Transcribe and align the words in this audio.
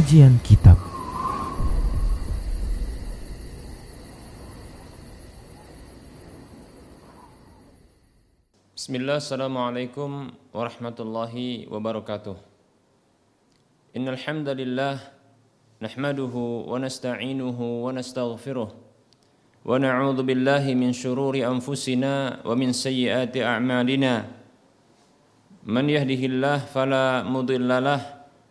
Kajian 0.00 0.40
Kitab. 0.40 0.80
Bismillah, 8.72 9.20
Assalamualaikum 9.20 10.32
warahmatullahi 10.56 11.68
wabarakatuh. 11.68 12.32
Innal 13.92 14.16
hamdalillah 14.16 15.04
nahmaduhu 15.84 16.64
wa 16.64 16.80
nasta'inuhu 16.80 17.84
wa 17.84 17.92
nastaghfiruh 17.92 18.72
wa 18.72 19.76
na'udzu 19.76 20.24
billahi 20.24 20.80
min 20.80 20.96
shururi 20.96 21.44
anfusina 21.44 22.40
wa 22.40 22.56
min 22.56 22.72
sayyiati 22.72 23.44
a'malina. 23.44 24.32
Man 25.68 25.92
yahdihillah 25.92 26.72
fala 26.72 27.20
mudilla 27.20 27.84
lahu 27.84 28.19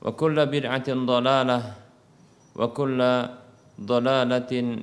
wa 0.00 0.10
kullu 0.12 0.44
bid'atin 0.48 1.06
وكل 2.56 3.00
wa 3.76 4.00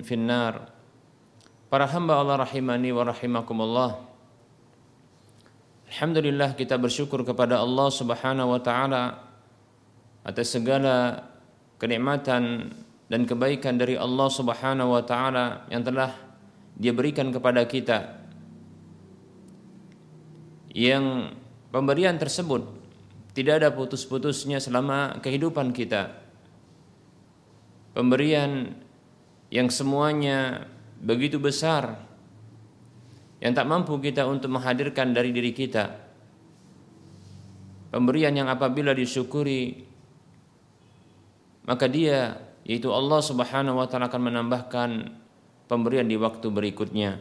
في 0.05 0.13
النار. 0.13 0.53
finnar 0.53 0.53
Para 1.73 1.89
hamba 1.89 2.21
Allah 2.21 2.45
rahimani 2.45 2.93
wa 2.93 3.01
rahimakumullah 3.01 3.97
Alhamdulillah 5.89 6.53
kita 6.53 6.77
bersyukur 6.77 7.25
kepada 7.25 7.57
Allah 7.57 7.89
subhanahu 7.89 8.53
wa 8.53 8.61
ta'ala 8.61 9.03
Atas 10.21 10.53
segala 10.53 11.25
kenikmatan 11.81 12.69
dan 13.09 13.21
kebaikan 13.25 13.81
dari 13.81 13.97
Allah 13.97 14.29
subhanahu 14.29 14.93
wa 14.93 15.01
ta'ala 15.01 15.65
Yang 15.73 15.83
telah 15.89 16.11
dia 16.77 16.93
berikan 16.93 17.33
kepada 17.33 17.65
kita 17.65 18.21
Yang 20.77 21.33
pemberian 21.73 22.21
tersebut 22.21 22.82
tidak 23.33 23.53
ada 23.61 23.69
putus-putusnya 23.73 24.61
selama 24.61 25.17
kehidupan 25.17 25.73
kita. 25.73 26.13
Pemberian 27.97 28.73
yang 29.49 29.69
semuanya 29.69 30.69
begitu 31.01 31.37
besar 31.37 31.97
yang 33.41 33.53
tak 33.53 33.67
mampu 33.69 33.97
kita 33.99 34.25
untuk 34.29 34.53
menghadirkan 34.53 35.13
dari 35.13 35.33
diri 35.33 35.51
kita. 35.53 35.99
Pemberian 37.93 38.33
yang 38.33 38.49
apabila 38.49 38.93
disyukuri 38.93 39.85
maka 41.65 41.85
dia 41.89 42.37
yaitu 42.63 42.89
Allah 42.89 43.19
Subhanahu 43.19 43.77
wa 43.81 43.85
taala 43.89 44.07
akan 44.07 44.23
menambahkan 44.31 44.89
pemberian 45.67 46.07
di 46.07 46.15
waktu 46.15 46.47
berikutnya. 46.47 47.19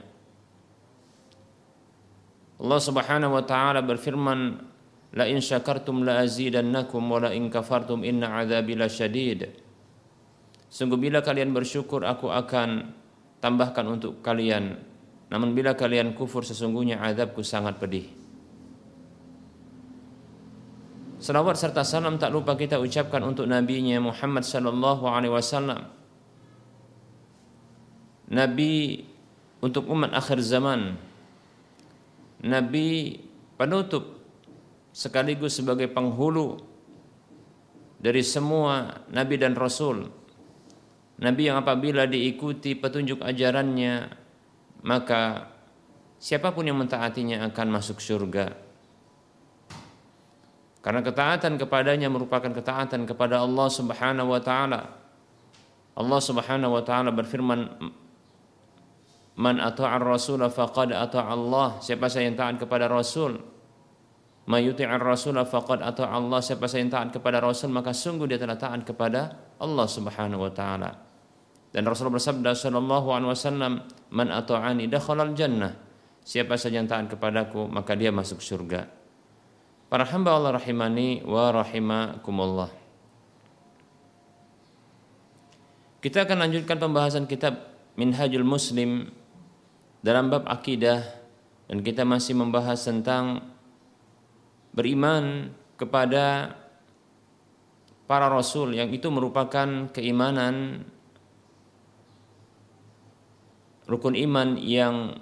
Allah 2.62 2.80
Subhanahu 2.80 3.34
wa 3.34 3.44
taala 3.44 3.82
berfirman 3.82 4.71
La 5.12 5.28
in 5.28 5.44
syakartum 5.44 6.08
la 6.08 6.24
azidannakum 6.24 7.04
wa 7.04 7.28
la 7.28 7.30
in 7.36 7.52
kafartum 7.52 8.00
inna 8.00 8.40
adzabi 8.40 8.72
lasyadid. 8.72 9.40
Sungguh 10.72 10.96
bila 10.96 11.20
kalian 11.20 11.52
bersyukur 11.52 12.00
aku 12.08 12.32
akan 12.32 12.96
tambahkan 13.44 13.84
untuk 13.84 14.24
kalian. 14.24 14.80
Namun 15.28 15.52
bila 15.52 15.76
kalian 15.76 16.16
kufur 16.16 16.40
sesungguhnya 16.44 17.00
azabku 17.04 17.44
sangat 17.44 17.76
pedih. 17.76 18.08
Salawat 21.20 21.60
serta 21.60 21.84
salam 21.84 22.16
tak 22.16 22.32
lupa 22.32 22.56
kita 22.56 22.80
ucapkan 22.80 23.22
untuk 23.22 23.46
nabinya 23.46 24.00
Muhammad 24.00 24.42
sallallahu 24.42 25.04
alaihi 25.06 25.30
wasallam. 25.30 25.86
Nabi 28.32 29.04
untuk 29.60 29.86
umat 29.92 30.16
akhir 30.16 30.40
zaman. 30.40 30.96
Nabi 32.42 33.20
penutup 33.60 34.21
sekaligus 34.92 35.56
sebagai 35.56 35.88
penghulu 35.88 36.60
dari 37.96 38.20
semua 38.20 39.02
nabi 39.08 39.40
dan 39.40 39.56
rasul. 39.56 40.12
Nabi 41.22 41.48
yang 41.48 41.64
apabila 41.64 42.04
diikuti 42.04 42.76
petunjuk 42.76 43.24
ajarannya 43.24 44.12
maka 44.84 45.48
siapa 46.20 46.52
pun 46.52 46.68
yang 46.68 46.76
mentaatinya 46.76 47.48
akan 47.48 47.66
masuk 47.72 47.98
surga. 47.98 48.52
Karena 50.82 50.98
ketaatan 50.98 51.62
kepadanya 51.62 52.10
merupakan 52.10 52.50
ketaatan 52.50 53.06
kepada 53.06 53.38
Allah 53.38 53.68
Subhanahu 53.70 54.34
wa 54.34 54.42
taala. 54.42 54.98
Allah 55.94 56.20
Subhanahu 56.20 56.74
wa 56.74 56.82
taala 56.82 57.14
berfirman 57.14 57.70
Man 59.32 59.56
ata'ar 59.64 60.04
rasul 60.04 60.44
faqad 60.44 60.92
ata'a 60.92 61.32
Allah. 61.32 61.80
Siapa 61.80 62.10
saja 62.12 62.28
yang 62.28 62.36
taat 62.36 62.60
kepada 62.60 62.84
Rasul, 62.84 63.40
Mayuti'ar 64.42 64.98
Rasul 64.98 65.38
faqad 65.46 65.86
atau 65.86 66.02
Allah 66.02 66.42
siapa 66.42 66.66
yang 66.74 66.90
taat 66.90 67.14
kepada 67.14 67.38
Rasul 67.38 67.70
maka 67.70 67.94
sungguh 67.94 68.26
dia 68.26 68.42
telah 68.42 68.58
taat 68.58 68.82
kepada 68.82 69.38
Allah 69.62 69.86
Subhanahu 69.86 70.42
wa 70.42 70.50
taala. 70.50 70.90
Dan 71.70 71.86
Rasul 71.86 72.10
bersabda 72.10 72.52
sallallahu 72.52 73.08
alaihi 73.14 73.30
wasallam, 73.32 73.72
"Man 74.10 74.28
ata'ani 74.34 74.90
dakhalal 74.90 75.32
jannah." 75.38 75.78
Siapa 76.22 76.58
saja 76.58 76.82
yang 76.82 76.90
taat 76.90 77.06
kepadaku 77.06 77.70
maka 77.70 77.94
dia 77.94 78.10
masuk 78.10 78.42
surga. 78.42 78.86
Para 79.86 80.06
hamba 80.10 80.34
Allah 80.34 80.58
rahimani 80.58 81.22
wa 81.22 81.50
rahimakumullah. 81.52 82.70
Kita 86.02 86.26
akan 86.26 86.38
lanjutkan 86.48 86.82
pembahasan 86.82 87.30
kitab 87.30 87.62
Minhajul 87.94 88.42
Muslim 88.42 89.12
dalam 90.02 90.32
bab 90.32 90.48
akidah 90.50 91.04
dan 91.70 91.84
kita 91.84 92.02
masih 92.02 92.34
membahas 92.34 92.80
tentang 92.82 93.51
beriman 94.72 95.52
kepada 95.76 96.56
para 98.08 98.28
rasul 98.28 98.76
yang 98.76 98.92
itu 98.92 99.08
merupakan 99.08 99.88
keimanan 99.92 100.84
rukun 103.88 104.16
iman 104.16 104.56
yang 104.60 105.16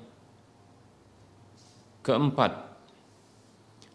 keempat. 2.02 2.70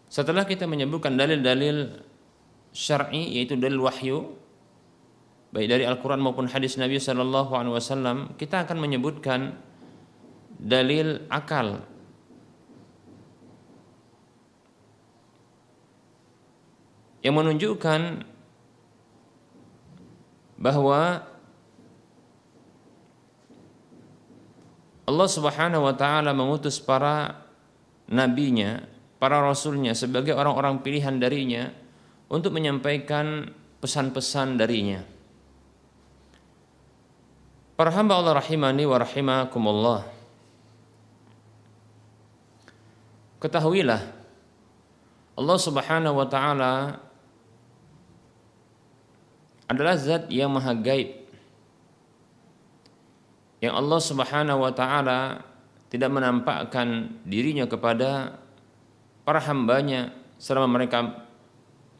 Setelah 0.06 0.48
kita 0.48 0.64
menyebutkan 0.64 1.18
dalil-dalil 1.18 2.00
syar'i 2.72 3.36
yaitu 3.36 3.56
dalil 3.56 3.84
wahyu 3.84 4.36
baik 5.52 5.68
dari 5.72 5.84
Al-Qur'an 5.88 6.20
maupun 6.20 6.52
hadis 6.52 6.76
Nabi 6.76 7.00
sallallahu 7.00 7.56
alaihi 7.56 7.74
wasallam, 7.74 8.36
kita 8.36 8.68
akan 8.68 8.76
menyebutkan 8.76 9.56
dalil 10.56 11.24
akal 11.32 11.84
yang 17.26 17.34
menunjukkan 17.34 18.22
bahwa 20.62 21.26
Allah 25.06 25.28
Subhanahu 25.30 25.90
wa 25.90 25.94
taala 25.98 26.30
mengutus 26.30 26.78
para 26.78 27.34
nabinya, 28.06 28.86
para 29.18 29.42
rasulnya 29.42 29.90
sebagai 29.98 30.38
orang-orang 30.38 30.86
pilihan 30.86 31.18
darinya 31.18 31.74
untuk 32.30 32.54
menyampaikan 32.54 33.50
pesan-pesan 33.82 34.54
darinya. 34.62 35.02
Para 37.74 37.90
hamba 37.90 38.22
Allah 38.22 38.38
rahimani 38.38 38.86
wa 38.86 39.02
rahimakumullah. 39.02 40.00
Ketahuilah 43.42 44.02
Allah 45.36 45.58
Subhanahu 45.58 46.16
wa 46.22 46.26
taala 46.30 47.05
adalah 49.66 49.98
zat 49.98 50.30
yang 50.30 50.50
maha 50.50 50.74
gaib 50.74 51.26
yang 53.60 53.74
Allah 53.74 54.00
Subhanahu 54.00 54.62
wa 54.62 54.72
taala 54.72 55.42
tidak 55.88 56.10
menampakkan 56.12 57.18
dirinya 57.24 57.64
kepada 57.64 58.36
para 59.24 59.40
hambanya 59.40 60.12
selama 60.36 60.76
mereka 60.76 61.24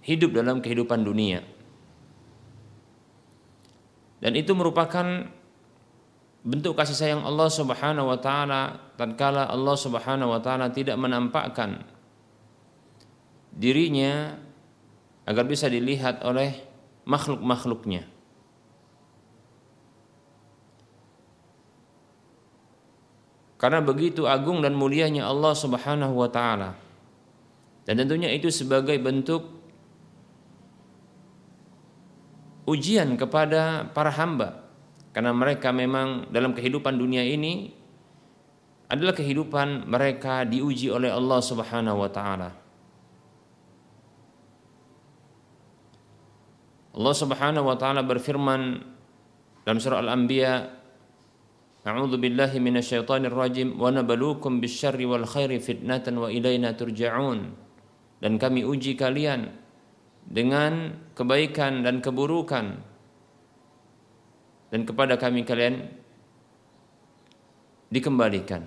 hidup 0.05 0.37
dalam 0.37 0.61
kehidupan 0.61 1.03
dunia. 1.03 1.43
Dan 4.21 4.37
itu 4.37 4.53
merupakan 4.53 5.29
bentuk 6.47 6.79
kasih 6.79 6.97
sayang 6.97 7.23
Allah 7.27 7.49
Subhanahu 7.51 8.15
wa 8.15 8.19
taala 8.21 8.93
tatkala 8.95 9.49
Allah 9.49 9.77
Subhanahu 9.77 10.37
wa 10.37 10.41
taala 10.41 10.71
tidak 10.71 10.95
menampakkan 11.01 11.83
dirinya 13.51 14.39
agar 15.27 15.43
bisa 15.49 15.67
dilihat 15.67 16.23
oleh 16.23 16.66
makhluk-makhluknya. 17.07 18.05
Karena 23.57 23.81
begitu 23.81 24.29
agung 24.29 24.61
dan 24.61 24.77
mulianya 24.77 25.25
Allah 25.25 25.57
Subhanahu 25.57 26.13
wa 26.13 26.29
taala. 26.29 26.77
Dan 27.89 28.05
tentunya 28.05 28.29
itu 28.35 28.53
sebagai 28.53 28.99
bentuk 29.01 29.57
ujian 32.67 33.15
kepada 33.15 33.87
para 33.95 34.11
hamba 34.11 34.67
karena 35.15 35.33
mereka 35.33 35.71
memang 35.71 36.29
dalam 36.29 36.53
kehidupan 36.53 36.99
dunia 36.99 37.23
ini 37.23 37.71
adalah 38.91 39.15
kehidupan 39.15 39.87
mereka 39.89 40.43
diuji 40.45 40.91
oleh 40.91 41.09
Allah 41.09 41.41
Subhanahu 41.41 42.05
wa 42.05 42.11
taala. 42.11 42.66
Allah 46.97 47.15
Subhanahu 47.15 47.69
wa 47.69 47.77
taala 47.77 48.01
berfirman 48.01 48.81
dalam 49.69 49.79
surah 49.79 50.01
Al-Anbiya 50.01 50.77
A'udzu 51.87 52.19
billahi 52.19 52.59
minasyaitonir 52.59 53.31
rajim 53.31 53.79
wa 53.79 53.95
nabluukum 53.95 54.59
bisyarri 54.59 55.07
wal 55.07 55.23
khairi 55.23 55.63
fitnatan 55.63 56.19
wa 56.19 56.27
ilaina 56.27 56.75
turja'un. 56.75 57.55
Dan 58.19 58.43
kami 58.43 58.67
uji 58.67 58.99
kalian 58.99 59.55
dengan 60.27 60.99
kebaikan 61.15 61.87
dan 61.87 62.03
keburukan 62.03 62.83
dan 64.75 64.81
kepada 64.83 65.15
kami 65.15 65.47
kalian 65.47 65.87
dikembalikan. 67.95 68.67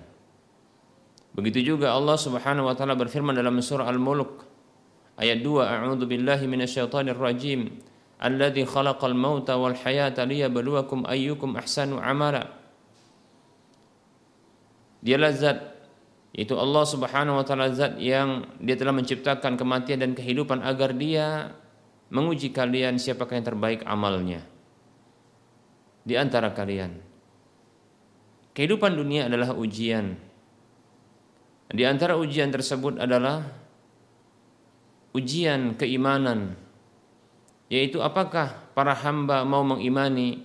Begitu 1.36 1.76
juga 1.76 1.92
Allah 1.92 2.16
Subhanahu 2.16 2.72
wa 2.72 2.74
taala 2.78 2.96
berfirman 2.96 3.36
dalam 3.36 3.60
surah 3.60 3.84
Al-Mulk 3.84 4.48
ayat 5.20 5.44
2 5.44 5.60
A'udzu 5.60 6.08
billahi 6.08 6.48
minasyaitonir 6.48 7.20
rajim 7.20 7.68
alladzi 8.20 8.68
khalaqal 8.68 9.16
mauta 9.16 9.56
wal 9.56 9.72
hayata 9.72 10.28
liyabluwakum 10.28 11.08
ayyukum 11.08 11.56
ahsanu 11.56 11.96
amala 11.96 12.60
Dialah 15.00 15.32
zat 15.32 15.58
itu 16.36 16.52
Allah 16.54 16.84
Subhanahu 16.84 17.40
wa 17.40 17.44
taala 17.48 17.72
zat 17.72 17.96
yang 17.96 18.44
dia 18.60 18.76
telah 18.76 18.92
menciptakan 18.92 19.56
kematian 19.56 20.04
dan 20.04 20.12
kehidupan 20.12 20.60
agar 20.60 20.92
dia 20.92 21.56
menguji 22.12 22.52
kalian 22.52 23.00
siapakah 23.00 23.40
yang 23.40 23.48
terbaik 23.48 23.80
amalnya 23.88 24.44
di 26.04 26.14
antara 26.20 26.52
kalian. 26.52 27.00
Kehidupan 28.52 28.92
dunia 28.92 29.30
adalah 29.30 29.56
ujian. 29.56 30.20
Di 31.70 31.86
antara 31.86 32.18
ujian 32.18 32.50
tersebut 32.50 32.98
adalah 32.98 33.46
ujian 35.14 35.78
keimanan 35.78 36.58
yaitu 37.70 38.02
apakah 38.02 38.50
para 38.74 38.92
hamba 38.92 39.46
mau 39.46 39.62
mengimani 39.62 40.42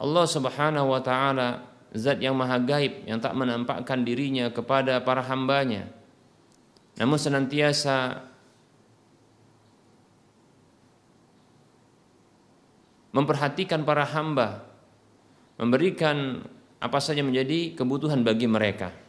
Allah 0.00 0.24
Subhanahu 0.24 0.88
wa 0.88 1.00
taala 1.04 1.68
zat 1.92 2.18
yang 2.24 2.32
maha 2.32 2.56
gaib 2.56 3.04
yang 3.04 3.20
tak 3.20 3.36
menampakkan 3.36 4.02
dirinya 4.02 4.48
kepada 4.48 5.04
para 5.04 5.20
hambanya? 5.20 5.92
Namun 6.96 7.20
senantiasa 7.20 8.24
memperhatikan 13.12 13.84
para 13.84 14.08
hamba 14.08 14.64
memberikan 15.60 16.40
apa 16.80 17.00
saja 17.00 17.20
menjadi 17.20 17.76
kebutuhan 17.76 18.20
bagi 18.24 18.48
mereka 18.48 19.05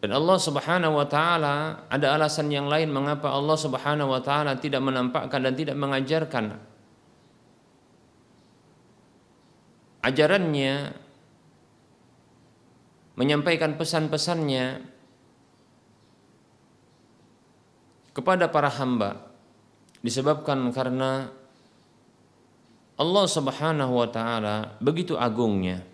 dan 0.00 0.16
Allah 0.16 0.38
Subhanahu 0.40 0.96
wa 0.96 1.04
taala 1.04 1.84
ada 1.92 2.16
alasan 2.16 2.48
yang 2.48 2.72
lain 2.72 2.88
mengapa 2.88 3.28
Allah 3.28 3.52
Subhanahu 3.52 4.08
wa 4.08 4.20
taala 4.24 4.56
tidak 4.56 4.80
menampakkan 4.80 5.44
dan 5.44 5.52
tidak 5.52 5.76
mengajarkan. 5.76 6.56
Ajarannya 10.00 10.96
menyampaikan 13.20 13.76
pesan-pesannya 13.76 14.80
kepada 18.16 18.48
para 18.48 18.72
hamba 18.72 19.28
disebabkan 20.00 20.64
karena 20.72 21.28
Allah 22.96 23.26
Subhanahu 23.28 23.92
wa 24.00 24.08
taala 24.08 24.80
begitu 24.80 25.20
agungnya 25.20 25.89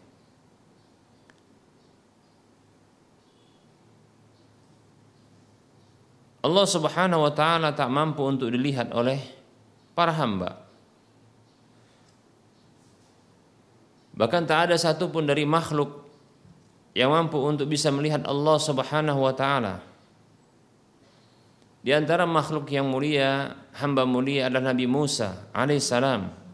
Allah 6.47 6.67
Subhanahu 6.71 7.27
wa 7.27 7.33
taala 7.35 7.75
tak 7.75 7.91
mampu 7.91 8.23
untuk 8.23 8.55
dilihat 8.55 8.95
oleh 8.95 9.19
para 9.99 10.15
hamba 10.15 10.67
Bahkan 14.17 14.49
tak 14.49 14.73
ada 14.73 14.77
satupun 14.81 15.29
dari 15.29 15.45
makhluk 15.45 16.09
yang 16.97 17.13
mampu 17.13 17.37
untuk 17.37 17.69
bisa 17.69 17.93
melihat 17.93 18.25
Allah 18.25 18.57
Subhanahu 18.57 19.21
wa 19.21 19.35
taala. 19.37 19.85
Di 21.85 21.93
antara 21.93 22.25
makhluk 22.25 22.67
yang 22.73 22.89
mulia, 22.89 23.53
hamba 23.77 24.09
mulia 24.09 24.49
adalah 24.49 24.73
Nabi 24.73 24.89
Musa 24.89 25.53
alaihissalam. 25.53 26.46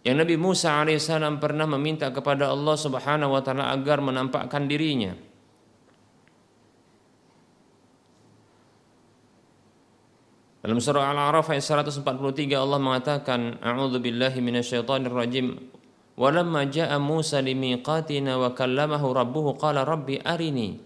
yang 0.00 0.16
Nabi 0.16 0.40
Musa 0.40 0.80
alaihissalam 0.80 1.36
pernah 1.36 1.68
meminta 1.68 2.08
kepada 2.08 2.48
Allah 2.48 2.72
subhanahu 2.72 3.36
wa 3.36 3.42
ta'ala 3.44 3.68
agar 3.68 4.00
menampakkan 4.00 4.64
dirinya. 4.64 5.12
Dalam 10.60 10.76
surah 10.76 11.12
Al-A'raf 11.12 11.52
ayat 11.52 11.64
143 11.64 12.52
Allah 12.52 12.80
mengatakan 12.80 13.60
A'udzu 13.64 13.96
billahi 14.00 14.44
minasyaitonir 14.44 15.12
rajim 15.12 15.56
walamma 16.20 16.68
ja'a 16.68 17.00
Musa 17.00 17.40
limiqatina 17.40 18.36
wa 18.36 18.52
kallamahu 18.56 19.12
rabbuhu 19.12 19.56
qala 19.56 19.84
rabbi 19.84 20.20
arini. 20.20 20.80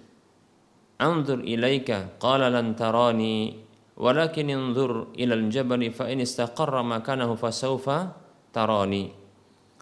Anzur 0.99 1.43
ilaika 1.43 2.19
qala 2.23 2.51
lan 2.51 2.75
tarani. 2.79 3.63
Walakin 3.95 4.51
anzur 4.51 5.15
ila 5.15 5.35
al-jabali 5.39 5.91
fa 5.95 6.11
in 6.11 6.23
istaqarra 6.23 6.83
makanahu 6.83 7.39
fasawfa 7.39 8.24
tarani. 8.55 9.11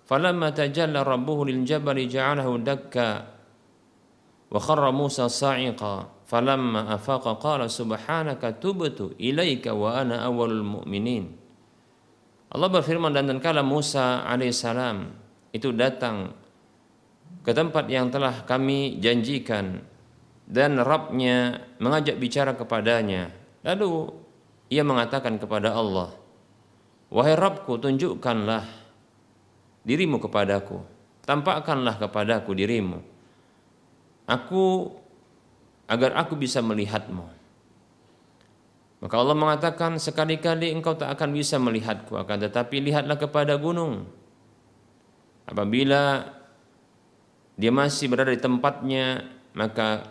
Falamma 0.09 0.57
tajalla 0.57 1.05
rabbuhu 1.05 1.45
lil 1.45 1.69
jabali 1.69 2.09
ja'alahu 2.09 2.64
dakka 2.64 3.09
wa 4.49 4.57
kharra 4.57 4.88
Musa 4.88 5.29
sa'iqa. 5.29 6.25
Falamma 6.25 6.97
afaqa 6.97 7.37
qala 7.37 7.69
subhanaka 7.69 8.57
tubtu 8.57 9.12
ilaika 9.21 9.76
wa 9.76 10.00
ana 10.00 10.25
awwalul 10.25 10.64
mu'minin. 10.64 11.29
Allah 12.52 12.69
berfirman 12.73 13.12
dan 13.12 13.29
tatkala 13.29 13.61
Musa 13.61 14.25
alaihissalam 14.25 15.12
itu 15.52 15.73
datang 15.73 16.33
ke 17.45 17.52
tempat 17.52 17.88
yang 17.88 18.12
telah 18.12 18.45
kami 18.45 19.00
janjikan 19.00 19.81
dan 20.45 20.76
Rabbnya 20.76 21.64
mengajak 21.81 22.21
bicara 22.21 22.52
kepadanya 22.52 23.33
lalu 23.64 24.12
ia 24.69 24.85
mengatakan 24.85 25.41
kepada 25.41 25.73
Allah 25.73 26.12
wahai 27.12 27.37
Rabbku 27.37 27.76
tunjukkanlah 27.76 28.64
dirimu 29.85 30.16
kepadaku 30.16 30.81
tampakkanlah 31.28 32.00
kepadaku 32.00 32.57
dirimu 32.57 33.12
aku 34.26 34.88
agar 35.90 36.16
aku 36.16 36.38
bisa 36.40 36.64
melihatmu. 36.64 37.26
Maka 39.02 39.14
Allah 39.19 39.37
mengatakan 39.37 39.99
sekali-kali 39.99 40.71
engkau 40.73 40.95
tak 40.95 41.11
akan 41.12 41.35
bisa 41.35 41.59
melihatku 41.59 42.16
akan 42.16 42.49
tetapi 42.49 42.81
lihatlah 42.81 43.19
kepada 43.21 43.59
gunung. 43.59 44.09
Apabila 45.45 46.33
dia 47.59 47.73
masih 47.75 48.09
berada 48.09 48.33
di 48.33 48.40
tempatnya 48.40 49.26
maka 49.52 50.07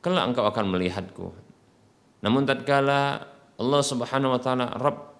kelak 0.00 0.34
engkau 0.34 0.48
akan 0.48 0.66
melihatku. 0.72 1.30
Namun 2.24 2.48
tatkala 2.48 3.28
Allah 3.60 3.82
Subhanahu 3.84 4.34
wa 4.34 4.40
taala 4.40 4.72
Rabb 4.72 5.13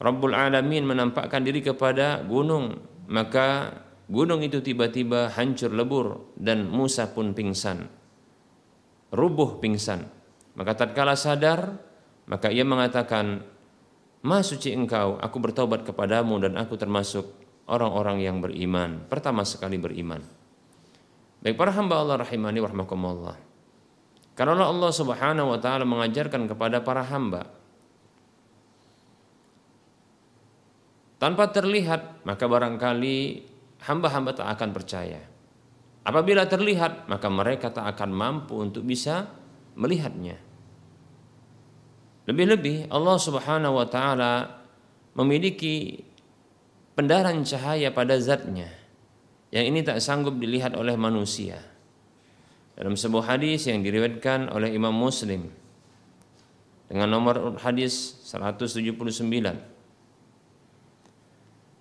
Rabbul 0.00 0.32
Alamin 0.32 0.88
menampakkan 0.88 1.44
diri 1.44 1.60
kepada 1.60 2.24
gunung, 2.24 2.80
maka 3.12 3.68
gunung 4.08 4.40
itu 4.40 4.64
tiba-tiba 4.64 5.28
hancur 5.36 5.68
lebur 5.76 6.32
dan 6.40 6.72
Musa 6.72 7.12
pun 7.12 7.36
pingsan. 7.36 7.84
Rubuh 9.12 9.60
pingsan. 9.60 10.08
Maka 10.56 10.72
tatkala 10.72 11.20
sadar, 11.20 11.76
maka 12.24 12.48
ia 12.48 12.64
mengatakan, 12.64 13.44
"Ma 14.24 14.40
suci 14.40 14.72
engkau, 14.72 15.20
aku 15.20 15.36
bertobat 15.36 15.84
kepadamu 15.84 16.40
dan 16.40 16.56
aku 16.56 16.80
termasuk 16.80 17.28
orang-orang 17.68 18.24
yang 18.24 18.40
beriman." 18.40 19.04
Pertama 19.04 19.44
sekali 19.44 19.76
beriman. 19.76 20.24
Baik 21.44 21.60
para 21.60 21.76
hamba 21.76 22.00
Allah 22.00 22.24
rahimani 22.24 22.56
warahmatullah. 22.64 23.36
Karena 24.32 24.64
Allah 24.64 24.92
Subhanahu 24.96 25.52
wa 25.52 25.58
taala 25.60 25.84
mengajarkan 25.84 26.48
kepada 26.48 26.80
para 26.80 27.04
hamba 27.04 27.59
tanpa 31.20 31.52
terlihat, 31.52 32.24
maka 32.24 32.48
barangkali 32.48 33.18
hamba-hamba 33.84 34.32
tak 34.32 34.48
akan 34.56 34.70
percaya. 34.72 35.20
Apabila 36.00 36.48
terlihat, 36.48 37.12
maka 37.12 37.28
mereka 37.28 37.68
tak 37.68 37.84
akan 37.92 38.10
mampu 38.10 38.56
untuk 38.56 38.88
bisa 38.88 39.28
melihatnya. 39.76 40.40
Lebih-lebih 42.24 42.88
Allah 42.88 43.16
Subhanahu 43.20 43.76
wa 43.76 43.86
taala 43.86 44.64
memiliki 45.12 46.00
pendaran 46.96 47.44
cahaya 47.44 47.92
pada 47.92 48.16
zatnya 48.16 48.72
yang 49.50 49.66
ini 49.66 49.82
tak 49.82 49.98
sanggup 49.98 50.38
dilihat 50.38 50.78
oleh 50.78 50.94
manusia. 50.94 51.58
Dalam 52.78 52.96
sebuah 52.96 53.36
hadis 53.36 53.68
yang 53.68 53.84
diriwayatkan 53.84 54.48
oleh 54.56 54.72
Imam 54.72 54.94
Muslim 54.94 55.52
dengan 56.88 57.12
nomor 57.12 57.60
hadis 57.60 58.16
179 58.24 59.79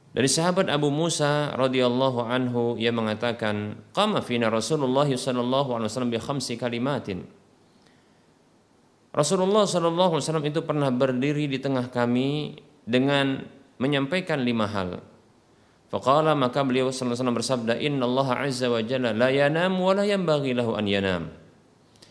dari 0.10 0.26
sahabat 0.26 0.74
Abu 0.74 0.90
Musa 0.90 1.54
radhiyallahu 1.54 2.26
anhu 2.26 2.74
ia 2.82 2.90
mengatakan, 2.90 3.78
"Qama 3.94 4.26
fina 4.26 4.50
Rasulullah 4.50 5.06
sallallahu 5.06 5.78
alaihi 5.78 5.90
wasallam 5.94 6.10
bi 6.10 6.18
khamsi 6.18 6.58
kalimatin." 6.58 7.30
Rasulullah 9.14 9.70
sallallahu 9.70 10.18
alaihi 10.18 10.26
wasallam 10.26 10.48
itu 10.50 10.62
pernah 10.66 10.90
berdiri 10.90 11.46
di 11.46 11.62
tengah 11.62 11.94
kami 11.94 12.58
dengan 12.90 13.46
menyampaikan 13.78 14.42
lima 14.42 14.66
hal. 14.66 15.02
Faqala 15.94 16.34
maka 16.34 16.66
beliau 16.66 16.90
sallallahu 16.90 17.14
alaihi 17.14 17.22
wasallam 17.22 17.38
bersabda, 17.38 17.74
"Inna 17.78 18.04
Allah 18.10 18.28
azza 18.50 18.66
wa 18.70 18.82
jalla 18.82 19.14
la 19.14 19.30
yanam 19.30 19.78
wa 19.78 19.94
la 19.94 20.06
yanbaghi 20.10 20.58
lahu 20.58 20.74
an 20.74 20.86
yanam." 20.90 21.24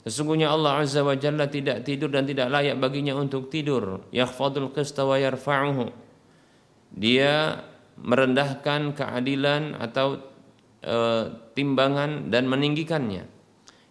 Sesungguhnya 0.06 0.54
Allah 0.54 0.82
azza 0.86 1.02
wa 1.02 1.18
jalla 1.18 1.50
tidak 1.50 1.82
tidur 1.82 2.14
dan 2.14 2.26
tidak 2.30 2.46
layak 2.46 2.78
baginya 2.78 3.18
untuk 3.18 3.50
tidur. 3.50 4.06
Yakhfadul 4.14 4.70
qista 4.70 5.02
wa 5.02 5.18
yarfa'uhu. 5.18 5.90
Dia 6.94 7.62
merendahkan 8.02 8.94
keadilan 8.94 9.74
atau 9.78 10.22
e, 10.82 10.96
timbangan 11.54 12.30
dan 12.30 12.46
meninggikannya. 12.46 13.26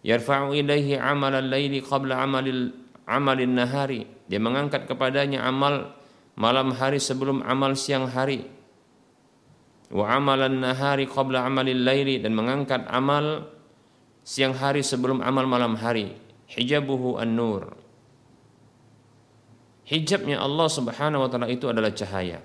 Yarfa'u 0.00 0.54
ilaihi 0.56 0.96
amalan 0.96 1.50
laili 1.50 1.84
qabla 1.84 2.22
amalil 2.22 2.72
amalin 3.04 3.52
nahari. 3.56 4.08
Dia 4.28 4.40
mengangkat 4.40 4.88
kepadanya 4.88 5.44
amal 5.44 5.92
malam 6.38 6.72
hari 6.72 7.02
sebelum 7.02 7.44
amal 7.44 7.74
siang 7.74 8.08
hari. 8.08 8.46
Wa 9.88 10.20
amalan 10.20 10.60
nahari 10.60 11.08
qabla 11.08 11.44
amalil 11.48 11.80
laili 11.80 12.20
dan 12.20 12.36
mengangkat 12.36 12.84
amal 12.88 13.48
siang 14.24 14.52
hari 14.52 14.84
sebelum 14.84 15.24
amal 15.24 15.48
malam 15.48 15.76
hari. 15.76 16.16
Hijabuhu 16.48 17.20
an-nur. 17.20 17.76
Hijabnya 19.88 20.40
Allah 20.40 20.68
Subhanahu 20.68 21.24
wa 21.24 21.28
taala 21.32 21.48
itu 21.48 21.64
adalah 21.68 21.92
cahaya 21.92 22.44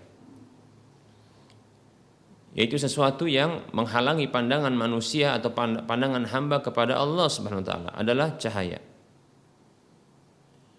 yaitu 2.53 2.77
sesuatu 2.77 3.25
yang 3.25 3.65
menghalangi 3.73 4.29
pandangan 4.29 4.73
manusia 4.73 5.33
atau 5.33 5.49
pandangan 5.89 6.21
hamba 6.29 6.61
kepada 6.61 7.01
Allah 7.01 7.25
Subhanahu 7.25 7.65
wa 7.65 7.67
taala 7.67 7.89
adalah 7.97 8.37
cahaya. 8.37 8.77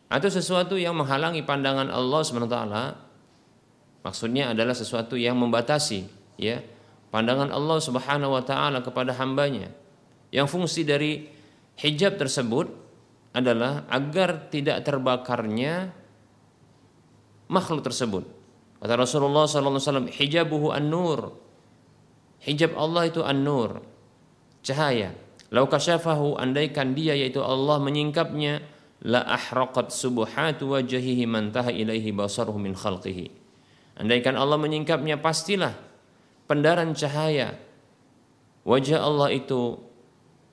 Atau 0.06 0.30
sesuatu 0.30 0.78
yang 0.78 0.94
menghalangi 0.94 1.42
pandangan 1.42 1.90
Allah 1.90 2.20
Subhanahu 2.22 2.46
wa 2.46 2.54
taala 2.54 2.84
maksudnya 4.06 4.54
adalah 4.54 4.70
sesuatu 4.70 5.18
yang 5.18 5.34
membatasi 5.34 6.06
ya 6.38 6.62
pandangan 7.10 7.50
Allah 7.50 7.78
Subhanahu 7.82 8.38
wa 8.38 8.42
taala 8.46 8.78
kepada 8.78 9.10
hambanya. 9.18 9.74
Yang 10.30 10.46
fungsi 10.54 10.86
dari 10.86 11.26
hijab 11.82 12.18
tersebut 12.18 12.70
adalah 13.34 13.82
agar 13.90 14.46
tidak 14.46 14.86
terbakarnya 14.86 15.90
makhluk 17.50 17.82
tersebut. 17.82 18.22
Kata 18.78 18.94
Rasulullah 18.94 19.48
SAW, 19.48 20.10
hijabuhu 20.10 20.70
an-nur, 20.70 21.43
Hijab 22.44 22.76
Allah 22.76 23.08
itu 23.08 23.24
an-nur, 23.24 23.80
cahaya. 24.60 25.16
Lau 25.48 25.64
kasyafahu 25.64 26.36
andaikan 26.36 26.92
dia 26.92 27.16
yaitu 27.16 27.40
Allah 27.40 27.80
menyingkapnya 27.80 28.60
la 29.04 29.24
ahraqat 29.24 29.88
subuhatu 29.92 30.76
wajhihi 30.76 31.24
man 31.24 31.52
taha 31.52 31.72
ilaihi 31.72 32.12
basaruhu 32.12 32.60
min 32.60 32.76
khalqihi. 32.76 33.32
Andaikan 33.96 34.34
Allah 34.34 34.58
menyingkapnya 34.58 35.22
pastilah 35.22 35.72
pendaran 36.50 36.92
cahaya 36.92 37.54
wajah 38.66 39.00
Allah 39.00 39.30
itu 39.30 39.78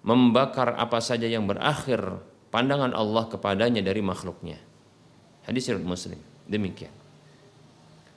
membakar 0.06 0.78
apa 0.78 1.02
saja 1.02 1.26
yang 1.26 1.50
berakhir 1.50 2.00
pandangan 2.54 2.94
Allah 2.94 3.26
kepadanya 3.28 3.82
dari 3.82 4.00
makhluknya. 4.06 4.62
Hadis 5.48 5.68
riwayat 5.72 5.88
Muslim. 5.88 6.20
Demikian. 6.46 6.94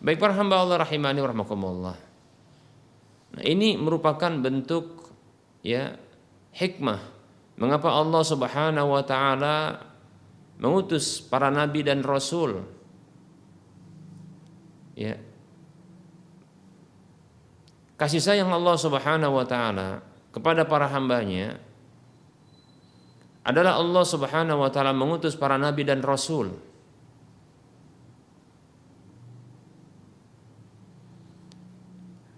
Baik 0.04 0.20
para 0.20 0.36
hamba 0.36 0.60
Allah 0.60 0.84
rahimani 0.84 1.24
wa 1.24 1.28
rahmakumullah. 1.32 1.96
Nah, 3.34 3.42
ini 3.42 3.74
merupakan 3.74 4.30
bentuk 4.30 5.10
ya 5.66 5.98
hikmah. 6.54 7.02
Mengapa 7.58 7.90
Allah 7.90 8.22
Subhanahu 8.22 8.88
wa 8.94 9.02
taala 9.02 9.56
mengutus 10.58 11.18
para 11.18 11.50
nabi 11.50 11.82
dan 11.82 12.02
rasul? 12.06 12.62
Ya. 14.94 15.18
Kasih 17.98 18.22
sayang 18.22 18.50
Allah 18.50 18.74
Subhanahu 18.78 19.38
wa 19.38 19.46
taala 19.46 20.02
kepada 20.30 20.66
para 20.66 20.86
hambanya 20.90 21.58
adalah 23.46 23.78
Allah 23.78 24.04
Subhanahu 24.06 24.62
wa 24.62 24.70
taala 24.70 24.94
mengutus 24.94 25.34
para 25.34 25.58
nabi 25.58 25.82
dan 25.86 26.02
rasul 26.02 26.54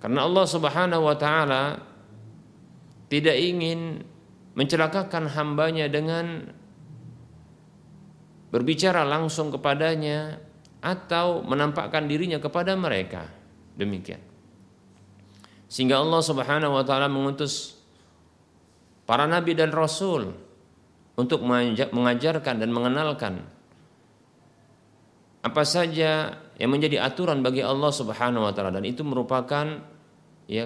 Karena 0.00 0.28
Allah 0.28 0.46
Subhanahu 0.46 1.02
wa 1.08 1.16
taala 1.16 1.80
tidak 3.08 3.36
ingin 3.38 4.02
mencelakakan 4.56 5.28
hambanya 5.32 5.88
dengan 5.88 6.52
berbicara 8.50 9.04
langsung 9.04 9.52
kepadanya 9.52 10.40
atau 10.80 11.42
menampakkan 11.42 12.06
dirinya 12.06 12.38
kepada 12.38 12.72
mereka. 12.78 13.28
Demikian. 13.76 14.22
Sehingga 15.66 15.98
Allah 15.98 16.22
Subhanahu 16.22 16.72
wa 16.78 16.84
taala 16.86 17.10
mengutus 17.10 17.76
para 19.04 19.26
nabi 19.26 19.52
dan 19.52 19.74
rasul 19.74 20.34
untuk 21.16 21.42
mengajarkan 21.90 22.60
dan 22.60 22.70
mengenalkan 22.70 23.34
apa 25.46 25.62
saja 25.62 26.42
yang 26.56 26.72
menjadi 26.72 27.04
aturan 27.04 27.44
bagi 27.44 27.60
Allah 27.60 27.92
Subhanahu 27.92 28.48
wa 28.48 28.52
taala 28.52 28.72
dan 28.72 28.84
itu 28.88 29.04
merupakan 29.04 29.66
ya 30.48 30.64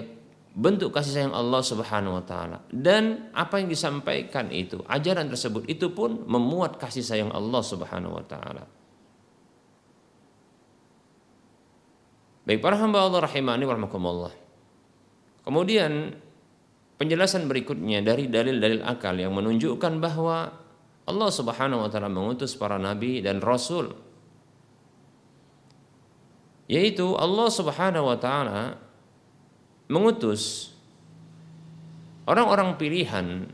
bentuk 0.51 0.91
kasih 0.91 1.15
sayang 1.15 1.35
Allah 1.35 1.59
Subhanahu 1.63 2.19
wa 2.19 2.23
taala 2.23 2.63
dan 2.71 3.31
apa 3.35 3.59
yang 3.59 3.67
disampaikan 3.67 4.51
itu 4.51 4.83
ajaran 4.87 5.27
tersebut 5.27 5.67
itu 5.67 5.91
pun 5.91 6.23
memuat 6.27 6.79
kasih 6.79 7.03
sayang 7.03 7.31
Allah 7.31 7.61
Subhanahu 7.63 8.15
wa 8.15 8.25
taala. 8.27 8.63
Baik 12.41 12.57
para 12.57 12.73
hamba 12.79 13.05
Allah 13.05 13.21
rahimani 13.21 13.63
warahmatullah. 13.69 14.33
Kemudian 15.45 16.15
penjelasan 16.97 17.45
berikutnya 17.45 18.01
dari 18.01 18.31
dalil-dalil 18.31 18.81
akal 18.81 19.13
yang 19.13 19.35
menunjukkan 19.37 20.01
bahwa 20.01 20.49
Allah 21.05 21.29
Subhanahu 21.29 21.85
wa 21.85 21.89
taala 21.91 22.07
mengutus 22.07 22.55
para 22.55 22.79
nabi 22.79 23.19
dan 23.19 23.43
rasul 23.43 24.10
yaitu 26.71 27.19
Allah 27.19 27.51
Subhanahu 27.51 28.07
wa 28.07 28.15
taala 28.15 28.79
mengutus 29.91 30.71
orang-orang 32.23 32.79
pilihan 32.79 33.51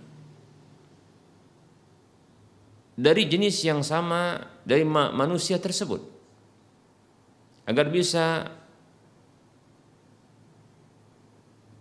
dari 2.94 3.26
jenis 3.26 3.66
yang 3.66 3.82
sama 3.82 4.46
dari 4.62 4.86
manusia 4.86 5.58
tersebut. 5.58 6.02
Agar 7.66 7.90
bisa 7.90 8.54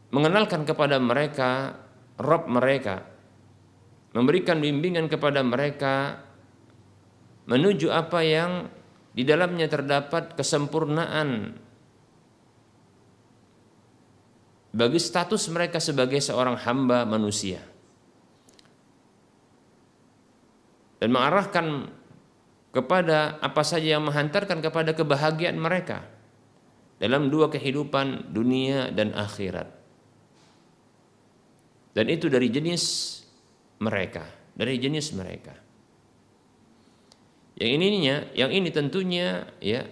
mengenalkan 0.08 0.64
kepada 0.64 0.96
mereka 0.96 1.76
Rob 2.16 2.48
mereka 2.48 3.04
memberikan 4.16 4.56
bimbingan 4.56 5.12
kepada 5.12 5.44
mereka 5.44 6.24
menuju 7.44 7.92
apa 7.92 8.24
yang 8.24 8.72
di 9.16 9.24
dalamnya 9.24 9.64
terdapat 9.64 10.36
kesempurnaan 10.36 11.56
bagi 14.76 15.00
status 15.00 15.48
mereka 15.48 15.80
sebagai 15.80 16.20
seorang 16.20 16.60
hamba 16.60 17.08
manusia 17.08 17.64
dan 21.00 21.08
mengarahkan 21.08 21.88
kepada 22.76 23.40
apa 23.40 23.62
saja 23.64 23.96
yang 23.96 24.04
menghantarkan 24.04 24.60
kepada 24.60 24.92
kebahagiaan 24.92 25.56
mereka 25.56 26.04
dalam 27.00 27.32
dua 27.32 27.48
kehidupan 27.48 28.32
dunia 28.32 28.92
dan 28.92 29.16
akhirat. 29.16 29.68
Dan 31.96 32.12
itu 32.12 32.28
dari 32.28 32.52
jenis 32.52 32.84
mereka, 33.80 34.28
dari 34.52 34.76
jenis 34.76 35.16
mereka. 35.16 35.56
Yang 37.56 37.70
ininya, 37.72 38.16
yang 38.36 38.52
ini 38.52 38.68
tentunya 38.68 39.48
ya 39.64 39.88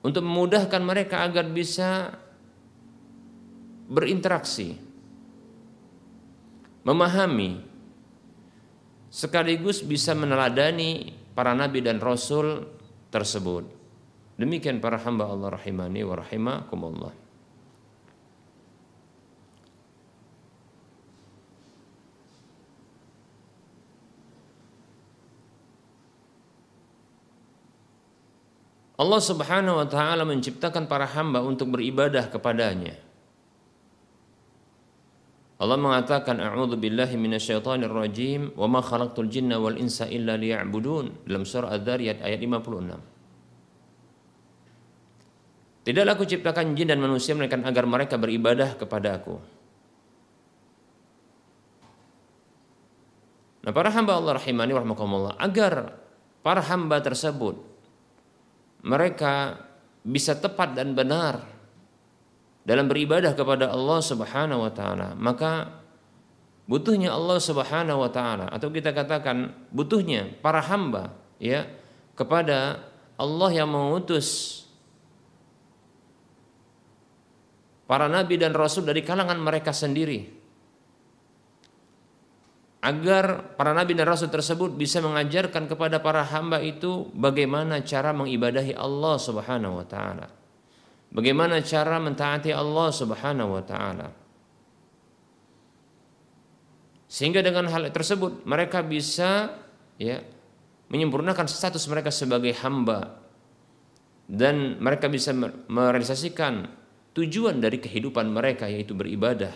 untuk 0.00 0.24
memudahkan 0.24 0.80
mereka 0.80 1.28
agar 1.28 1.44
bisa 1.52 2.16
berinteraksi, 3.90 4.80
memahami 6.80 7.60
sekaligus 9.12 9.84
bisa 9.84 10.16
meneladani 10.16 11.12
para 11.36 11.52
nabi 11.52 11.84
dan 11.84 12.00
rasul 12.00 12.64
tersebut. 13.12 13.68
Demikian 14.40 14.80
para 14.80 14.96
hamba 14.96 15.28
Allah 15.28 15.60
rahimani 15.60 16.00
wa 16.00 16.16
rahimakumullah. 16.16 17.12
Allah 29.00 29.16
Subhanahu 29.16 29.80
wa 29.80 29.88
taala 29.88 30.28
menciptakan 30.28 30.84
para 30.84 31.08
hamba 31.08 31.40
untuk 31.40 31.72
beribadah 31.72 32.28
kepadanya. 32.28 33.00
Allah 35.60 35.76
mengatakan 35.80 36.36
a'udzu 36.36 36.76
billahi 36.76 37.16
minasyaitonir 37.16 37.88
rajim 37.88 38.52
wa 38.56 38.64
ma 38.68 38.80
khalaqtul 38.84 39.28
jinna 39.32 39.56
wal 39.56 39.80
insa 39.80 40.04
illa 40.04 40.36
liya'budun 40.36 41.24
dalam 41.24 41.48
surah 41.48 41.72
Adz-Dzariyat 41.80 42.20
ayat 42.20 42.44
56. 42.44 43.00
Tidaklah 45.80 46.12
aku 46.12 46.28
ciptakan 46.28 46.76
jin 46.76 46.92
dan 46.92 47.00
manusia 47.00 47.32
melainkan 47.32 47.64
agar 47.64 47.88
mereka 47.88 48.20
beribadah 48.20 48.76
kepada 48.76 49.16
aku. 49.16 49.40
Nah, 53.64 53.72
para 53.72 53.88
hamba 53.92 54.16
Allah 54.16 54.36
rahimani 54.36 54.72
warahmatullah 54.76 55.40
agar 55.40 55.96
para 56.44 56.60
hamba 56.68 57.00
tersebut 57.00 57.69
mereka 58.80 59.60
bisa 60.00 60.32
tepat 60.36 60.72
dan 60.72 60.96
benar 60.96 61.44
dalam 62.64 62.88
beribadah 62.88 63.32
kepada 63.36 63.72
Allah 63.72 64.00
Subhanahu 64.00 64.64
wa 64.64 64.72
taala, 64.72 65.16
maka 65.16 65.80
butuhnya 66.70 67.10
Allah 67.10 67.42
Subhanahu 67.42 67.98
wa 67.98 68.10
taala 68.14 68.46
atau 68.46 68.70
kita 68.70 68.94
katakan 68.94 69.50
butuhnya 69.74 70.38
para 70.38 70.62
hamba 70.62 71.18
ya 71.42 71.66
kepada 72.14 72.78
Allah 73.18 73.50
yang 73.50 73.68
mengutus 73.68 74.62
para 77.90 78.06
nabi 78.06 78.38
dan 78.38 78.54
rasul 78.54 78.86
dari 78.86 79.02
kalangan 79.02 79.34
mereka 79.42 79.74
sendiri 79.74 80.39
agar 82.80 83.56
para 83.60 83.76
nabi 83.76 83.92
dan 83.92 84.08
rasul 84.08 84.32
tersebut 84.32 84.72
bisa 84.72 85.04
mengajarkan 85.04 85.68
kepada 85.68 86.00
para 86.00 86.24
hamba 86.24 86.64
itu 86.64 87.12
bagaimana 87.12 87.84
cara 87.84 88.16
mengibadahi 88.16 88.72
Allah 88.72 89.16
Subhanahu 89.20 89.84
wa 89.84 89.86
taala. 89.86 90.26
Bagaimana 91.12 91.60
cara 91.60 92.00
mentaati 92.00 92.54
Allah 92.56 92.88
Subhanahu 92.88 93.50
wa 93.52 93.64
taala? 93.66 94.08
Sehingga 97.10 97.44
dengan 97.44 97.68
hal 97.68 97.90
tersebut 97.90 98.46
mereka 98.48 98.80
bisa 98.80 99.60
ya 100.00 100.22
menyempurnakan 100.88 101.44
status 101.50 101.84
mereka 101.90 102.08
sebagai 102.08 102.56
hamba 102.64 103.20
dan 104.30 104.78
mereka 104.78 105.10
bisa 105.10 105.34
merealisasikan 105.68 106.70
tujuan 107.12 107.58
dari 107.58 107.82
kehidupan 107.82 108.30
mereka 108.30 108.70
yaitu 108.70 108.94
beribadah 108.94 109.50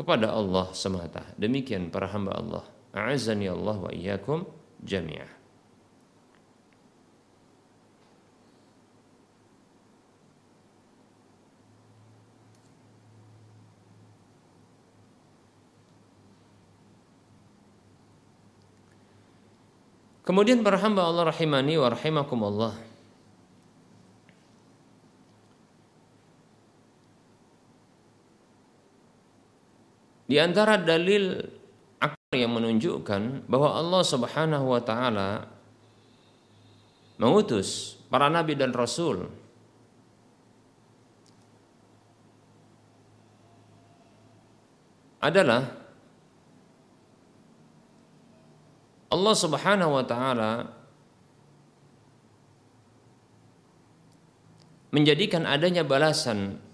kepada 0.00 0.32
Allah 0.32 0.72
semata. 0.72 1.20
Demikian 1.36 1.92
para 1.92 2.08
hamba 2.08 2.32
Allah. 2.32 2.64
A'azzani 2.96 3.52
Allah 3.52 3.76
wa 3.76 3.92
iyyakum 3.92 4.48
jami'ah. 4.80 5.28
Kemudian 20.24 20.64
para 20.64 20.80
hamba 20.80 21.04
Allah 21.04 21.28
rahimani 21.28 21.76
wa 21.76 21.92
rahimakumullah. 21.92 22.89
Di 30.30 30.38
antara 30.38 30.78
dalil 30.78 31.42
akal 31.98 32.38
yang 32.38 32.54
menunjukkan 32.54 33.50
bahwa 33.50 33.74
Allah 33.74 34.02
Subhanahu 34.06 34.70
wa 34.70 34.78
taala 34.78 35.50
mengutus 37.18 37.98
para 38.06 38.30
nabi 38.30 38.54
dan 38.54 38.70
rasul 38.70 39.26
adalah 45.18 45.66
Allah 49.10 49.34
Subhanahu 49.34 49.98
wa 49.98 50.04
taala 50.06 50.52
menjadikan 54.94 55.42
adanya 55.42 55.82
balasan 55.82 56.69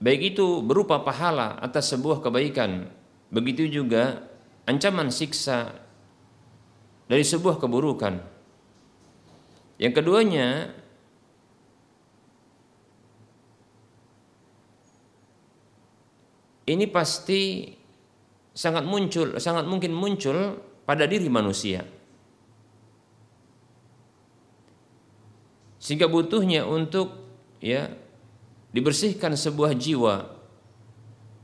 baik 0.00 0.34
itu 0.34 0.64
berupa 0.64 1.04
pahala 1.04 1.60
atas 1.60 1.92
sebuah 1.92 2.24
kebaikan 2.24 2.88
begitu 3.30 3.68
juga 3.68 4.26
ancaman 4.64 5.12
siksa 5.12 5.76
dari 7.06 7.22
sebuah 7.22 7.60
keburukan 7.60 8.18
yang 9.80 9.92
keduanya 9.92 10.72
ini 16.70 16.86
pasti 16.86 17.72
sangat 18.54 18.86
muncul, 18.86 19.40
sangat 19.42 19.66
mungkin 19.66 19.90
muncul 19.90 20.62
pada 20.86 21.08
diri 21.08 21.26
manusia. 21.26 21.82
Sehingga 25.80 26.06
butuhnya 26.06 26.68
untuk 26.68 27.16
ya 27.58 27.88
dibersihkan 28.70 29.34
sebuah 29.34 29.74
jiwa 29.74 30.30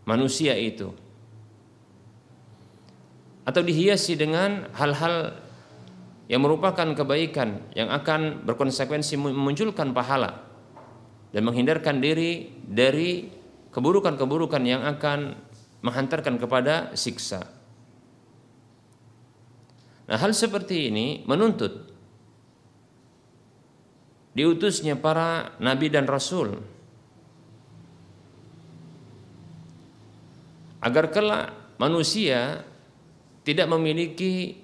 manusia 0.07 0.55
itu 0.55 0.95
atau 3.47 3.63
dihiasi 3.63 4.19
dengan 4.19 4.71
hal-hal 4.75 5.39
yang 6.27 6.43
merupakan 6.43 6.87
kebaikan 6.95 7.63
yang 7.79 7.91
akan 7.95 8.43
berkonsekuensi 8.43 9.15
memunculkan 9.15 9.95
pahala 9.95 10.43
dan 11.31 11.47
menghindarkan 11.47 12.03
diri 12.03 12.51
dari 12.67 13.31
keburukan-keburukan 13.71 14.63
yang 14.67 14.83
akan 14.83 15.39
menghantarkan 15.87 16.43
kepada 16.43 16.99
siksa. 16.99 17.47
Nah, 20.07 20.19
hal 20.19 20.35
seperti 20.35 20.91
ini 20.91 21.23
menuntut 21.27 21.95
diutusnya 24.35 24.99
para 24.99 25.55
nabi 25.63 25.91
dan 25.91 26.07
rasul 26.07 26.63
agar 30.87 31.11
kelak 31.11 31.51
manusia 31.83 32.63
tidak 33.43 33.67
memiliki 33.67 34.55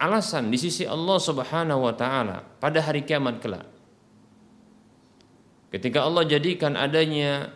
alasan 0.00 0.48
di 0.48 0.56
sisi 0.56 0.88
Allah 0.88 1.20
Subhanahu 1.20 1.84
wa 1.84 1.92
taala 1.92 2.40
pada 2.40 2.80
hari 2.80 3.04
kiamat 3.04 3.44
kelak. 3.44 3.68
Ketika 5.68 6.08
Allah 6.08 6.24
jadikan 6.24 6.80
adanya 6.80 7.52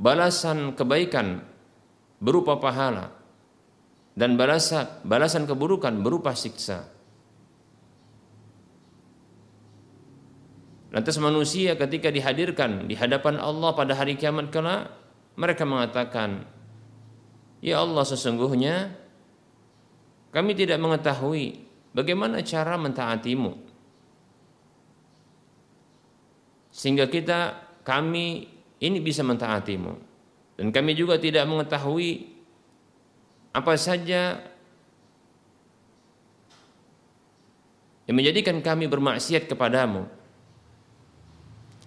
balasan 0.00 0.72
kebaikan 0.72 1.44
berupa 2.16 2.56
pahala 2.56 3.12
dan 4.16 4.40
balasan 4.40 4.88
balasan 5.04 5.44
keburukan 5.44 5.92
berupa 6.00 6.32
siksa. 6.32 6.95
Lantas 10.96 11.20
manusia 11.20 11.76
ketika 11.76 12.08
dihadirkan 12.08 12.88
di 12.88 12.96
hadapan 12.96 13.36
Allah 13.36 13.76
pada 13.76 13.92
hari 13.92 14.16
kiamat 14.16 14.48
kelak 14.48 14.88
mereka 15.36 15.68
mengatakan, 15.68 16.48
"Ya 17.60 17.84
Allah, 17.84 18.00
sesungguhnya 18.00 18.96
kami 20.32 20.56
tidak 20.56 20.80
mengetahui 20.80 21.68
bagaimana 21.92 22.40
cara 22.40 22.80
mentaatimu." 22.80 23.60
Sehingga 26.72 27.12
kita 27.12 27.60
kami 27.84 28.48
ini 28.80 28.96
bisa 28.96 29.20
mentaatimu 29.20 29.92
dan 30.56 30.72
kami 30.72 30.96
juga 30.96 31.20
tidak 31.20 31.44
mengetahui 31.44 32.24
apa 33.52 33.76
saja 33.76 34.40
yang 38.08 38.16
menjadikan 38.16 38.64
kami 38.64 38.88
bermaksiat 38.88 39.44
kepadamu 39.44 40.15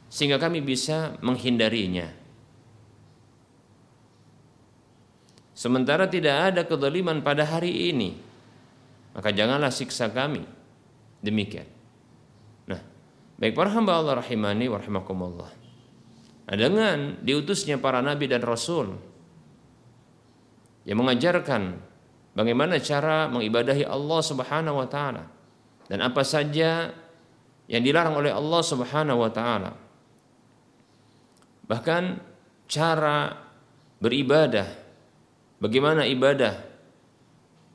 sehingga 0.10 0.42
kami 0.42 0.60
bisa 0.66 1.16
menghindarinya. 1.22 2.10
Sementara 5.54 6.10
tidak 6.10 6.36
ada 6.54 6.62
kezaliman 6.66 7.22
pada 7.22 7.46
hari 7.46 7.94
ini, 7.94 8.16
maka 9.14 9.30
janganlah 9.30 9.70
siksa 9.70 10.10
kami. 10.10 10.44
Demikian. 11.20 11.68
Nah, 12.64 12.80
baik 13.38 13.54
para 13.54 13.70
hamba 13.76 14.00
Allah 14.00 14.24
rahimani 14.24 14.72
wa 14.72 14.80
rahimakumullah. 14.80 15.52
Nah, 16.48 16.56
dengan 16.56 17.20
diutusnya 17.20 17.76
para 17.78 18.00
nabi 18.00 18.26
dan 18.32 18.40
rasul 18.42 18.96
yang 20.88 20.98
mengajarkan 20.98 21.76
bagaimana 22.34 22.80
cara 22.80 23.28
mengibadahi 23.28 23.84
Allah 23.84 24.22
Subhanahu 24.24 24.80
wa 24.80 24.88
taala 24.88 25.28
dan 25.92 26.00
apa 26.02 26.24
saja 26.24 26.96
yang 27.68 27.84
dilarang 27.84 28.16
oleh 28.16 28.32
Allah 28.32 28.62
Subhanahu 28.64 29.20
wa 29.20 29.30
taala. 29.30 29.89
Bahkan 31.70 32.04
cara 32.66 33.30
beribadah, 34.02 34.68
bagaimana 35.62 36.10
ibadah 36.10 36.54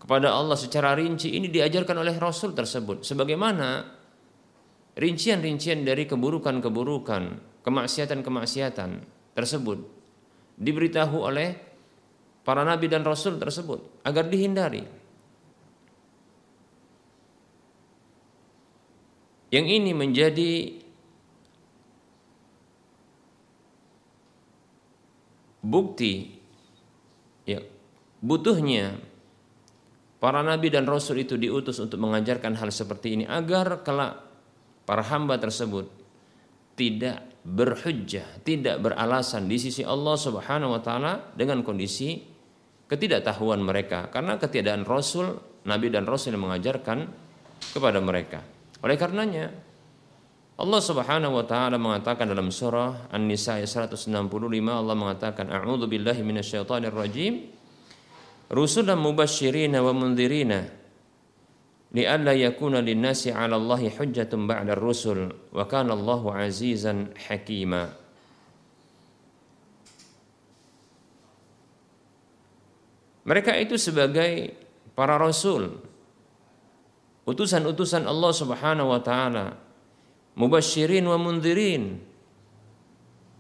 kepada 0.03 0.35
Allah 0.35 0.59
secara 0.59 0.99
rinci 0.99 1.33
ini 1.39 1.47
diajarkan 1.47 2.03
oleh 2.03 2.19
Rasul 2.19 2.53
tersebut. 2.53 3.07
Sebagaimana 3.07 3.87
rincian-rincian 4.99 5.87
dari 5.87 6.11
keburukan-keburukan, 6.11 7.23
kemaksiatan-kemaksiatan 7.63 8.91
tersebut 9.35 9.79
diberitahu 10.55 11.17
oleh 11.19 11.49
para 12.47 12.63
nabi 12.63 12.87
dan 12.87 13.03
rasul 13.03 13.41
tersebut 13.41 14.05
agar 14.07 14.29
dihindari. 14.31 14.85
Yang 19.51 19.67
ini 19.71 19.93
menjadi 19.95 20.51
bukti 25.65 26.37
ya 27.49 27.65
butuhnya 28.21 29.01
para 30.21 30.45
nabi 30.45 30.69
dan 30.69 30.85
rasul 30.85 31.25
itu 31.25 31.41
diutus 31.41 31.81
untuk 31.81 31.97
mengajarkan 31.97 32.53
hal 32.61 32.69
seperti 32.69 33.17
ini 33.17 33.25
agar 33.25 33.81
kelak 33.81 34.21
para 34.85 35.01
hamba 35.01 35.41
tersebut 35.41 35.89
tidak 36.77 37.35
berhujjah, 37.45 38.41
tidak 38.41 38.81
beralasan 38.81 39.47
di 39.47 39.61
sisi 39.61 39.85
Allah 39.85 40.17
Subhanahu 40.17 40.75
wa 40.75 40.81
taala 40.81 41.13
dengan 41.37 41.61
kondisi 41.61 42.25
ketidaktahuan 42.89 43.61
mereka 43.61 44.09
karena 44.09 44.41
ketiadaan 44.41 44.89
rasul, 44.89 45.41
nabi 45.69 45.93
dan 45.93 46.09
rasul 46.09 46.33
yang 46.35 46.49
mengajarkan 46.49 47.05
kepada 47.77 48.01
mereka. 48.01 48.41
Oleh 48.81 48.97
karenanya 48.97 49.53
Allah 50.55 50.79
Subhanahu 50.79 51.35
wa 51.35 51.45
taala 51.45 51.83
mengatakan 51.83 52.31
dalam 52.31 52.55
surah 52.55 53.11
An-Nisa 53.11 53.59
ayat 53.59 53.91
165 53.91 54.31
Allah 54.71 54.95
mengatakan 54.95 55.51
a'udzu 55.51 55.91
billahi 55.91 56.23
minasyaitonir 56.23 56.95
rajim 56.95 57.51
rusulan 58.55 58.95
mubasysyirina 58.95 59.83
wa 59.83 59.91
mundzirina 59.91 60.63
li'alla 61.91 62.39
yakuna 62.39 62.79
lin-nasi 62.79 63.35
'ala 63.35 63.59
Allahi 63.59 63.91
hujjatun 63.91 64.47
ba'da 64.47 64.79
ar-rusul 64.79 65.31
wa 65.51 65.65
kana 65.67 65.95
Allahu 65.95 66.31
'azizan 66.31 67.15
hakima. 67.31 67.91
Mereka 73.25 73.57
itu 73.57 73.81
sebagai 73.81 74.53
para 74.93 75.17
rasul, 75.17 75.81
utusan-utusan 77.25 78.05
Allah 78.05 78.33
Subhanahu 78.37 78.93
wa 78.93 79.01
taala, 79.01 79.64
mubasyirin 80.35 81.05
wa 81.07 81.19
mundirin 81.19 81.99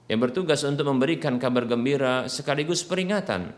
yang 0.06 0.20
bertugas 0.20 0.62
untuk 0.62 0.86
memberikan 0.86 1.40
kabar 1.40 1.64
gembira 1.64 2.28
sekaligus 2.28 2.84
peringatan 2.84 3.50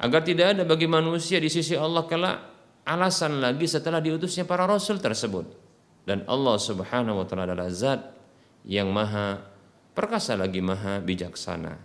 agar 0.00 0.20
tidak 0.26 0.58
ada 0.58 0.62
bagi 0.66 0.88
manusia 0.90 1.38
di 1.38 1.52
sisi 1.52 1.78
Allah 1.78 2.04
kelak 2.08 2.36
alasan 2.84 3.40
lagi 3.40 3.64
setelah 3.68 4.02
diutusnya 4.02 4.44
para 4.44 4.66
rasul 4.66 4.98
tersebut 5.00 5.46
dan 6.04 6.24
Allah 6.28 6.56
Subhanahu 6.60 7.24
wa 7.24 7.26
taala 7.28 7.48
adalah 7.48 7.70
zat 7.72 8.00
yang 8.68 8.92
maha 8.92 9.40
perkasa 9.96 10.36
lagi 10.36 10.60
maha 10.60 11.00
bijaksana. 11.00 11.78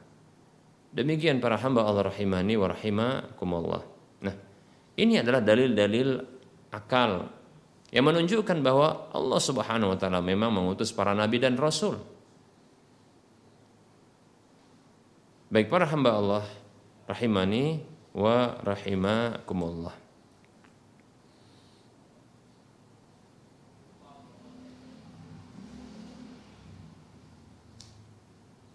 Demikian 0.90 1.38
para 1.38 1.56
hamba 1.62 1.86
Allah 1.86 2.10
rahimani 2.10 2.58
wa 2.58 2.68
rahimakumullah. 2.74 3.82
Nah, 4.26 4.36
ini 4.98 5.22
adalah 5.22 5.40
dalil-dalil 5.40 6.10
akal 6.74 7.30
yang 7.90 8.06
menunjukkan 8.06 8.62
bahwa 8.62 9.10
Allah 9.10 9.42
Subhanahu 9.42 9.94
wa 9.94 9.98
taala 9.98 10.22
memang 10.22 10.54
mengutus 10.54 10.94
para 10.94 11.18
nabi 11.18 11.42
dan 11.42 11.58
rasul. 11.58 11.98
Baik 15.50 15.74
para 15.74 15.90
hamba 15.90 16.14
Allah 16.14 16.46
rahimani 17.10 17.82
wa 18.14 18.54
rahimakumullah. 18.62 19.98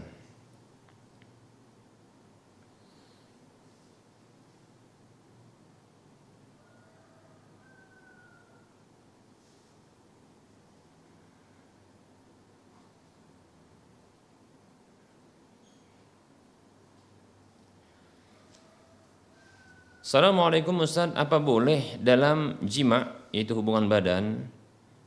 Assalamualaikum 20.12 20.84
Ustaz, 20.84 21.08
apa 21.16 21.40
boleh 21.40 21.96
dalam 21.96 22.60
jima, 22.60 23.16
yaitu 23.32 23.56
hubungan 23.56 23.88
badan, 23.88 24.44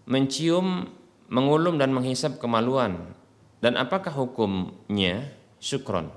mencium, 0.09 0.89
mengulum 1.29 1.77
dan 1.77 1.93
menghisap 1.93 2.41
kemaluan? 2.41 3.13
Dan 3.59 3.79
apakah 3.79 4.11
hukumnya 4.13 5.31
syukron? 5.57 6.11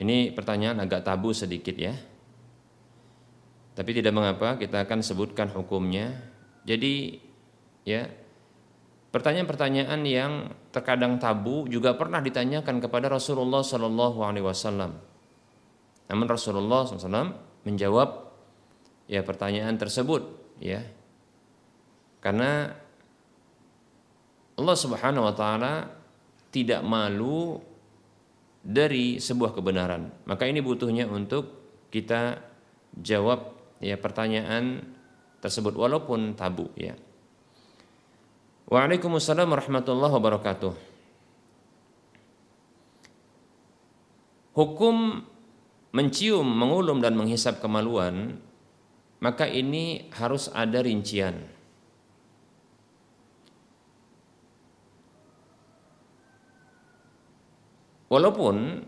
Ini 0.00 0.32
pertanyaan 0.32 0.80
agak 0.80 1.04
tabu 1.04 1.30
sedikit 1.36 1.76
ya. 1.76 1.92
Tapi 3.76 3.90
tidak 3.96 4.12
mengapa, 4.12 4.56
kita 4.56 4.84
akan 4.84 5.00
sebutkan 5.00 5.52
hukumnya. 5.52 6.12
Jadi 6.64 7.16
ya, 7.84 8.08
pertanyaan-pertanyaan 9.12 10.00
yang 10.04 10.32
terkadang 10.72 11.16
tabu 11.20 11.68
juga 11.68 11.96
pernah 11.96 12.20
ditanyakan 12.20 12.80
kepada 12.80 13.08
Rasulullah 13.08 13.64
Shallallahu 13.64 14.20
alaihi 14.20 14.44
wasallam 14.44 15.10
namun 16.10 16.26
Rasulullah 16.26 16.82
SAW 16.82 17.38
menjawab 17.62 18.34
ya 19.06 19.22
pertanyaan 19.22 19.78
tersebut 19.78 20.26
ya. 20.58 20.82
Karena 22.18 22.74
Allah 24.60 24.76
Subhanahu 24.76 25.24
wa 25.24 25.32
taala 25.32 25.88
tidak 26.52 26.84
malu 26.84 27.56
dari 28.60 29.16
sebuah 29.16 29.56
kebenaran. 29.56 30.12
Maka 30.28 30.44
ini 30.44 30.60
butuhnya 30.60 31.08
untuk 31.08 31.48
kita 31.88 32.36
jawab 32.92 33.56
ya 33.80 33.96
pertanyaan 33.96 34.84
tersebut 35.40 35.72
walaupun 35.72 36.36
tabu 36.36 36.68
ya. 36.76 36.92
Waalaikumsalam 38.68 39.48
warahmatullahi 39.48 40.12
wabarakatuh. 40.14 40.72
Hukum 44.54 45.24
mencium, 45.90 46.44
mengulum 46.46 47.00
dan 47.02 47.16
menghisap 47.16 47.58
kemaluan, 47.58 48.38
maka 49.18 49.48
ini 49.48 50.10
harus 50.14 50.52
ada 50.52 50.84
rincian. 50.84 51.59
Walaupun 58.10 58.82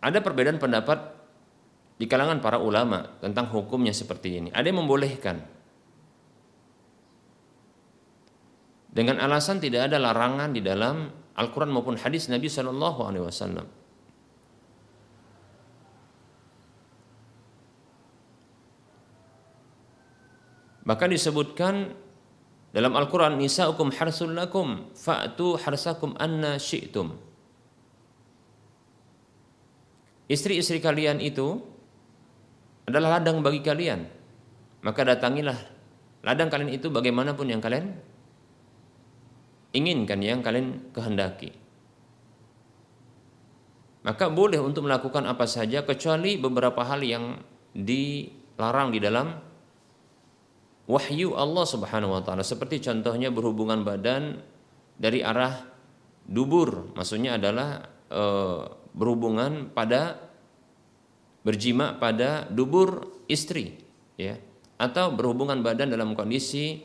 ada 0.00 0.18
perbedaan 0.24 0.56
pendapat 0.56 1.12
di 2.00 2.08
kalangan 2.08 2.40
para 2.40 2.56
ulama 2.56 3.04
tentang 3.20 3.52
hukumnya 3.52 3.92
seperti 3.92 4.40
ini. 4.40 4.48
Ada 4.52 4.72
yang 4.72 4.84
membolehkan. 4.84 5.44
Dengan 8.96 9.20
alasan 9.20 9.60
tidak 9.60 9.92
ada 9.92 10.00
larangan 10.00 10.56
di 10.56 10.64
dalam 10.64 11.12
Al-Quran 11.36 11.68
maupun 11.68 12.00
hadis 12.00 12.32
Nabi 12.32 12.48
Shallallahu 12.48 13.00
Alaihi 13.04 13.24
Wasallam. 13.28 13.66
Bahkan 20.86 21.08
disebutkan 21.12 21.92
dalam 22.72 22.92
Al-Quran 22.96 23.36
Nisa'ukum 23.36 23.92
harsul 24.00 24.32
lakum 24.32 24.88
fa'tu 24.96 25.60
harsakum 25.60 26.16
anna 26.16 26.56
syi'tum 26.56 27.25
Istri-istri 30.26 30.82
kalian 30.82 31.22
itu 31.22 31.62
adalah 32.86 33.18
ladang 33.18 33.42
bagi 33.42 33.62
kalian. 33.62 34.06
Maka 34.82 35.06
datangilah 35.06 35.58
ladang 36.26 36.50
kalian 36.50 36.74
itu 36.74 36.90
bagaimanapun 36.90 37.46
yang 37.46 37.62
kalian 37.62 37.94
inginkan 39.74 40.18
yang 40.22 40.40
kalian 40.42 40.90
kehendaki. 40.90 41.52
Maka 44.06 44.30
boleh 44.30 44.62
untuk 44.62 44.86
melakukan 44.86 45.26
apa 45.26 45.50
saja 45.50 45.82
kecuali 45.82 46.38
beberapa 46.38 46.86
hal 46.86 47.02
yang 47.02 47.42
dilarang 47.74 48.94
di 48.94 49.02
dalam 49.02 49.34
wahyu 50.86 51.34
Allah 51.34 51.66
Subhanahu 51.66 52.14
wa 52.14 52.22
taala. 52.22 52.46
Seperti 52.46 52.78
contohnya 52.86 53.34
berhubungan 53.34 53.82
badan 53.82 54.38
dari 54.94 55.20
arah 55.26 55.58
dubur 56.26 56.94
maksudnya 56.94 57.38
adalah 57.38 57.82
e, 58.10 58.22
berhubungan 58.96 59.68
pada 59.70 60.18
berjima 61.44 61.94
pada 62.00 62.48
dubur 62.48 63.06
istri 63.28 63.78
ya. 64.18 64.40
Atau 64.76 65.14
berhubungan 65.14 65.60
badan 65.64 65.92
dalam 65.92 66.12
kondisi 66.18 66.82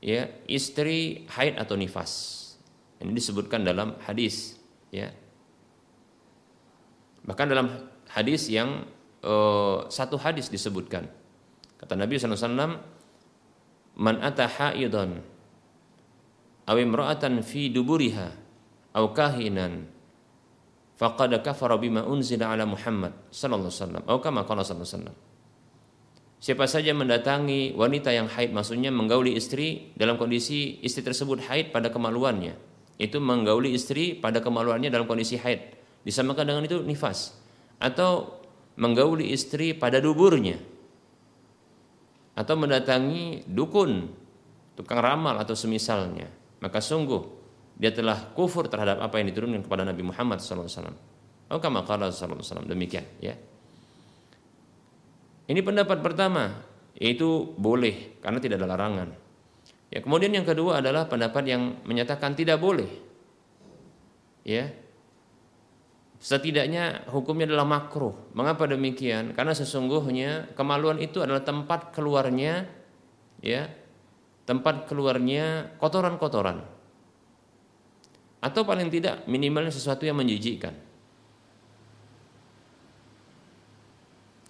ya 0.00 0.28
istri 0.48 1.28
haid 1.30 1.60
atau 1.60 1.76
nifas. 1.76 2.42
Ini 2.98 3.12
disebutkan 3.12 3.62
dalam 3.62 4.00
hadis 4.02 4.56
ya. 4.88 5.12
Bahkan 7.24 7.46
dalam 7.48 7.66
hadis 8.12 8.48
yang 8.52 8.84
e, 9.24 9.34
satu 9.88 10.20
hadis 10.20 10.52
disebutkan. 10.52 11.08
Kata 11.80 11.96
Nabi 11.96 12.16
SAW 12.20 12.80
man 13.94 14.16
ata 14.20 14.50
haidan 14.50 15.22
aw 16.64 16.76
imra'atan 16.76 17.44
fi 17.44 17.70
duburiha 17.70 18.28
aw 18.96 19.04
kahinan 19.14 19.93
faqad 20.98 21.34
kafara 21.42 21.78
bima 21.78 22.06
unzila 22.06 22.54
ala 22.54 22.64
Muhammad 22.66 23.12
sallallahu 23.30 23.70
alaihi 23.70 23.78
wasallam. 23.80 24.02
Atau 24.06 24.20
kama 24.22 24.40
qala 24.46 24.62
sallallahu 24.62 24.90
wasallam. 24.90 25.16
Siapa 26.44 26.68
saja 26.68 26.92
mendatangi 26.92 27.72
wanita 27.72 28.12
yang 28.12 28.28
haid 28.28 28.52
maksudnya 28.52 28.92
menggauli 28.92 29.32
istri 29.32 29.96
dalam 29.96 30.20
kondisi 30.20 30.76
istri 30.84 31.00
tersebut 31.00 31.40
haid 31.48 31.72
pada 31.72 31.88
kemaluannya. 31.88 32.52
Itu 33.00 33.18
menggauli 33.18 33.72
istri 33.72 34.12
pada 34.14 34.44
kemaluannya 34.44 34.92
dalam 34.92 35.08
kondisi 35.08 35.40
haid. 35.40 35.72
Disamakan 36.04 36.44
dengan 36.44 36.62
itu 36.68 36.84
nifas. 36.84 37.32
Atau 37.80 38.44
menggauli 38.76 39.32
istri 39.32 39.72
pada 39.72 40.04
duburnya. 40.04 40.60
Atau 42.36 42.60
mendatangi 42.60 43.48
dukun, 43.48 44.10
tukang 44.74 45.00
ramal 45.00 45.38
atau 45.38 45.54
semisalnya, 45.54 46.26
maka 46.58 46.82
sungguh 46.82 47.43
dia 47.74 47.90
telah 47.90 48.32
kufur 48.32 48.70
terhadap 48.70 49.02
apa 49.02 49.18
yang 49.18 49.30
diturunkan 49.34 49.66
kepada 49.66 49.82
Nabi 49.82 50.02
Muhammad 50.06 50.38
SAW. 50.38 50.94
Oh 51.50 51.60
kama 51.60 51.84
qala 51.84 52.08
SAW 52.08 52.64
demikian 52.64 53.04
ya. 53.20 53.34
Ini 55.44 55.60
pendapat 55.60 56.00
pertama 56.00 56.64
yaitu 56.96 57.52
boleh 57.58 58.18
karena 58.22 58.38
tidak 58.40 58.62
ada 58.62 58.68
larangan. 58.70 59.08
Ya, 59.92 60.02
kemudian 60.02 60.34
yang 60.34 60.46
kedua 60.46 60.82
adalah 60.82 61.06
pendapat 61.06 61.44
yang 61.46 61.84
menyatakan 61.86 62.34
tidak 62.34 62.58
boleh. 62.58 62.90
Ya, 64.42 64.74
Setidaknya 66.24 67.04
hukumnya 67.12 67.44
adalah 67.52 67.68
makruh. 67.68 68.16
Mengapa 68.32 68.64
demikian? 68.64 69.36
Karena 69.36 69.52
sesungguhnya 69.52 70.56
kemaluan 70.56 70.96
itu 70.96 71.20
adalah 71.20 71.44
tempat 71.44 71.92
keluarnya 71.92 72.64
ya, 73.44 73.68
tempat 74.48 74.88
keluarnya 74.88 75.76
kotoran-kotoran. 75.76 76.64
Atau 78.44 78.68
paling 78.68 78.92
tidak 78.92 79.24
minimalnya 79.24 79.72
sesuatu 79.72 80.04
yang 80.04 80.20
menjijikkan. 80.20 80.76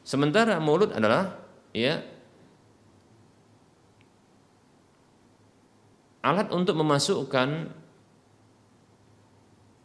Sementara 0.03 0.59
mulut 0.59 0.91
adalah 0.91 1.39
ya 1.71 2.03
alat 6.27 6.51
untuk 6.51 6.75
memasukkan 6.77 7.71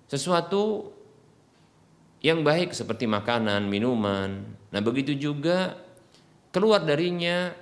sesuatu 0.09 0.91
yang 2.19 2.43
baik 2.43 2.75
seperti 2.75 3.07
makanan, 3.07 3.69
minuman. 3.69 4.43
Nah, 4.73 4.81
begitu 4.83 5.15
juga 5.15 5.79
keluar 6.51 6.83
darinya 6.83 7.53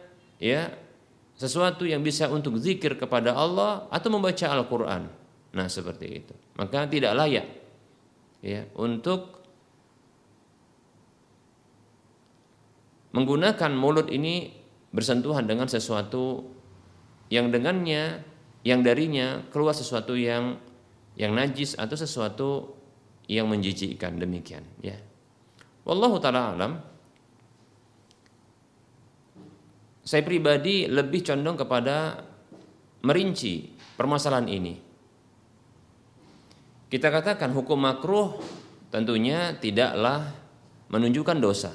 ya 0.41 0.71
sesuatu 1.37 1.85
yang 1.85 2.01
bisa 2.01 2.25
untuk 2.33 2.57
zikir 2.57 2.97
kepada 2.97 3.37
Allah 3.37 3.85
atau 3.93 4.09
membaca 4.09 4.45
Al-Qur'an. 4.49 5.26
Nah, 5.57 5.65
seperti 5.65 6.05
itu. 6.21 6.33
Maka 6.61 6.85
tidak 6.85 7.17
layak 7.17 7.47
ya 8.45 8.69
untuk 8.77 9.41
menggunakan 13.17 13.73
mulut 13.73 14.13
ini 14.13 14.53
bersentuhan 14.93 15.49
dengan 15.49 15.65
sesuatu 15.65 16.45
yang 17.33 17.49
dengannya 17.49 18.21
yang 18.61 18.85
darinya 18.85 19.41
keluar 19.49 19.73
sesuatu 19.73 20.13
yang 20.13 20.61
yang 21.17 21.33
najis 21.33 21.73
atau 21.73 21.97
sesuatu 21.97 22.49
yang 23.25 23.49
menjijikkan 23.49 24.21
demikian 24.21 24.61
ya. 24.85 24.95
Wallahu 25.81 26.21
taala 26.21 26.53
alam. 26.53 26.73
Saya 30.07 30.23
pribadi 30.23 30.87
lebih 30.87 31.19
condong 31.25 31.59
kepada 31.59 32.23
merinci 33.03 33.75
permasalahan 33.99 34.47
ini. 34.47 34.86
Kita 36.87 37.11
katakan 37.11 37.51
hukum 37.51 37.83
makruh 37.83 38.39
tentunya 38.87 39.51
tidaklah 39.59 40.31
menunjukkan 40.87 41.37
dosa. 41.43 41.71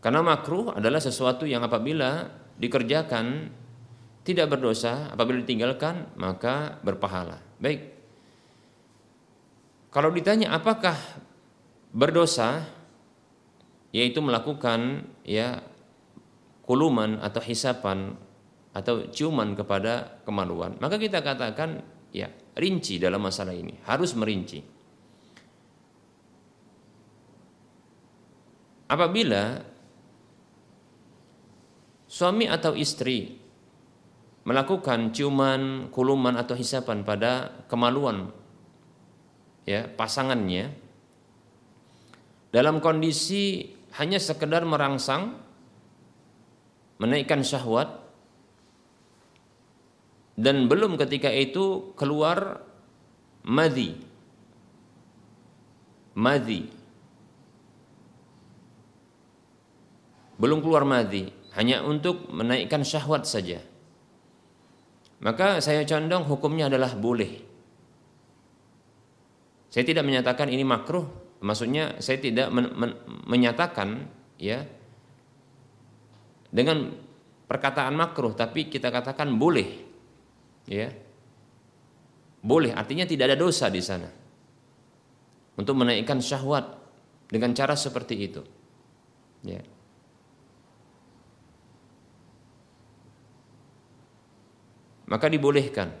Karena 0.00 0.24
makruh 0.24 0.72
adalah 0.72 1.02
sesuatu 1.02 1.44
yang 1.44 1.60
apabila 1.60 2.24
dikerjakan 2.56 3.52
tidak 4.24 4.46
berdosa, 4.56 5.12
apabila 5.12 5.44
ditinggalkan 5.44 6.16
maka 6.16 6.80
berpahala. 6.80 7.42
Baik. 7.60 8.00
Kalau 9.90 10.08
ditanya 10.14 10.54
apakah 10.54 10.94
berdosa 11.90 12.62
yaitu 13.90 14.22
melakukan 14.22 15.02
ya 15.26 15.66
kuluman 16.62 17.18
atau 17.18 17.42
hisapan 17.42 18.14
atau 18.70 19.10
ciuman 19.10 19.58
kepada 19.58 20.22
kemaluan, 20.22 20.78
maka 20.78 20.94
kita 20.96 21.20
katakan 21.20 21.82
ya 22.14 22.30
rinci 22.54 23.02
dalam 23.02 23.22
masalah 23.22 23.54
ini, 23.54 23.74
harus 23.86 24.14
merinci. 24.14 24.62
Apabila 28.90 29.62
suami 32.10 32.50
atau 32.50 32.74
istri 32.74 33.38
melakukan 34.42 35.14
ciuman, 35.14 35.92
kuluman 35.94 36.34
atau 36.34 36.58
hisapan 36.58 37.06
pada 37.06 37.62
kemaluan 37.70 38.34
ya 39.68 39.86
pasangannya 39.86 40.74
dalam 42.50 42.82
kondisi 42.82 43.70
hanya 43.94 44.18
sekedar 44.18 44.66
merangsang 44.66 45.38
menaikkan 46.98 47.46
syahwat 47.46 47.99
dan 50.40 50.72
belum 50.72 50.96
ketika 50.96 51.28
itu 51.28 51.92
keluar 52.00 52.64
madhi. 53.44 53.92
Madhi. 56.16 56.64
Belum 60.40 60.64
keluar 60.64 60.88
madhi 60.88 61.28
hanya 61.52 61.84
untuk 61.84 62.32
menaikkan 62.32 62.80
syahwat 62.80 63.28
saja. 63.28 63.60
Maka 65.20 65.60
saya 65.60 65.84
condong 65.84 66.24
hukumnya 66.24 66.72
adalah 66.72 66.96
boleh. 66.96 67.44
Saya 69.68 69.84
tidak 69.84 70.08
menyatakan 70.08 70.48
ini 70.48 70.64
makruh 70.64 71.04
maksudnya 71.44 72.00
saya 72.00 72.20
tidak 72.20 72.48
men 72.52 72.72
men 72.76 72.90
menyatakan 73.24 74.08
ya 74.36 74.64
dengan 76.52 76.92
perkataan 77.48 77.96
makruh 77.96 78.36
tapi 78.36 78.68
kita 78.68 78.92
katakan 78.92 79.36
boleh 79.40 79.89
ya. 80.66 80.90
Boleh 82.40 82.72
artinya 82.72 83.04
tidak 83.04 83.32
ada 83.32 83.38
dosa 83.38 83.68
di 83.68 83.84
sana. 83.84 84.08
Untuk 85.60 85.76
menaikkan 85.76 86.24
syahwat 86.24 86.64
dengan 87.28 87.52
cara 87.52 87.76
seperti 87.76 88.14
itu. 88.16 88.42
Ya. 89.44 89.60
Maka 95.10 95.26
dibolehkan. 95.28 95.92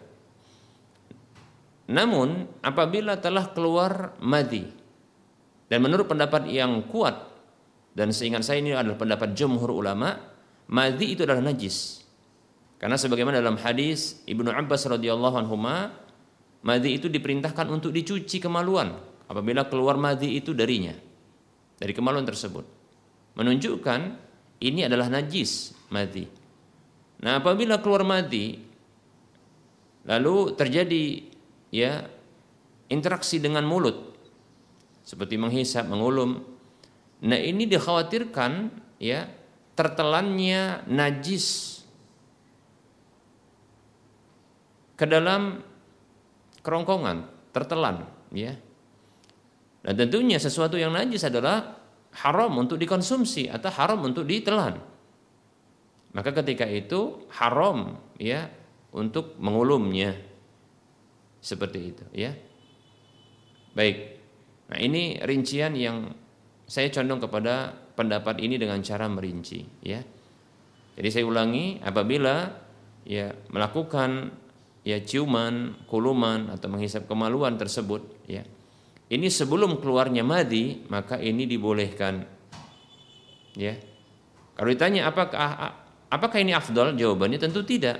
Namun 1.90 2.46
apabila 2.62 3.18
telah 3.18 3.50
keluar 3.50 4.14
madi 4.22 4.62
dan 5.66 5.82
menurut 5.82 6.06
pendapat 6.06 6.46
yang 6.46 6.86
kuat 6.86 7.18
dan 7.94 8.14
seingat 8.14 8.46
saya 8.46 8.62
ini 8.62 8.70
adalah 8.70 8.94
pendapat 8.94 9.34
jumhur 9.34 9.74
ulama 9.74 10.14
madi 10.70 11.18
itu 11.18 11.26
adalah 11.26 11.42
najis 11.42 11.99
karena 12.80 12.96
sebagaimana 12.96 13.44
dalam 13.44 13.60
hadis 13.60 14.24
Ibnu 14.24 14.48
Abbas 14.48 14.88
radhiyallahu 14.88 15.36
anhu 15.36 15.60
madi 16.64 16.96
itu 16.96 17.12
diperintahkan 17.12 17.68
untuk 17.68 17.92
dicuci 17.92 18.40
kemaluan 18.40 18.96
apabila 19.28 19.68
keluar 19.68 20.00
madi 20.00 20.40
itu 20.40 20.56
darinya 20.56 20.96
dari 21.76 21.92
kemaluan 21.92 22.24
tersebut. 22.24 22.64
Menunjukkan 23.36 24.00
ini 24.64 24.88
adalah 24.88 25.12
najis 25.12 25.76
madi. 25.92 26.24
Nah, 27.20 27.44
apabila 27.44 27.84
keluar 27.84 28.00
madi 28.00 28.56
lalu 30.08 30.56
terjadi 30.56 31.20
ya 31.68 32.08
interaksi 32.88 33.36
dengan 33.44 33.68
mulut 33.68 34.16
seperti 35.04 35.36
menghisap, 35.36 35.84
mengulum. 35.84 36.40
Nah, 37.28 37.36
ini 37.36 37.68
dikhawatirkan 37.68 38.72
ya 38.96 39.28
tertelannya 39.76 40.88
najis 40.88 41.79
ke 45.00 45.08
dalam 45.08 45.64
kerongkongan, 46.60 47.24
tertelan, 47.56 48.04
ya. 48.36 48.52
Dan 49.80 49.96
tentunya 49.96 50.36
sesuatu 50.36 50.76
yang 50.76 50.92
najis 50.92 51.24
adalah 51.24 51.80
haram 52.20 52.52
untuk 52.60 52.76
dikonsumsi 52.76 53.48
atau 53.48 53.72
haram 53.72 54.04
untuk 54.04 54.28
ditelan. 54.28 54.76
Maka 56.12 56.36
ketika 56.36 56.68
itu 56.68 57.24
haram 57.32 57.96
ya 58.20 58.52
untuk 58.92 59.40
mengulumnya. 59.40 60.12
Seperti 61.40 61.78
itu 61.80 62.04
ya. 62.12 62.36
Baik. 63.72 64.20
Nah, 64.68 64.78
ini 64.84 65.16
rincian 65.24 65.72
yang 65.72 66.12
saya 66.68 66.92
condong 66.92 67.24
kepada 67.24 67.72
pendapat 67.96 68.36
ini 68.44 68.60
dengan 68.60 68.84
cara 68.84 69.08
merinci 69.08 69.64
ya. 69.80 70.04
Jadi 71.00 71.08
saya 71.08 71.24
ulangi 71.24 71.80
apabila 71.80 72.52
ya 73.08 73.32
melakukan 73.48 74.36
ya 74.86 74.98
ciuman, 75.00 75.84
kuluman 75.84 76.52
atau 76.52 76.68
menghisap 76.72 77.04
kemaluan 77.04 77.60
tersebut 77.60 78.00
ya. 78.24 78.44
Ini 79.10 79.26
sebelum 79.26 79.82
keluarnya 79.82 80.22
madi 80.22 80.86
maka 80.86 81.18
ini 81.18 81.44
dibolehkan. 81.44 82.22
Ya. 83.58 83.74
Kalau 84.54 84.68
ditanya 84.70 85.10
apakah 85.10 85.74
apakah 86.06 86.38
ini 86.38 86.54
afdal? 86.54 86.94
Jawabannya 86.94 87.38
tentu 87.42 87.66
tidak. 87.66 87.98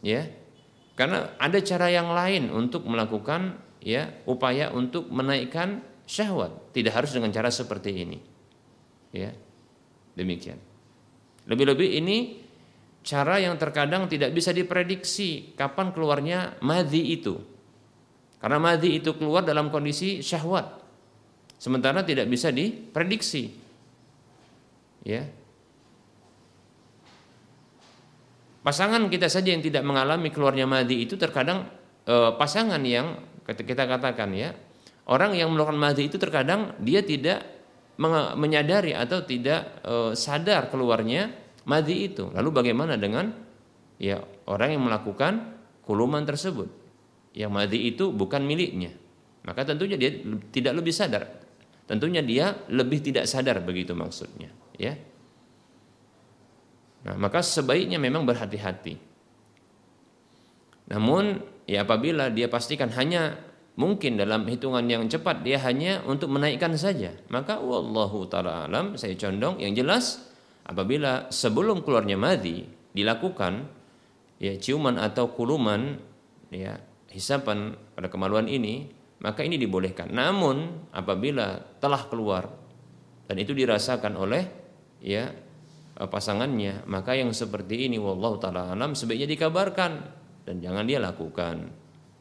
Ya. 0.00 0.26
Karena 0.96 1.32
ada 1.36 1.58
cara 1.60 1.88
yang 1.92 2.12
lain 2.12 2.48
untuk 2.52 2.88
melakukan 2.88 3.56
ya 3.80 4.12
upaya 4.24 4.72
untuk 4.72 5.08
menaikkan 5.08 5.80
syahwat, 6.04 6.72
tidak 6.76 7.00
harus 7.00 7.12
dengan 7.14 7.32
cara 7.32 7.52
seperti 7.52 7.90
ini. 8.04 8.18
Ya. 9.12 9.36
Demikian. 10.16 10.58
Lebih-lebih 11.48 11.88
ini 12.00 12.18
cara 13.00 13.40
yang 13.40 13.56
terkadang 13.56 14.06
tidak 14.06 14.36
bisa 14.36 14.52
diprediksi 14.52 15.56
kapan 15.56 15.92
keluarnya 15.92 16.60
madhi 16.60 17.16
itu. 17.16 17.40
Karena 18.40 18.56
madhi 18.56 18.96
itu 19.00 19.12
keluar 19.16 19.44
dalam 19.44 19.68
kondisi 19.68 20.24
syahwat. 20.24 20.80
Sementara 21.60 22.00
tidak 22.00 22.24
bisa 22.28 22.48
diprediksi. 22.48 23.52
Ya. 25.04 25.28
Pasangan 28.60 29.08
kita 29.08 29.28
saja 29.28 29.52
yang 29.52 29.64
tidak 29.64 29.84
mengalami 29.84 30.28
keluarnya 30.28 30.68
madhi 30.68 31.04
itu 31.04 31.16
terkadang 31.16 31.68
eh, 32.04 32.32
pasangan 32.36 32.80
yang 32.84 33.20
kita 33.44 33.88
katakan 33.88 34.32
ya, 34.36 34.52
orang 35.08 35.32
yang 35.36 35.48
melakukan 35.52 35.80
madhi 35.80 36.08
itu 36.12 36.20
terkadang 36.20 36.76
dia 36.80 37.00
tidak 37.00 37.44
menyadari 38.36 38.96
atau 38.96 39.24
tidak 39.24 39.84
eh, 39.84 40.12
sadar 40.16 40.68
keluarnya 40.68 41.39
madhi 41.64 42.12
itu. 42.12 42.30
Lalu 42.32 42.48
bagaimana 42.52 42.96
dengan 42.96 43.32
ya 44.00 44.20
orang 44.48 44.76
yang 44.76 44.82
melakukan 44.86 45.56
kuluman 45.84 46.24
tersebut? 46.24 46.68
Yang 47.36 47.52
madhi 47.52 47.78
itu 47.90 48.10
bukan 48.14 48.44
miliknya. 48.44 48.94
Maka 49.44 49.64
tentunya 49.64 49.96
dia 49.96 50.12
tidak 50.52 50.78
lebih 50.80 50.92
sadar. 50.92 51.24
Tentunya 51.90 52.22
dia 52.22 52.54
lebih 52.70 53.02
tidak 53.02 53.26
sadar 53.26 53.58
begitu 53.66 53.98
maksudnya, 53.98 54.46
ya. 54.78 54.94
Nah, 57.02 57.18
maka 57.18 57.42
sebaiknya 57.42 57.98
memang 57.98 58.22
berhati-hati. 58.22 58.94
Namun 60.86 61.42
ya 61.66 61.82
apabila 61.82 62.30
dia 62.30 62.46
pastikan 62.46 62.94
hanya 62.94 63.42
mungkin 63.74 64.14
dalam 64.14 64.46
hitungan 64.46 64.86
yang 64.86 65.02
cepat 65.10 65.42
dia 65.42 65.58
hanya 65.66 66.06
untuk 66.06 66.30
menaikkan 66.30 66.70
saja, 66.78 67.10
maka 67.26 67.58
wallahu 67.58 68.22
taala 68.30 68.70
alam 68.70 68.94
saya 68.94 69.18
condong 69.18 69.58
yang 69.58 69.74
jelas 69.74 70.29
apabila 70.70 71.26
sebelum 71.34 71.82
keluarnya 71.82 72.14
madhi 72.14 72.62
dilakukan 72.94 73.66
ya 74.38 74.54
ciuman 74.54 75.02
atau 75.02 75.34
kuluman 75.34 75.98
ya 76.54 76.78
hisapan 77.10 77.74
pada 77.98 78.06
kemaluan 78.06 78.46
ini 78.46 78.86
maka 79.20 79.42
ini 79.42 79.58
dibolehkan. 79.58 80.14
Namun 80.14 80.88
apabila 80.94 81.58
telah 81.82 82.06
keluar 82.06 82.46
dan 83.26 83.36
itu 83.36 83.50
dirasakan 83.52 84.14
oleh 84.14 84.46
ya 85.02 85.28
pasangannya 86.00 86.88
maka 86.88 87.18
yang 87.18 87.34
seperti 87.34 87.90
ini 87.90 88.00
wallahu 88.00 88.40
taala 88.40 88.72
alam 88.72 88.96
sebaiknya 88.96 89.28
dikabarkan 89.28 89.92
dan 90.46 90.62
jangan 90.62 90.86
dia 90.86 91.02
lakukan. 91.02 91.66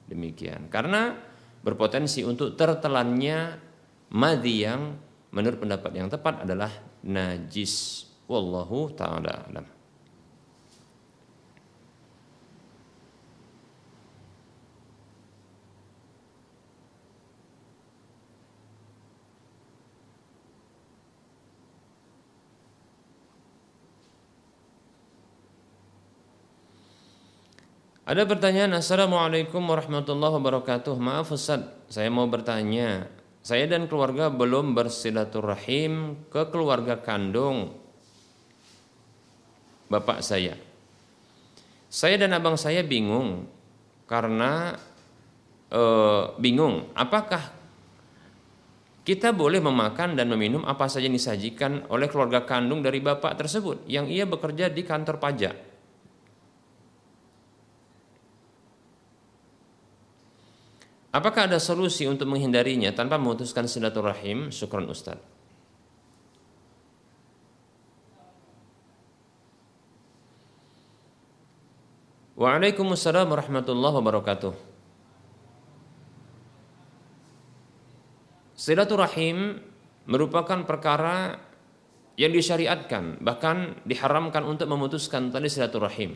Demikian. 0.10 0.74
Karena 0.74 1.14
berpotensi 1.62 2.26
untuk 2.26 2.58
tertelannya 2.58 3.62
madhi 4.10 4.66
yang 4.66 4.97
menurut 5.30 5.62
pendapat 5.62 5.91
yang 5.93 6.10
tepat 6.10 6.50
adalah 6.50 6.74
najis 7.06 8.09
wallahu 8.30 8.93
taala 8.93 9.49
alam. 9.49 9.65
Ada 28.09 28.25
pertanyaan 28.25 28.73
Assalamualaikum 28.73 29.61
warahmatullahi 29.61 30.34
wabarakatuh. 30.41 30.97
Maaf 30.97 31.30
Ustaz, 31.30 31.61
saya 31.93 32.09
mau 32.09 32.25
bertanya. 32.25 33.05
Saya 33.45 33.69
dan 33.69 33.86
keluarga 33.86 34.34
belum 34.34 34.73
bersilaturahim 34.73 36.25
ke 36.34 36.49
keluarga 36.49 36.97
kandung 37.05 37.89
Bapak 39.90 40.22
saya 40.22 40.56
Saya 41.90 42.16
dan 42.22 42.38
abang 42.38 42.56
saya 42.56 42.86
bingung 42.86 43.50
Karena 44.06 44.78
e, 45.68 45.82
bingung 46.38 46.94
Apakah 46.94 47.58
kita 49.02 49.34
boleh 49.34 49.58
memakan 49.58 50.14
dan 50.14 50.30
meminum 50.30 50.62
apa 50.70 50.86
saja 50.86 51.10
yang 51.10 51.18
disajikan 51.18 51.90
oleh 51.90 52.06
keluarga 52.06 52.46
kandung 52.46 52.86
dari 52.86 53.02
bapak 53.02 53.34
tersebut 53.42 53.90
Yang 53.90 54.06
ia 54.14 54.26
bekerja 54.30 54.70
di 54.70 54.86
kantor 54.86 55.18
pajak 55.18 55.56
Apakah 61.10 61.50
ada 61.50 61.58
solusi 61.58 62.06
untuk 62.06 62.30
menghindarinya 62.30 62.94
tanpa 62.94 63.18
memutuskan 63.18 63.66
silaturahim? 63.66 64.54
Syukran 64.54 64.86
Ustaz. 64.86 65.18
Waalaikumsalam 72.40 73.28
warahmatullahi 73.28 73.96
wabarakatuh. 74.00 74.54
Silaturahim 78.56 79.60
merupakan 80.08 80.64
perkara 80.64 81.36
yang 82.16 82.32
disyariatkan, 82.32 83.20
bahkan 83.20 83.76
diharamkan 83.84 84.48
untuk 84.48 84.72
memutuskan 84.72 85.36
tali 85.36 85.52
silaturahim. 85.52 86.16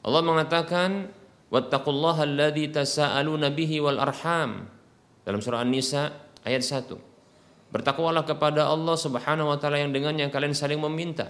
Allah 0.00 0.22
mengatakan 0.24 1.12
wattaqullaha 1.52 2.24
alladzi 2.24 2.72
tasaaluna 2.72 3.52
bihi 3.52 3.84
wal 3.84 4.00
arham 4.00 4.64
dalam 5.28 5.44
surah 5.44 5.60
An-Nisa 5.60 6.32
ayat 6.40 6.64
1. 6.64 7.13
Bertakwalah 7.74 8.22
kepada 8.22 8.70
Allah 8.70 8.94
Subhanahu 8.94 9.50
wa 9.50 9.58
taala 9.58 9.82
yang 9.82 9.90
dengannya 9.90 10.30
kalian 10.30 10.54
saling 10.54 10.78
meminta. 10.78 11.26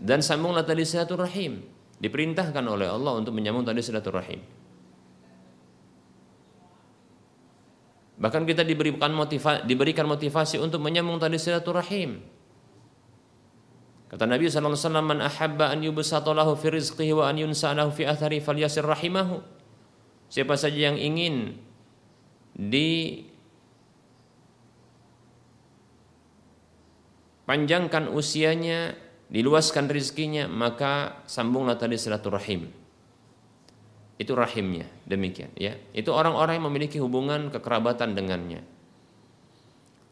Dan 0.00 0.24
sambunglah 0.24 0.64
tali 0.64 0.88
silaturahim. 0.88 1.60
Diperintahkan 2.00 2.64
oleh 2.64 2.88
Allah 2.88 3.12
untuk 3.20 3.36
menyambung 3.36 3.60
tali 3.60 3.84
silaturahim. 3.84 4.40
Bahkan 8.20 8.42
kita 8.48 8.64
diberikan 8.64 9.12
motivasi, 9.12 9.68
diberikan 9.68 10.08
motivasi 10.08 10.56
untuk 10.56 10.80
menyambung 10.80 11.20
tali 11.20 11.36
silaturahim. 11.36 12.24
Kata 14.08 14.24
Nabi 14.24 14.48
wasallam, 14.48 15.04
"Man 15.04 15.20
ahabba 15.20 15.76
an 15.76 15.84
yubsata 15.84 16.32
lahu 16.32 16.56
fi 16.56 16.72
rizqihi 16.72 17.12
wa 17.12 17.28
an 17.28 17.36
yunsa'alahu 17.36 17.92
fi 17.92 18.08
athari 18.08 18.40
falyasir 18.40 18.88
rahimahu." 18.88 19.44
Siapa 20.32 20.56
saja 20.56 20.88
yang 20.88 20.96
ingin 20.96 21.60
di 22.56 23.28
panjangkan 27.50 28.06
usianya, 28.06 28.94
diluaskan 29.26 29.90
rizkinya, 29.90 30.46
maka 30.46 31.26
sambunglah 31.26 31.74
tadi 31.74 31.98
silaturahim. 31.98 32.70
Itu 34.22 34.38
rahimnya, 34.38 34.86
demikian 35.10 35.50
ya. 35.58 35.74
Itu 35.90 36.14
orang-orang 36.14 36.62
yang 36.62 36.70
memiliki 36.70 37.02
hubungan 37.02 37.50
kekerabatan 37.50 38.14
dengannya. 38.14 38.62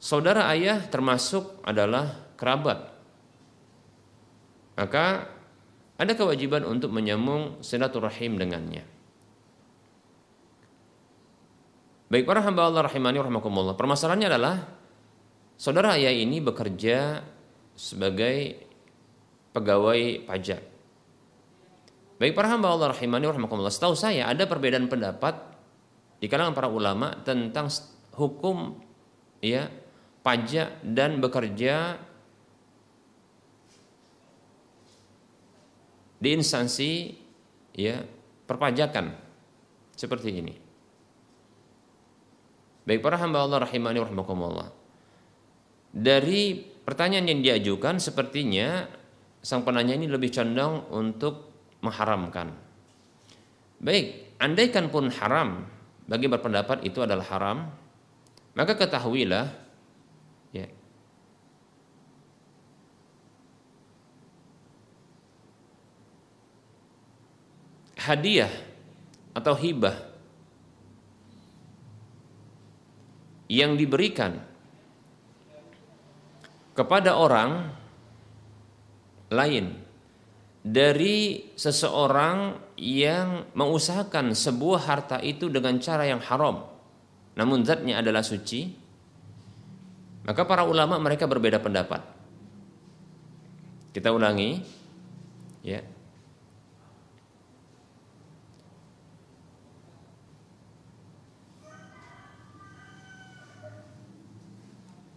Saudara 0.02 0.50
ayah 0.50 0.82
termasuk 0.90 1.62
adalah 1.62 2.34
kerabat 2.34 2.98
maka 4.78 5.26
ada 5.98 6.14
kewajiban 6.14 6.62
untuk 6.62 6.94
menyambung 6.94 7.58
silaturahim 7.66 8.38
dengannya. 8.38 8.86
Baik 12.08 12.24
para 12.24 12.40
hamba 12.46 12.70
Allah 12.70 12.86
rahimani 12.86 13.18
rahimakumullah. 13.18 13.74
Permasalahannya 13.74 14.28
adalah 14.30 14.56
saudara 15.58 15.98
ayah 15.98 16.14
ini 16.14 16.38
bekerja 16.38 17.26
sebagai 17.74 18.62
pegawai 19.50 20.22
pajak. 20.30 20.62
Baik 22.18 22.34
para 22.34 22.50
hamba 22.50 22.70
Allah 22.70 22.94
rahimani 22.94 23.26
rahimakumullah. 23.26 23.74
Setahu 23.74 23.94
saya 23.98 24.30
ada 24.30 24.46
perbedaan 24.46 24.86
pendapat 24.86 25.34
di 26.18 26.26
kalangan 26.26 26.54
para 26.54 26.70
ulama 26.70 27.14
tentang 27.22 27.70
hukum 28.14 28.74
ya 29.38 29.70
pajak 30.22 30.82
dan 30.82 31.22
bekerja 31.22 31.94
di 36.18 36.28
instansi 36.34 37.14
ya 37.78 38.02
perpajakan 38.50 39.14
seperti 39.94 40.30
ini. 40.34 40.54
Baik 42.82 42.98
para 42.98 43.14
hamba 43.22 43.46
Allah 43.46 43.62
rahimani 43.62 44.02
rahimakumullah. 44.02 44.77
Dari 45.88 46.60
pertanyaan 46.84 47.28
yang 47.28 47.40
diajukan 47.44 48.00
sepertinya 48.00 48.88
sang 49.44 49.64
penanya 49.64 49.96
ini 49.96 50.08
lebih 50.08 50.32
condong 50.32 50.88
untuk 50.92 51.48
mengharamkan. 51.80 52.52
Baik, 53.78 54.34
andaikan 54.42 54.90
pun 54.90 55.06
haram 55.12 55.62
bagi 56.08 56.26
berpendapat 56.26 56.82
itu 56.82 57.04
adalah 57.04 57.22
haram, 57.30 57.70
maka 58.56 58.74
ketahuilah 58.74 59.46
ya 60.50 60.66
hadiah 68.00 68.50
atau 69.36 69.52
hibah 69.52 69.94
yang 73.52 73.76
diberikan 73.76 74.47
kepada 76.78 77.18
orang 77.18 77.74
lain 79.34 79.74
dari 80.62 81.50
seseorang 81.58 82.54
yang 82.78 83.50
mengusahakan 83.58 84.30
sebuah 84.30 84.86
harta 84.86 85.18
itu 85.18 85.50
dengan 85.50 85.82
cara 85.82 86.06
yang 86.06 86.22
haram. 86.22 86.70
Namun 87.34 87.66
zatnya 87.66 87.98
adalah 87.98 88.22
suci 88.22 88.86
maka 90.28 90.44
para 90.44 90.60
ulama 90.68 91.00
mereka 91.00 91.24
berbeda 91.24 91.56
pendapat. 91.56 92.04
Kita 93.96 94.12
ulangi 94.12 94.60
ya. 95.64 95.80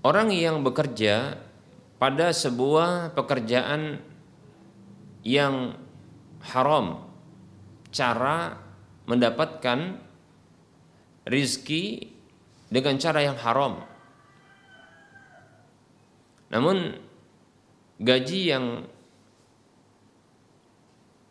Orang 0.02 0.32
yang 0.32 0.64
bekerja 0.64 1.36
pada 2.02 2.34
sebuah 2.34 3.14
pekerjaan 3.14 4.02
yang 5.22 5.78
haram, 6.42 7.06
cara 7.94 8.58
mendapatkan 9.06 10.02
rizki 11.30 12.10
dengan 12.74 12.98
cara 12.98 13.22
yang 13.22 13.38
haram. 13.38 13.86
Namun 16.50 16.98
gaji 18.02 18.40
yang 18.50 18.90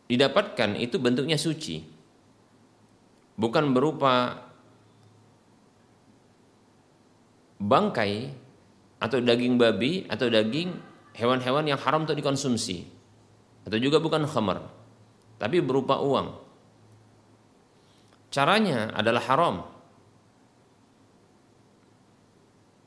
didapatkan 0.06 0.78
itu 0.78 1.02
bentuknya 1.02 1.34
suci. 1.34 1.82
Bukan 3.34 3.74
berupa 3.74 4.38
bangkai 7.58 8.39
atau 9.00 9.18
daging 9.18 9.56
babi 9.56 10.04
atau 10.06 10.28
daging 10.28 10.76
hewan-hewan 11.16 11.64
yang 11.66 11.80
haram 11.80 12.04
untuk 12.04 12.14
dikonsumsi. 12.14 12.86
Atau 13.64 13.80
juga 13.80 14.00
bukan 14.00 14.24
khamar 14.28 14.80
tapi 15.40 15.64
berupa 15.64 15.96
uang. 16.04 16.36
Caranya 18.28 18.92
adalah 18.92 19.24
haram. 19.24 19.56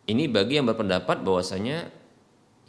Ini 0.05 0.29
bagi 0.29 0.61
yang 0.61 0.69
berpendapat 0.69 1.25
bahwasanya 1.25 1.89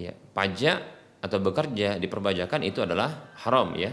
ya 0.00 0.16
pajak 0.32 0.80
atau 1.20 1.38
bekerja 1.38 2.00
di 2.00 2.08
perpajakan 2.08 2.64
itu 2.64 2.80
adalah 2.80 3.36
haram 3.44 3.76
ya. 3.76 3.92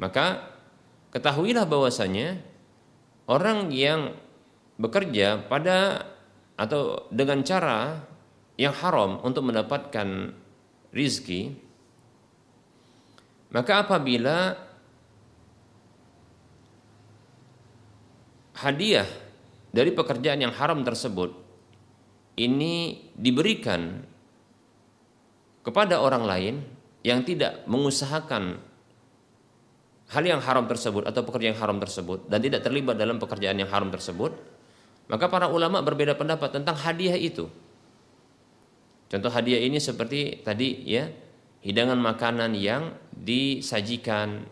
Maka 0.00 0.40
ketahuilah 1.12 1.68
bahwasanya 1.68 2.40
orang 3.28 3.68
yang 3.70 4.16
bekerja 4.80 5.44
pada 5.46 6.08
atau 6.56 7.06
dengan 7.12 7.44
cara 7.44 8.02
yang 8.54 8.74
haram 8.74 9.18
untuk 9.26 9.46
mendapatkan 9.46 10.34
rizki 10.94 11.54
maka 13.50 13.86
apabila 13.86 14.54
hadiah 18.58 19.06
dari 19.74 19.90
pekerjaan 19.90 20.42
yang 20.42 20.54
haram 20.54 20.86
tersebut 20.86 21.34
ini 22.38 23.10
diberikan 23.14 24.02
kepada 25.66 25.98
orang 25.98 26.24
lain 26.26 26.54
yang 27.06 27.22
tidak 27.22 27.62
mengusahakan 27.66 28.58
hal 30.12 30.24
yang 30.24 30.40
haram 30.42 30.68
tersebut 30.68 31.08
atau 31.08 31.24
pekerjaan 31.24 31.56
yang 31.56 31.62
haram 31.62 31.78
tersebut 31.80 32.28
dan 32.28 32.38
tidak 32.44 32.60
terlibat 32.62 32.94
dalam 32.94 33.16
pekerjaan 33.16 33.56
yang 33.56 33.70
haram 33.70 33.88
tersebut, 33.88 34.36
maka 35.08 35.26
para 35.32 35.48
ulama 35.48 35.80
berbeda 35.80 36.14
pendapat 36.14 36.52
tentang 36.52 36.76
hadiah 36.76 37.16
itu. 37.16 37.48
Contoh 39.14 39.30
hadiah 39.30 39.62
ini 39.62 39.78
seperti 39.78 40.42
tadi 40.42 40.82
ya, 40.90 41.06
hidangan 41.62 41.94
makanan 41.94 42.50
yang 42.58 42.98
disajikan 43.14 44.42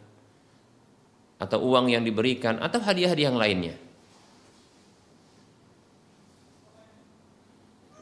atau 1.43 1.59
uang 1.67 1.91
yang 1.91 2.07
diberikan 2.07 2.63
atau 2.63 2.79
hadiah-hadiah 2.79 3.35
yang 3.35 3.35
lainnya. 3.43 3.75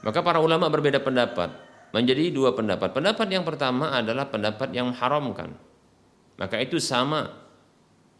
Maka 0.04 0.20
para 0.20 0.36
ulama 0.44 0.68
berbeda 0.68 1.00
pendapat, 1.00 1.48
menjadi 1.96 2.28
dua 2.28 2.52
pendapat. 2.52 2.92
Pendapat 2.92 3.24
yang 3.32 3.48
pertama 3.48 3.96
adalah 3.96 4.28
pendapat 4.28 4.68
yang 4.76 4.92
mengharamkan. 4.92 5.56
Maka 6.36 6.60
itu 6.60 6.76
sama 6.76 7.40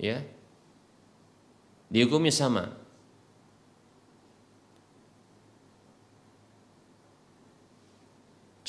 ya. 0.00 0.24
Dihukumi 1.92 2.32
sama. 2.32 2.79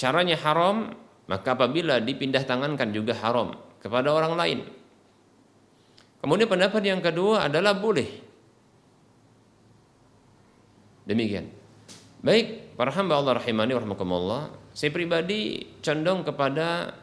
Caranya 0.01 0.33
haram, 0.41 0.97
maka 1.29 1.53
apabila 1.53 2.01
dipindah 2.01 2.41
tangankan 2.41 2.89
juga 2.89 3.13
haram 3.21 3.53
kepada 3.77 4.09
orang 4.09 4.33
lain. 4.33 4.59
Kemudian 6.17 6.49
pendapat 6.49 6.81
yang 6.81 7.05
kedua 7.05 7.45
adalah 7.45 7.77
boleh. 7.77 8.09
Demikian. 11.05 11.53
Baik, 12.25 12.73
para 12.73 12.89
hamba 12.97 13.21
Allah 13.21 13.37
rahimani 13.45 13.77
warahmatullah, 13.77 14.73
saya 14.73 14.89
pribadi 14.89 15.69
condong 15.85 16.25
kepada 16.25 16.97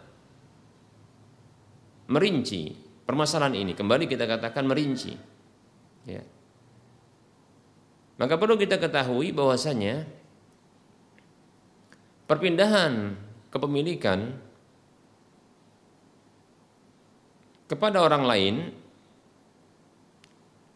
merinci 2.10 2.74
permasalahan 3.06 3.62
ini. 3.62 3.78
Kembali 3.78 4.10
kita 4.10 4.26
katakan 4.26 4.66
merinci. 4.66 5.14
Ya. 6.02 6.26
Maka 8.18 8.34
perlu 8.34 8.58
kita 8.58 8.82
ketahui 8.82 9.30
bahwasanya 9.30 10.17
perpindahan 12.28 13.16
kepemilikan 13.48 14.36
kepada 17.68 18.04
orang 18.04 18.24
lain 18.28 18.54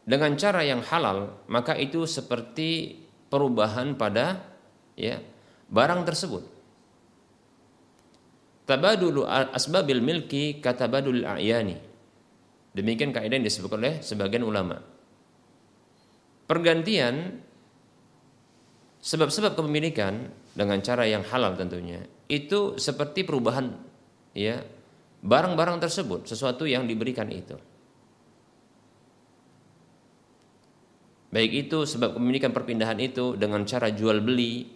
dengan 0.02 0.34
cara 0.34 0.64
yang 0.66 0.82
halal, 0.82 1.44
maka 1.46 1.78
itu 1.78 2.08
seperti 2.08 2.98
perubahan 3.30 3.94
pada 3.94 4.42
ya 4.98 5.20
barang 5.70 6.02
tersebut. 6.08 6.42
Tabadulu 8.66 9.28
asbabil 9.28 10.00
milki 10.00 10.58
katabadul 10.58 11.22
a'yani. 11.22 11.76
Demikian 12.72 13.12
kaidah 13.12 13.36
yang 13.36 13.44
disebut 13.44 13.68
oleh 13.76 14.00
sebagian 14.00 14.48
ulama. 14.48 14.80
Pergantian 16.48 17.42
sebab-sebab 19.02 19.58
kepemilikan 19.58 20.32
dengan 20.52 20.78
cara 20.84 21.08
yang 21.08 21.24
halal 21.24 21.56
tentunya 21.56 22.04
itu 22.28 22.76
seperti 22.80 23.24
perubahan 23.24 23.72
ya 24.32 24.60
barang-barang 25.22 25.78
tersebut 25.84 26.26
sesuatu 26.26 26.66
yang 26.66 26.84
diberikan 26.84 27.30
itu. 27.30 27.56
Baik 31.32 31.64
itu 31.68 31.88
sebab 31.88 32.12
kepemilikan 32.12 32.52
perpindahan 32.52 33.00
itu 33.00 33.40
dengan 33.40 33.64
cara 33.64 33.88
jual 33.88 34.20
beli 34.20 34.68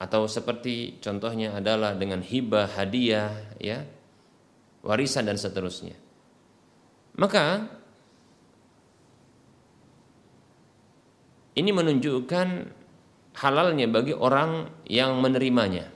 atau 0.00 0.26
seperti 0.26 0.98
contohnya 0.98 1.54
adalah 1.54 1.94
dengan 1.94 2.18
hibah, 2.18 2.66
hadiah, 2.74 3.30
ya, 3.62 3.86
warisan 4.82 5.30
dan 5.30 5.38
seterusnya. 5.38 5.94
Maka 7.14 7.68
ini 11.54 11.70
menunjukkan 11.70 12.48
halalnya 13.38 13.86
bagi 13.86 14.14
orang 14.16 14.66
yang 14.88 15.18
menerimanya. 15.22 15.86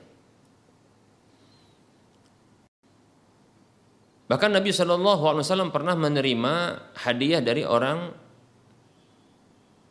Bahkan 4.24 4.50
Nabi 4.56 4.72
Wasallam 4.72 5.68
pernah 5.68 5.92
menerima 5.92 6.54
hadiah 6.96 7.44
dari 7.44 7.60
orang 7.60 8.08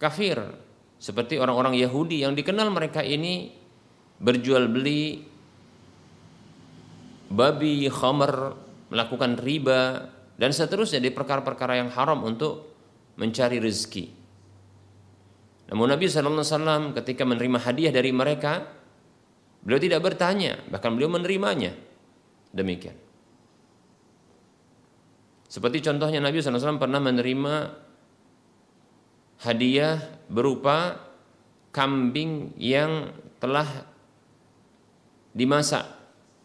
kafir 0.01 0.41
seperti 0.97 1.37
orang-orang 1.37 1.77
Yahudi 1.77 2.25
yang 2.25 2.33
dikenal 2.33 2.73
mereka 2.73 3.05
ini 3.05 3.53
berjual 4.17 4.71
beli 4.71 5.21
babi, 7.29 7.85
khamar, 7.91 8.57
melakukan 8.89 9.37
riba 9.37 10.09
dan 10.37 10.49
seterusnya 10.49 11.01
di 11.01 11.13
perkara-perkara 11.13 11.81
yang 11.81 11.89
haram 11.93 12.25
untuk 12.25 12.73
mencari 13.17 13.61
rezeki. 13.61 14.22
Namun 15.74 15.89
Nabi 15.89 16.05
SAW 16.05 16.93
ketika 16.93 17.26
menerima 17.26 17.57
hadiah 17.57 17.89
dari 17.89 18.13
mereka, 18.13 18.61
beliau 19.65 19.82
tidak 19.82 20.05
bertanya, 20.05 20.61
bahkan 20.69 20.93
beliau 20.93 21.09
menerimanya. 21.09 21.74
Demikian. 22.53 22.93
Seperti 25.49 25.82
contohnya 25.82 26.21
Nabi 26.21 26.45
SAW 26.45 26.78
pernah 26.78 27.01
menerima 27.01 27.74
hadiah 29.41 29.97
berupa 30.30 31.01
kambing 31.74 32.53
yang 32.61 33.09
telah 33.41 33.65
dimasak 35.34 35.89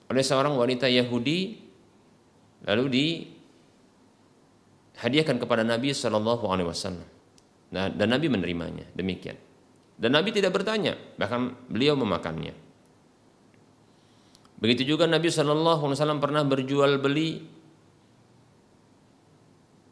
oleh 0.09 0.25
seorang 0.25 0.57
wanita 0.57 0.89
Yahudi 0.89 1.69
lalu 2.65 2.85
dihadiahkan 4.97 5.37
kepada 5.37 5.69
Nabi 5.69 5.93
Shallallahu 5.93 6.49
Alaihi 6.49 6.73
Wasallam. 6.73 7.18
Nah, 7.69 7.93
dan 7.93 8.09
Nabi 8.13 8.27
menerimanya 8.33 8.89
demikian. 8.97 9.37
Dan 9.99 10.15
Nabi 10.15 10.31
tidak 10.31 10.55
bertanya, 10.55 10.95
bahkan 11.19 11.53
beliau 11.69 11.99
memakannya. 11.99 12.55
Begitu 14.59 14.95
juga 14.95 15.07
Nabi 15.07 15.29
Shallallahu 15.31 15.83
Alaihi 15.87 15.99
Wasallam 15.99 16.23
pernah 16.23 16.43
berjual 16.47 16.99
beli, 17.03 17.43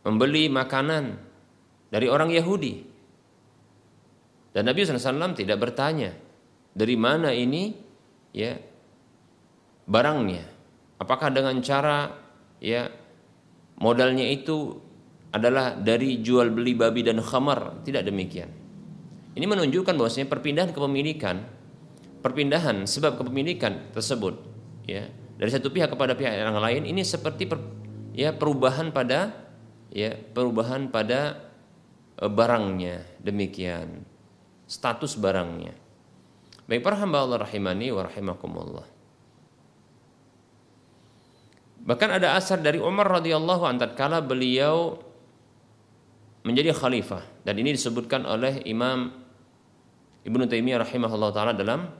membeli 0.07 0.47
makanan 0.51 1.05
dari 1.91 2.07
orang 2.07 2.31
Yahudi 2.35 2.97
dan 4.57 4.73
Nabi 4.73 4.89
SAW 4.89 5.37
tidak 5.37 5.61
bertanya 5.61 6.17
dari 6.73 6.97
mana 6.97 7.29
ini 7.29 7.77
ya 8.33 8.57
barangnya. 9.85 10.49
Apakah 10.97 11.29
dengan 11.29 11.61
cara 11.61 12.09
ya 12.57 12.89
modalnya 13.77 14.25
itu 14.25 14.81
adalah 15.37 15.77
dari 15.77 16.25
jual 16.25 16.49
beli 16.51 16.73
babi 16.73 17.05
dan 17.05 17.21
khamar? 17.21 17.85
Tidak 17.85 18.01
demikian. 18.01 18.49
Ini 19.37 19.45
menunjukkan 19.45 19.93
bahwasanya 19.93 20.33
perpindahan 20.33 20.73
kepemilikan, 20.73 21.45
perpindahan 22.25 22.89
sebab 22.89 23.21
kepemilikan 23.21 23.93
tersebut 23.93 24.35
ya 24.89 25.07
dari 25.37 25.51
satu 25.53 25.69
pihak 25.69 25.93
kepada 25.93 26.17
pihak 26.17 26.33
yang 26.33 26.57
lain 26.57 26.89
ini 26.89 27.05
seperti 27.05 27.45
per, 27.45 27.61
ya 28.17 28.33
perubahan 28.33 28.89
pada 28.95 29.35
ya 29.93 30.17
perubahan 30.17 30.89
pada 30.89 31.53
e, 32.17 32.25
barangnya 32.25 33.05
demikian 33.21 34.03
status 34.65 35.21
barangnya. 35.21 35.77
Baik 36.67 36.83
para 36.83 36.99
hamba 36.99 37.23
Allah 37.23 37.47
rahimani 37.47 37.95
wa 37.95 38.03
rahimakumullah. 38.09 38.87
Bahkan 41.87 42.11
ada 42.19 42.35
asar 42.35 42.59
dari 42.59 42.83
Umar 42.83 43.07
radhiyallahu 43.07 43.63
anhu 43.63 43.87
kala 43.95 44.19
beliau 44.19 44.99
menjadi 46.47 46.71
khalifah 46.71 47.27
dan 47.43 47.59
ini 47.59 47.75
disebutkan 47.75 48.23
oleh 48.23 48.63
Imam 48.63 49.11
Ibnu 50.23 50.47
Taimiyah 50.47 50.87
rahimahullah 50.87 51.31
taala 51.35 51.53
dalam 51.55 51.91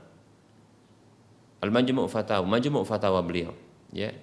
Al-Majmu' 1.57 2.07
Fatawa, 2.07 2.45
Majmu' 2.47 2.85
Fatawa 2.87 3.19
beliau, 3.25 3.51
ya. 3.91 4.13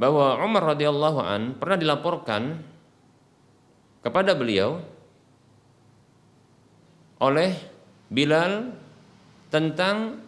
Bahwa 0.00 0.40
Umar 0.42 0.74
radhiyallahu 0.74 1.20
an 1.22 1.54
pernah 1.60 1.78
dilaporkan 1.78 2.58
kepada 4.02 4.34
beliau 4.34 4.82
oleh 7.22 7.54
Bilal 8.10 8.74
tentang 9.52 10.18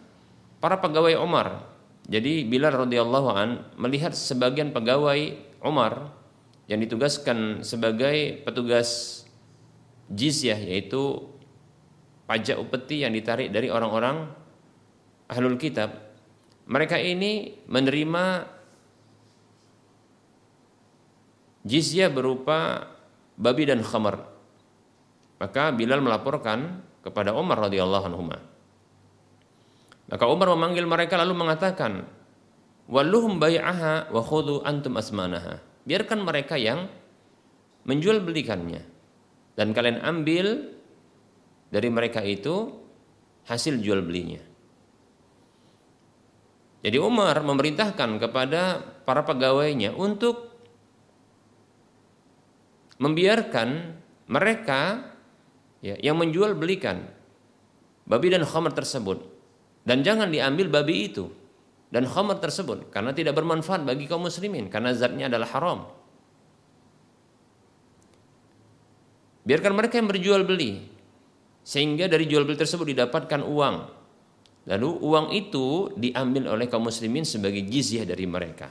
para 0.63 0.79
pegawai 0.79 1.19
Umar. 1.19 1.65
Jadi 2.07 2.45
Bilal 2.47 2.87
radhiyallahu 2.87 3.29
an 3.35 3.49
melihat 3.75 4.15
sebagian 4.15 4.71
pegawai 4.71 5.35
Umar 5.65 6.13
yang 6.69 6.77
ditugaskan 6.81 7.65
sebagai 7.65 8.45
petugas 8.45 9.21
jizyah 10.13 10.57
yaitu 10.57 11.25
pajak 12.29 12.61
upeti 12.61 13.01
yang 13.01 13.13
ditarik 13.13 13.49
dari 13.49 13.73
orang-orang 13.73 14.29
ahlul 15.29 15.57
kitab. 15.57 15.93
Mereka 16.65 16.97
ini 16.97 17.61
menerima 17.69 18.45
jizyah 21.65 22.09
berupa 22.09 22.89
babi 23.37 23.69
dan 23.69 23.81
khamar. 23.85 24.25
Maka 25.37 25.69
Bilal 25.75 26.01
melaporkan 26.01 26.81
kepada 27.05 27.37
Umar 27.37 27.69
radhiyallahu 27.69 28.05
anhu. 28.09 28.23
Maka 30.05 30.25
Umar 30.25 30.53
memanggil 30.53 30.85
mereka 30.89 31.17
lalu 31.21 31.37
mengatakan, 31.37 32.05
"Walluhum 32.85 33.41
bai'aha 33.41 34.09
wa 34.13 34.21
khudhu 34.21 34.61
antum 34.65 34.97
asmanaha." 34.97 35.61
Biarkan 35.85 36.25
mereka 36.25 36.57
yang 36.57 36.89
menjual 37.85 38.25
belikannya 38.25 38.81
dan 39.53 39.71
kalian 39.71 40.01
ambil 40.01 40.73
dari 41.69 41.89
mereka 41.93 42.25
itu 42.25 42.73
hasil 43.45 43.77
jual 43.81 44.01
belinya. 44.01 44.41
Jadi 46.85 46.97
Umar 47.01 47.41
memerintahkan 47.41 48.21
kepada 48.21 48.77
para 49.05 49.25
pegawainya 49.25 49.93
untuk 49.97 50.53
membiarkan 53.01 53.97
mereka 54.29 55.13
ya, 55.81 55.97
yang 56.01 56.17
menjual 56.17 56.53
belikan 56.53 57.05
babi 58.05 58.33
dan 58.33 58.45
khamar 58.45 58.71
tersebut 58.73 59.21
dan 59.85 60.05
jangan 60.05 60.29
diambil 60.29 60.69
babi 60.69 61.09
itu 61.09 61.29
dan 61.95 62.03
khamar 62.03 62.43
tersebut 62.43 62.91
karena 62.91 63.15
tidak 63.15 63.39
bermanfaat 63.39 63.87
bagi 63.87 64.03
kaum 64.03 64.27
muslimin 64.27 64.67
karena 64.67 64.91
zatnya 64.91 65.31
adalah 65.31 65.47
haram. 65.55 65.79
Biarkan 69.47 69.71
mereka 69.71 70.03
yang 70.03 70.11
berjual 70.11 70.43
beli 70.43 70.91
sehingga 71.63 72.11
dari 72.11 72.27
jual 72.27 72.43
beli 72.43 72.59
tersebut 72.59 72.91
didapatkan 72.91 73.39
uang. 73.47 73.75
Lalu 74.67 74.89
uang 74.91 75.27
itu 75.31 75.95
diambil 75.95 76.51
oleh 76.51 76.67
kaum 76.67 76.83
muslimin 76.83 77.23
sebagai 77.23 77.63
jizyah 77.63 78.03
dari 78.03 78.27
mereka, 78.27 78.67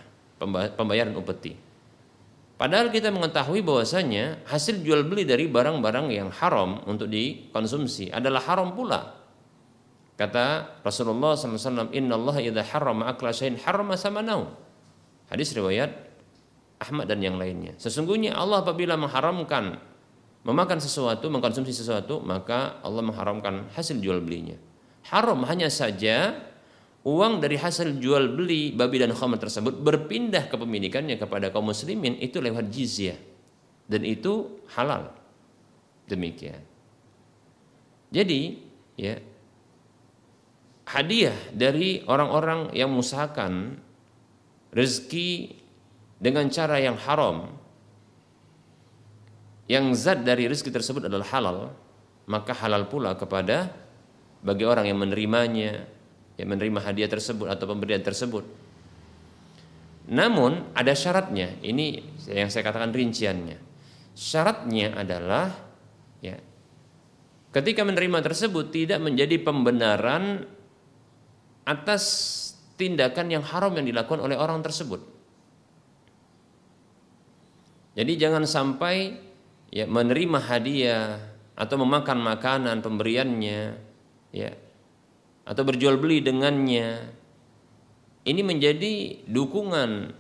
pembayaran 0.77 1.17
upeti. 1.17 1.55
Padahal 2.61 2.91
kita 2.93 3.09
mengetahui 3.09 3.65
bahwasanya 3.65 4.45
hasil 4.47 4.85
jual 4.85 5.07
beli 5.07 5.25
dari 5.25 5.49
barang-barang 5.49 6.07
yang 6.13 6.29
haram 6.29 6.83
untuk 6.85 7.09
dikonsumsi 7.09 8.13
adalah 8.13 8.43
haram 8.45 8.75
pula. 8.75 9.24
Kata 10.15 10.79
Rasulullah 10.87 11.35
SAW, 11.35 11.91
Inna 11.91 12.15
Allah 12.15 12.37
idha 12.39 12.63
harrama 12.63 13.11
akla 13.11 13.35
syai'in 13.35 13.59
harrama 13.59 13.99
samanau. 13.99 14.55
Hadis 15.27 15.51
riwayat 15.59 15.91
Ahmad 16.79 17.11
dan 17.11 17.19
yang 17.19 17.35
lainnya. 17.35 17.75
Sesungguhnya 17.83 18.39
Allah 18.39 18.63
apabila 18.63 18.95
mengharamkan 18.95 19.83
memakan 20.47 20.79
sesuatu, 20.79 21.27
mengkonsumsi 21.33 21.75
sesuatu, 21.75 22.23
maka 22.23 22.79
Allah 22.85 23.03
mengharamkan 23.03 23.73
hasil 23.75 23.99
jual 23.99 24.23
belinya. 24.23 24.55
Haram 25.11 25.43
hanya 25.49 25.67
saja 25.67 26.37
uang 27.05 27.45
dari 27.45 27.61
hasil 27.61 28.01
jual 28.01 28.33
beli 28.33 28.73
babi 28.73 28.97
dan 29.05 29.13
khamr 29.13 29.37
tersebut 29.37 29.77
berpindah 29.85 30.49
kepemilikannya 30.49 31.21
kepada 31.21 31.53
kaum 31.53 31.69
muslimin 31.69 32.17
itu 32.17 32.41
lewat 32.41 32.73
jizyah 32.73 33.21
dan 33.85 34.03
itu 34.09 34.65
halal 34.73 35.13
demikian 36.09 36.65
jadi 38.09 38.57
ya 38.97 39.21
hadiah 40.85 41.37
dari 41.53 42.05
orang-orang 42.05 42.73
yang 42.77 42.93
mengusahakan 42.93 43.81
rezeki 44.73 45.61
dengan 46.21 46.49
cara 46.53 46.81
yang 46.81 46.97
haram 47.01 47.57
yang 49.65 49.97
zat 49.97 50.25
dari 50.25 50.45
rezeki 50.45 50.71
tersebut 50.73 51.03
adalah 51.09 51.29
halal 51.33 51.59
maka 52.29 52.53
halal 52.57 52.89
pula 52.89 53.17
kepada 53.17 53.73
bagi 54.45 54.65
orang 54.69 54.89
yang 54.93 55.01
menerimanya 55.01 55.89
yang 56.37 56.49
menerima 56.51 56.81
hadiah 56.83 57.11
tersebut 57.11 57.47
atau 57.47 57.65
pemberian 57.65 58.03
tersebut. 58.03 58.45
Namun 60.11 60.77
ada 60.77 60.93
syaratnya. 60.93 61.57
Ini 61.65 61.87
yang 62.29 62.53
saya 62.53 62.67
katakan 62.67 62.93
rinciannya. 62.93 63.57
Syaratnya 64.13 65.01
adalah 65.01 65.49
ya 66.21 66.37
ketika 67.55 67.87
menerima 67.87 68.21
tersebut 68.21 68.69
tidak 68.75 69.01
menjadi 69.01 69.41
pembenaran 69.41 70.45
atas 71.65 72.05
tindakan 72.77 73.33
yang 73.33 73.45
haram 73.45 73.73
yang 73.77 73.89
dilakukan 73.89 74.21
oleh 74.21 74.37
orang 74.37 74.61
tersebut. 74.61 75.01
Jadi 77.95 78.13
jangan 78.19 78.43
sampai 78.45 79.15
ya 79.71 79.87
menerima 79.87 80.39
hadiah 80.39 81.19
atau 81.55 81.77
memakan 81.79 82.19
makanan 82.19 82.83
pemberiannya 82.83 83.61
ya 84.35 84.51
atau 85.47 85.63
berjual 85.63 86.03
beli 86.03 86.19
dengannya 86.19 87.15
ini 88.27 88.43
menjadi 88.43 89.23
dukungan 89.31 90.11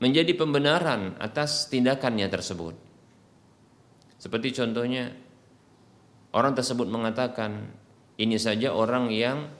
menjadi 0.00 0.32
pembenaran 0.32 1.20
atas 1.20 1.68
tindakannya 1.68 2.28
tersebut 2.32 2.72
seperti 4.16 4.56
contohnya 4.56 5.12
orang 6.32 6.56
tersebut 6.56 6.88
mengatakan 6.88 7.76
ini 8.16 8.40
saja 8.40 8.72
orang 8.72 9.12
yang 9.12 9.52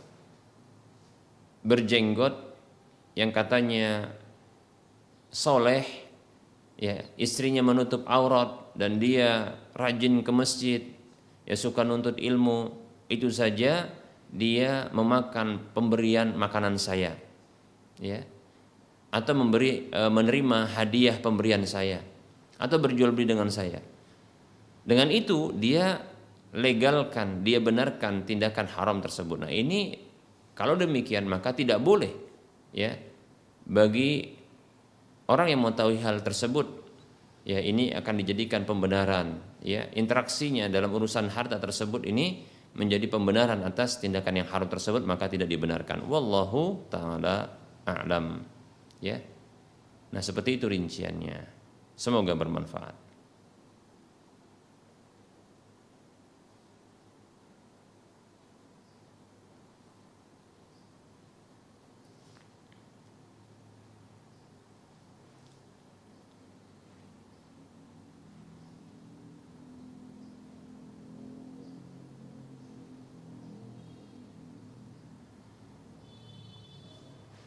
berjenggot 1.67 2.35
yang 3.15 3.31
katanya 3.35 4.15
soleh 5.29 5.85
ya 6.81 7.05
istrinya 7.21 7.61
menutup 7.61 8.07
aurat 8.09 8.73
dan 8.75 8.97
dia 8.97 9.61
rajin 9.77 10.25
ke 10.25 10.33
masjid 10.33 10.83
ya 11.45 11.55
suka 11.55 11.85
nuntut 11.85 12.17
ilmu 12.17 12.73
itu 13.11 13.29
saja 13.29 13.91
dia 14.31 14.89
memakan 14.95 15.75
pemberian 15.75 16.33
makanan 16.39 16.79
saya 16.79 17.19
ya 18.01 18.23
atau 19.11 19.35
memberi 19.35 19.91
e, 19.91 20.01
menerima 20.07 20.71
hadiah 20.79 21.19
pemberian 21.19 21.67
saya 21.67 22.01
atau 22.57 22.77
berjual 22.79 23.11
beli 23.11 23.27
dengan 23.27 23.51
saya. 23.51 23.83
Dengan 24.87 25.11
itu 25.11 25.51
dia 25.57 25.99
legalkan 26.55 27.43
dia 27.43 27.59
benarkan 27.59 28.27
tindakan 28.29 28.67
haram 28.71 28.99
tersebut. 29.03 29.47
Nah 29.47 29.53
ini 29.53 30.10
kalau 30.61 30.77
demikian 30.77 31.25
maka 31.25 31.57
tidak 31.57 31.81
boleh 31.81 32.13
ya 32.77 32.93
bagi 33.65 34.37
orang 35.33 35.57
yang 35.57 35.65
mengetahui 35.65 35.97
hal 36.05 36.21
tersebut 36.21 36.69
ya 37.49 37.65
ini 37.65 37.97
akan 37.97 38.15
dijadikan 38.21 38.69
pembenaran 38.69 39.41
ya 39.65 39.89
interaksinya 39.97 40.69
dalam 40.69 40.93
urusan 40.93 41.33
harta 41.33 41.57
tersebut 41.57 42.05
ini 42.05 42.45
menjadi 42.75 43.11
pembenaran 43.11 43.67
atas 43.67 43.99
tindakan 43.99 44.45
yang 44.45 44.49
haram 44.51 44.71
tersebut 44.71 45.03
maka 45.03 45.27
tidak 45.27 45.51
dibenarkan. 45.51 46.07
Wallahu 46.07 46.87
taala 46.87 47.51
a'lam. 47.83 48.47
Ya. 49.03 49.19
Nah, 50.11 50.23
seperti 50.23 50.59
itu 50.59 50.71
rinciannya. 50.71 51.39
Semoga 51.95 52.35
bermanfaat. 52.39 53.10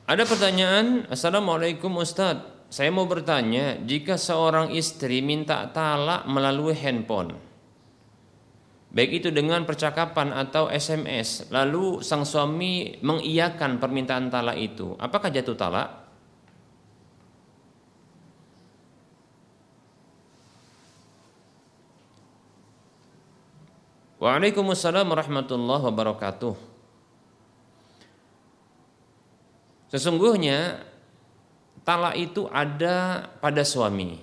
Ada 0.04 0.28
pertanyaan, 0.28 1.08
Assalamualaikum 1.08 1.88
Ustadz. 1.96 2.68
Saya 2.68 2.92
mau 2.92 3.08
bertanya, 3.08 3.80
jika 3.88 4.20
seorang 4.20 4.76
istri 4.76 5.24
minta 5.24 5.64
talak 5.72 6.28
melalui 6.28 6.76
handphone, 6.76 7.40
baik 8.92 9.24
itu 9.24 9.30
dengan 9.32 9.64
percakapan 9.64 10.36
atau 10.36 10.68
SMS, 10.68 11.48
lalu 11.56 12.04
sang 12.04 12.28
suami 12.28 13.00
mengiyakan 13.00 13.80
permintaan 13.80 14.28
talak 14.28 14.60
itu, 14.60 14.92
apakah 15.00 15.32
jatuh 15.32 15.56
talak? 15.56 15.88
Waalaikumsalam 24.20 25.08
warahmatullahi 25.08 25.84
wabarakatuh. 25.88 26.73
Sesungguhnya 29.94 30.82
talak 31.86 32.18
itu 32.18 32.50
ada 32.50 33.30
pada 33.38 33.62
suami. 33.62 34.18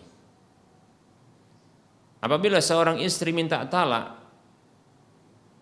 Apabila 2.19 2.59
seorang 2.59 2.99
istri 2.99 3.31
minta 3.31 3.63
talak, 3.71 4.19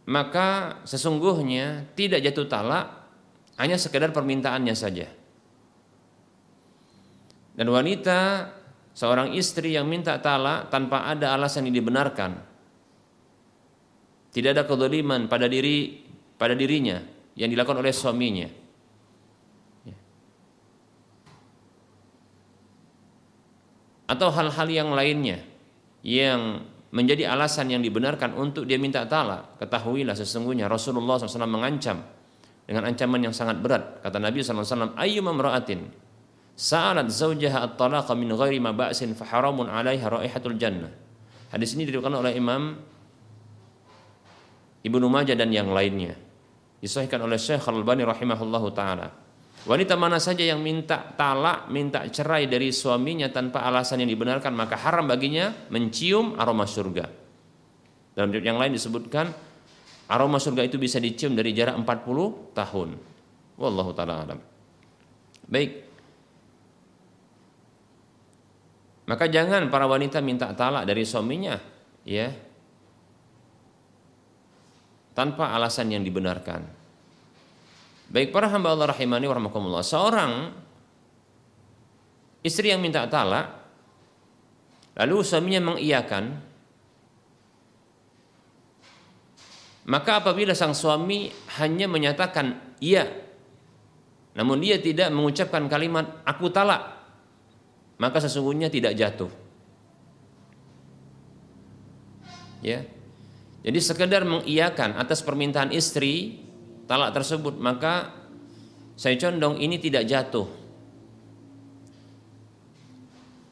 maka 0.09 0.81
sesungguhnya 0.89 1.93
tidak 1.93 2.25
jatuh 2.25 2.49
talak 2.49 2.89
hanya 3.61 3.77
sekedar 3.77 4.09
permintaannya 4.17 4.73
saja. 4.73 5.13
Dan 7.53 7.69
wanita 7.69 8.49
seorang 8.97 9.37
istri 9.37 9.77
yang 9.77 9.85
minta 9.85 10.17
talak 10.25 10.73
tanpa 10.73 11.05
ada 11.05 11.37
alasan 11.37 11.69
yang 11.69 11.85
dibenarkan. 11.85 12.33
Tidak 14.33 14.57
ada 14.57 14.65
kedoliman 14.65 15.29
pada 15.29 15.45
diri 15.53 16.01
pada 16.41 16.57
dirinya 16.57 16.97
yang 17.37 17.53
dilakukan 17.53 17.85
oleh 17.85 17.93
suaminya. 17.93 18.68
Atau 24.09 24.33
hal-hal 24.33 24.69
yang 24.73 24.91
lainnya 24.97 25.45
yang 26.01 26.65
menjadi 26.89 27.29
alasan 27.29 27.69
yang 27.69 27.85
dibenarkan 27.85 28.33
untuk 28.33 28.65
dia 28.65 28.81
minta 28.81 29.05
talak. 29.05 29.61
Ketahuilah 29.61 30.17
sesungguhnya 30.17 30.67
Rasulullah 30.73 31.21
SAW 31.21 31.45
mengancam 31.45 32.01
dengan 32.65 32.89
ancaman 32.89 33.21
yang 33.29 33.35
sangat 33.37 33.61
berat. 33.61 34.01
Kata 34.01 34.17
Nabi 34.17 34.41
SAW, 34.41 34.97
Ayu 34.97 35.21
mamra'atin 35.21 35.89
sa'alat 36.57 37.13
zawjaha 37.13 37.69
at-talaqa 37.69 38.17
min 38.17 38.33
ghairi 38.33 38.59
ma 38.59 38.73
ba'sin 38.73 39.13
fa 39.13 39.29
haramun 39.29 39.69
'alaiha 39.69 40.09
raihatul 40.09 40.57
jannah. 40.57 40.91
Hadis 41.53 41.77
ini 41.77 41.89
diriwayatkan 41.89 42.17
oleh 42.17 42.33
Imam 42.37 42.77
Ibnu 44.85 45.07
Majah 45.09 45.37
dan 45.37 45.53
yang 45.53 45.69
lainnya. 45.73 46.17
Disahihkan 46.79 47.21
oleh 47.21 47.37
Syekh 47.37 47.67
Al-Albani 47.69 48.07
rahimahullahu 48.07 48.69
taala. 48.73 49.28
Wanita 49.69 50.01
mana 50.01 50.17
saja 50.17 50.41
yang 50.41 50.65
minta 50.65 51.13
talak, 51.13 51.69
minta 51.69 52.01
cerai 52.09 52.49
dari 52.49 52.73
suaminya 52.73 53.29
tanpa 53.29 53.69
alasan 53.69 54.01
yang 54.01 54.09
dibenarkan, 54.09 54.57
maka 54.57 54.81
haram 54.81 55.05
baginya 55.05 55.53
mencium 55.69 56.41
aroma 56.41 56.65
surga. 56.65 57.05
Dalam 58.17 58.33
yang 58.33 58.57
lain 58.57 58.73
disebutkan 58.73 59.29
Aroma 60.09 60.41
surga 60.41 60.65
itu 60.65 60.81
bisa 60.81 60.97
dicium 60.97 61.37
dari 61.37 61.53
jarak 61.53 61.77
40 61.85 62.57
tahun. 62.57 62.89
Wallahu 63.61 63.93
taala 63.93 64.25
alam. 64.25 64.41
Baik. 65.45 65.85
Maka 69.05 69.25
jangan 69.29 69.69
para 69.69 69.85
wanita 69.85 70.25
minta 70.25 70.49
talak 70.57 70.89
dari 70.89 71.05
suaminya, 71.05 71.61
ya. 72.09 72.33
Tanpa 75.13 75.53
alasan 75.53 75.93
yang 75.93 76.05
dibenarkan. 76.05 76.78
Baik 78.09 78.33
para 78.33 78.49
hamba 78.49 78.73
Allah 78.73 78.93
rahimani 78.93 79.29
wa 79.29 79.85
Seorang 79.85 80.53
istri 82.41 82.73
yang 82.73 82.81
minta 82.81 83.05
talak 83.05 83.53
lalu 84.97 85.21
suaminya 85.21 85.77
mengiyakan 85.77 86.49
Maka 89.89 90.21
apabila 90.21 90.53
sang 90.53 90.77
suami 90.77 91.33
hanya 91.57 91.89
menyatakan 91.89 92.77
iya, 92.77 93.09
namun 94.37 94.61
dia 94.61 94.77
tidak 94.77 95.09
mengucapkan 95.09 95.65
kalimat 95.65 96.21
aku 96.29 96.53
talak, 96.53 97.09
maka 97.97 98.21
sesungguhnya 98.21 98.69
tidak 98.69 98.93
jatuh. 98.93 99.33
Ya. 102.61 102.85
Jadi 103.65 103.81
sekedar 103.81 104.29
mengiyakan 104.29 104.93
atas 105.01 105.25
permintaan 105.25 105.73
istri 105.73 106.45
talak 106.89 107.13
tersebut, 107.13 107.61
maka 107.61 108.11
saya 108.97 109.15
condong 109.21 109.61
ini 109.61 109.77
tidak 109.79 110.09
jatuh. 110.09 110.49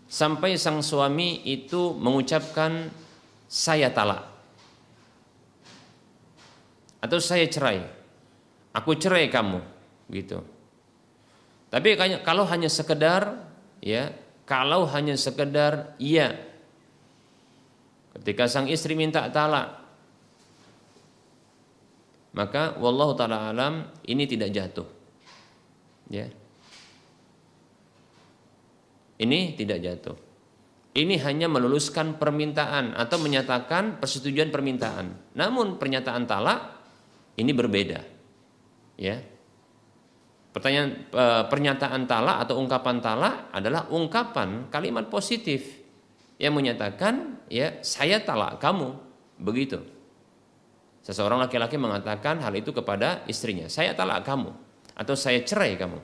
Sampai 0.09 0.57
sang 0.57 0.80
suami 0.80 1.45
itu 1.45 1.93
mengucapkan 1.95 2.89
saya 3.47 3.93
talak 3.93 4.24
atau 7.05 7.18
saya 7.20 7.45
cerai. 7.47 7.84
Aku 8.74 8.97
cerai 8.99 9.30
kamu, 9.32 9.61
gitu. 10.12 10.45
Tapi 11.72 11.97
kalau 12.24 12.45
hanya 12.45 12.68
sekedar 12.68 13.41
ya, 13.80 14.12
kalau 14.45 14.84
hanya 14.89 15.16
sekedar 15.16 15.97
iya. 15.97 16.37
Ketika 18.16 18.49
sang 18.49 18.68
istri 18.68 18.93
minta 18.97 19.24
talak, 19.32 19.86
maka 22.37 22.76
wallahu 22.76 23.16
taala 23.16 23.49
alam 23.49 23.89
ini 24.05 24.28
tidak 24.28 24.53
jatuh. 24.53 24.84
Ya. 26.12 26.28
Ini 29.16 29.57
tidak 29.57 29.80
jatuh. 29.80 30.16
Ini 30.97 31.16
hanya 31.24 31.49
meluluskan 31.49 32.20
permintaan 32.20 32.93
atau 32.93 33.16
menyatakan 33.20 33.97
persetujuan 34.01 34.53
permintaan. 34.53 35.32
Namun 35.32 35.80
pernyataan 35.80 36.28
talak 36.28 36.61
ini 37.41 37.53
berbeda. 37.57 38.01
Ya. 39.01 39.24
Pertanyaan 40.53 41.09
e, 41.09 41.24
pernyataan 41.49 42.05
talak 42.09 42.49
atau 42.49 42.61
ungkapan 42.61 43.01
talak 43.01 43.49
adalah 43.53 43.89
ungkapan 43.93 44.68
kalimat 44.72 45.09
positif 45.09 45.84
yang 46.37 46.57
menyatakan 46.57 47.45
ya 47.49 47.80
saya 47.80 48.20
talak 48.20 48.61
kamu 48.61 48.97
begitu. 49.41 49.95
Seseorang 51.07 51.38
laki-laki 51.38 51.78
mengatakan 51.78 52.42
hal 52.42 52.50
itu 52.59 52.74
kepada 52.74 53.22
istrinya, 53.30 53.70
saya 53.70 53.94
talak 53.94 54.26
kamu 54.26 54.50
atau 54.98 55.14
saya 55.14 55.38
cerai 55.46 55.78
kamu. 55.78 56.02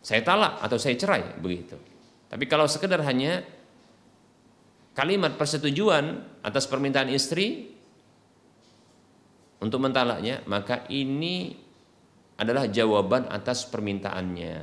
Saya 0.00 0.24
talak 0.24 0.56
atau 0.64 0.80
saya 0.80 0.96
cerai 0.96 1.36
begitu. 1.36 1.76
Tapi 2.32 2.48
kalau 2.48 2.64
sekedar 2.64 3.04
hanya 3.04 3.44
kalimat 4.96 5.36
persetujuan 5.36 6.24
atas 6.40 6.64
permintaan 6.64 7.12
istri 7.12 7.76
untuk 9.60 9.84
mentalaknya, 9.84 10.40
maka 10.48 10.88
ini 10.88 11.52
adalah 12.40 12.64
jawaban 12.72 13.28
atas 13.28 13.68
permintaannya. 13.68 14.56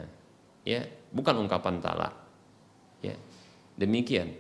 Ya, 0.66 0.82
bukan 1.14 1.46
ungkapan 1.46 1.78
talak. 1.78 2.14
Ya. 3.06 3.14
Demikian. 3.78 4.34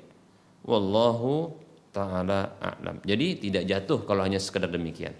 Wallahu 0.66 1.54
taala 1.94 2.58
a'lam. 2.58 3.00
Jadi 3.06 3.48
tidak 3.48 3.64
jatuh 3.70 4.00
kalau 4.04 4.26
hanya 4.26 4.42
sekedar 4.42 4.68
demikian. 4.68 5.14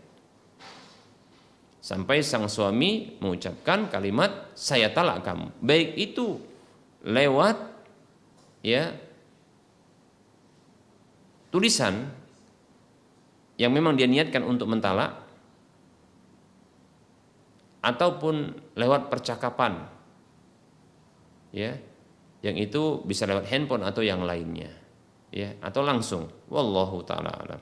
Sampai 1.84 2.26
sang 2.26 2.50
suami 2.50 3.20
mengucapkan 3.22 3.92
kalimat 3.92 4.52
saya 4.58 4.90
talak 4.90 5.22
kamu. 5.22 5.54
Baik 5.62 5.90
itu 5.96 6.42
lewat 7.06 7.60
ya 8.64 8.96
tulisan 11.54 12.10
yang 13.60 13.70
memang 13.70 13.94
dia 13.94 14.10
niatkan 14.10 14.42
untuk 14.42 14.66
mentalak 14.72 15.14
ataupun 17.84 18.56
lewat 18.80 19.12
percakapan 19.12 19.84
ya 21.52 21.76
yang 22.42 22.56
itu 22.56 23.04
bisa 23.04 23.28
lewat 23.28 23.46
handphone 23.52 23.84
atau 23.84 24.00
yang 24.00 24.24
lainnya 24.24 24.72
ya 25.34 25.58
atau 25.66 25.82
langsung 25.82 26.30
wallahu 26.46 27.02
taala 27.02 27.34
alam 27.34 27.62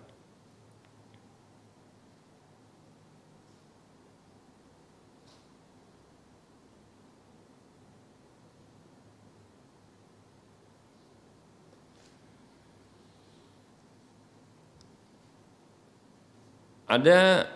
ada 16.91 17.47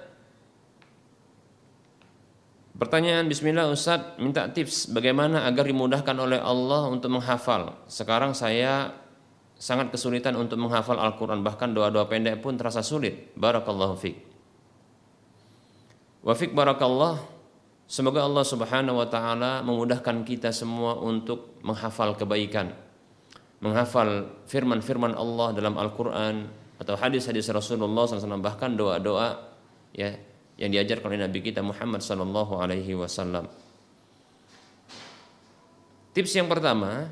Pertanyaan 2.75 3.31
Bismillah 3.31 3.71
Ustaz 3.71 4.19
minta 4.19 4.51
tips 4.51 4.91
bagaimana 4.91 5.47
agar 5.47 5.63
dimudahkan 5.63 6.11
oleh 6.19 6.43
Allah 6.43 6.91
untuk 6.91 7.07
menghafal. 7.07 7.71
Sekarang 7.87 8.35
saya 8.35 8.91
sangat 9.55 9.91
kesulitan 9.91 10.35
untuk 10.35 10.59
menghafal 10.59 10.99
Al-Quran 10.99 11.39
bahkan 11.41 11.71
doa-doa 11.71 12.07
pendek 12.07 12.43
pun 12.43 12.59
terasa 12.59 12.83
sulit. 12.83 13.31
Barakallahu 13.39 13.95
fiqh. 13.95 14.19
Wafik 16.25 16.51
barakallah. 16.57 17.21
Semoga 17.85 18.25
Allah 18.25 18.41
Subhanahu 18.41 18.97
wa 18.97 19.05
taala 19.05 19.61
memudahkan 19.61 20.25
kita 20.25 20.49
semua 20.49 20.97
untuk 20.97 21.61
menghafal 21.61 22.17
kebaikan. 22.17 22.73
Menghafal 23.61 24.41
firman-firman 24.49 25.13
Allah 25.13 25.53
dalam 25.53 25.77
Al-Qur'an 25.77 26.49
atau 26.81 26.97
hadis-hadis 26.97 27.45
Rasulullah 27.53 28.09
SAW 28.09 28.41
bahkan 28.41 28.73
doa-doa 28.73 29.37
ya 29.93 30.17
yang 30.57 30.73
diajarkan 30.73 31.13
oleh 31.13 31.21
Nabi 31.29 31.39
kita 31.45 31.61
Muhammad 31.61 32.01
sallallahu 32.01 32.57
alaihi 32.57 32.97
wasallam. 32.97 33.45
Tips 36.15 36.31
yang 36.33 36.47
pertama 36.47 37.11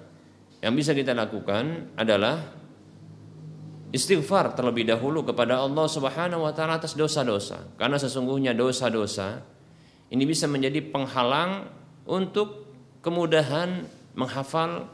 yang 0.64 0.80
bisa 0.80 0.95
kita 0.95 1.11
lakukan 1.11 1.91
adalah 1.99 2.39
istighfar 3.91 4.55
terlebih 4.55 4.88
dahulu 4.88 5.28
kepada 5.28 5.59
Allah 5.59 5.86
Subhanahu 5.91 6.47
wa 6.47 6.55
taala 6.55 6.80
atas 6.80 6.95
dosa-dosa. 6.95 7.76
Karena 7.76 7.99
sesungguhnya 7.99 8.55
dosa-dosa 8.55 9.43
ini 10.07 10.24
bisa 10.24 10.47
menjadi 10.47 10.80
penghalang 10.88 11.68
untuk 12.07 12.64
kemudahan 13.03 13.84
menghafal 14.16 14.88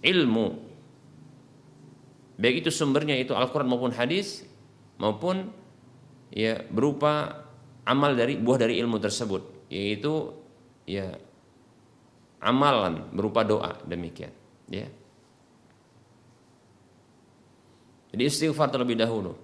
ilmu. 0.00 0.56
Baik 2.40 2.64
itu 2.64 2.72
sumbernya 2.72 3.20
itu 3.20 3.36
Al-Qur'an 3.36 3.68
maupun 3.68 3.92
hadis 3.92 4.48
maupun 4.96 5.52
ya 6.32 6.64
berupa 6.72 7.44
amal 7.84 8.16
dari 8.16 8.40
buah 8.40 8.64
dari 8.64 8.80
ilmu 8.80 8.96
tersebut 8.96 9.68
yaitu 9.68 10.32
ya 10.88 11.20
amalan 12.40 13.12
berupa 13.12 13.44
doa 13.44 13.76
demikian 13.84 14.32
ya. 14.72 14.88
Jadi 18.10 18.22
istighfar 18.26 18.74
terlebih 18.74 18.98
dahulu. 18.98 19.38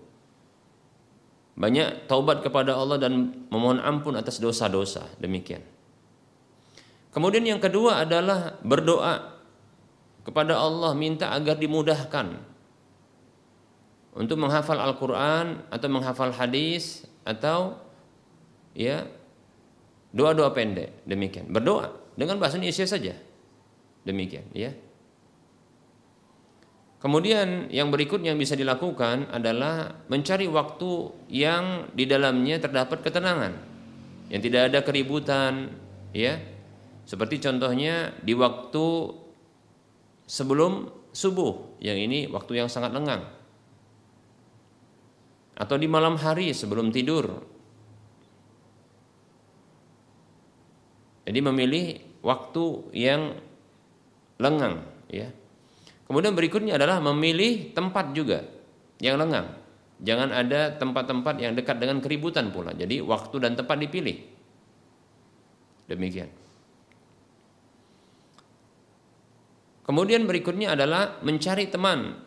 Banyak 1.57 2.11
taubat 2.11 2.43
kepada 2.45 2.77
Allah 2.77 2.99
dan 3.01 3.47
memohon 3.49 3.81
ampun 3.81 4.19
atas 4.19 4.43
dosa-dosa 4.43 5.07
demikian. 5.23 5.63
Kemudian 7.15 7.47
yang 7.49 7.63
kedua 7.63 8.05
adalah 8.05 8.61
berdoa 8.61 9.41
kepada 10.27 10.59
Allah 10.61 10.93
minta 10.93 11.33
agar 11.33 11.57
dimudahkan 11.57 12.37
untuk 14.13 14.37
menghafal 14.37 14.77
Al-Qur'an 14.77 15.65
atau 15.73 15.89
menghafal 15.89 16.35
hadis 16.37 17.09
atau 17.25 17.81
ya 18.77 19.09
doa-doa 20.13 20.53
pendek 20.53 21.07
demikian. 21.09 21.49
Berdoa 21.49 22.06
dengan 22.17 22.41
bahasa 22.41 22.59
Indonesia 22.59 22.89
saja 22.89 23.14
demikian 24.03 24.49
ya 24.57 24.73
Kemudian 26.97 27.69
yang 27.69 27.93
berikutnya 27.93 28.33
yang 28.35 28.41
bisa 28.41 28.57
dilakukan 28.57 29.31
adalah 29.31 29.95
mencari 30.11 30.51
waktu 30.51 31.12
yang 31.31 31.93
di 31.95 32.03
dalamnya 32.03 32.59
terdapat 32.59 33.05
ketenangan, 33.05 33.53
yang 34.27 34.41
tidak 34.41 34.73
ada 34.73 34.81
keributan, 34.83 35.77
ya. 36.17 36.41
Seperti 37.07 37.39
contohnya 37.39 38.11
di 38.25 38.35
waktu 38.35 39.14
sebelum 40.27 40.91
subuh, 41.14 41.79
yang 41.79 41.95
ini 41.95 42.27
waktu 42.27 42.64
yang 42.64 42.67
sangat 42.67 42.91
lengang. 42.91 43.23
Atau 45.55 45.79
di 45.79 45.87
malam 45.87 46.19
hari 46.19 46.51
sebelum 46.51 46.91
tidur. 46.91 47.45
Jadi 51.23 51.39
memilih 51.39 52.06
waktu 52.27 52.91
yang 52.91 53.39
lengang, 54.43 54.83
ya 55.07 55.31
Kemudian 56.07 56.39
berikutnya 56.39 56.79
adalah 56.79 57.03
memilih 57.03 57.74
tempat 57.74 58.14
juga 58.14 58.47
yang 59.03 59.18
lengang. 59.18 59.59
Jangan 59.99 60.31
ada 60.31 60.70
tempat-tempat 60.79 61.35
yang 61.43 61.59
dekat 61.59 61.83
dengan 61.83 61.99
keributan 61.99 62.55
pula. 62.55 62.70
Jadi 62.70 63.03
waktu 63.03 63.37
dan 63.43 63.59
tempat 63.59 63.74
dipilih. 63.83 64.22
Demikian. 65.91 66.31
Kemudian 69.83 70.27
berikutnya 70.27 70.79
adalah 70.79 71.18
mencari 71.22 71.70
teman 71.70 72.22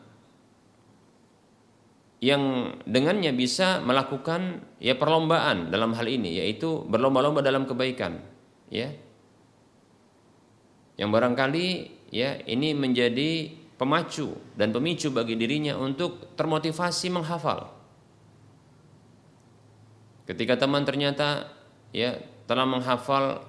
yang 2.20 2.76
dengannya 2.84 3.32
bisa 3.32 3.80
melakukan 3.80 4.64
ya 4.84 4.96
perlombaan 5.00 5.72
dalam 5.72 5.96
hal 5.96 6.04
ini 6.08 6.44
yaitu 6.44 6.84
berlomba-lomba 6.84 7.40
dalam 7.40 7.64
kebaikan 7.64 8.20
ya 8.68 8.92
yang 11.00 11.16
barangkali 11.16 11.68
ya 12.12 12.44
ini 12.44 12.76
menjadi 12.76 13.56
pemacu 13.80 14.36
dan 14.60 14.76
pemicu 14.76 15.08
bagi 15.16 15.40
dirinya 15.40 15.80
untuk 15.80 16.36
termotivasi 16.36 17.08
menghafal. 17.08 17.72
Ketika 20.28 20.60
teman 20.60 20.84
ternyata 20.84 21.48
ya 21.96 22.20
telah 22.44 22.68
menghafal 22.68 23.48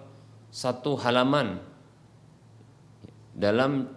satu 0.55 0.95
halaman 1.03 1.59
dalam 3.35 3.91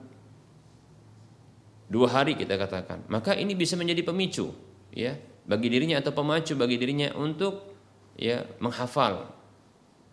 dua 1.85 2.09
hari 2.09 2.33
kita 2.33 2.57
katakan, 2.57 3.05
maka 3.05 3.37
ini 3.37 3.53
bisa 3.53 3.77
menjadi 3.77 4.01
pemicu 4.01 4.49
ya 4.89 5.13
bagi 5.45 5.69
dirinya 5.69 6.01
atau 6.01 6.09
pemacu 6.17 6.57
bagi 6.57 6.81
dirinya 6.81 7.13
untuk 7.13 7.69
ya 8.17 8.41
menghafal 8.57 9.29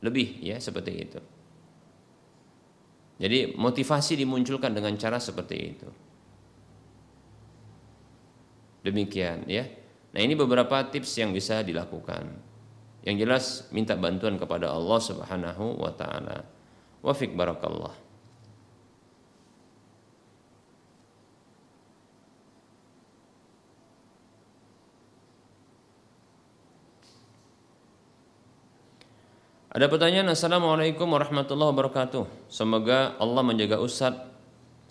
lebih 0.05 0.36
ya 0.45 0.61
seperti 0.61 0.93
itu. 1.09 1.20
Jadi 3.21 3.53
motivasi 3.53 4.16
dimunculkan 4.16 4.73
dengan 4.73 4.97
cara 4.97 5.21
seperti 5.21 5.57
itu. 5.61 5.89
Demikian 8.81 9.45
ya. 9.45 9.68
Nah, 10.16 10.21
ini 10.25 10.33
beberapa 10.33 10.81
tips 10.89 11.21
yang 11.21 11.37
bisa 11.37 11.61
dilakukan. 11.61 12.33
Yang 13.05 13.16
jelas 13.21 13.45
minta 13.77 13.93
bantuan 13.93 14.41
kepada 14.41 14.73
Allah 14.73 15.01
Subhanahu 15.05 15.77
wa 15.77 15.93
taala. 15.93 16.49
Wafik 17.05 17.37
barakallah. 17.37 17.93
Ada 29.71 29.87
pertanyaan 29.87 30.35
Assalamualaikum 30.35 31.07
warahmatullahi 31.07 31.71
wabarakatuh 31.71 32.51
Semoga 32.51 33.14
Allah 33.23 33.43
menjaga 33.47 33.79
Ustadz 33.79 34.27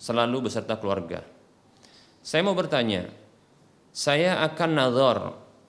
selalu 0.00 0.48
beserta 0.48 0.80
keluarga 0.80 1.20
Saya 2.24 2.40
mau 2.40 2.56
bertanya 2.56 3.12
saya 3.90 4.38
akan 4.46 4.70
nazar. 4.70 5.18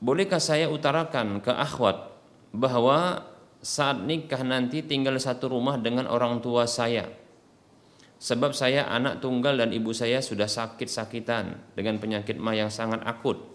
Bolehkah 0.01 0.41
saya 0.41 0.69
utarakan 0.69 1.41
ke 1.41 1.49
akhwat 1.49 2.09
bahwa 2.53 3.25
saat 3.61 4.01
nikah 4.01 4.41
nanti 4.45 4.81
tinggal 4.85 5.17
satu 5.17 5.53
rumah 5.53 5.77
dengan 5.77 6.09
orang 6.09 6.41
tua 6.41 6.65
saya. 6.65 7.09
Sebab 8.21 8.53
saya 8.53 8.89
anak 8.89 9.21
tunggal 9.21 9.57
dan 9.57 9.73
ibu 9.73 9.93
saya 9.93 10.21
sudah 10.21 10.45
sakit-sakitan 10.45 11.73
dengan 11.73 11.97
penyakit 11.97 12.37
mah 12.37 12.53
yang 12.53 12.69
sangat 12.69 13.01
akut. 13.05 13.50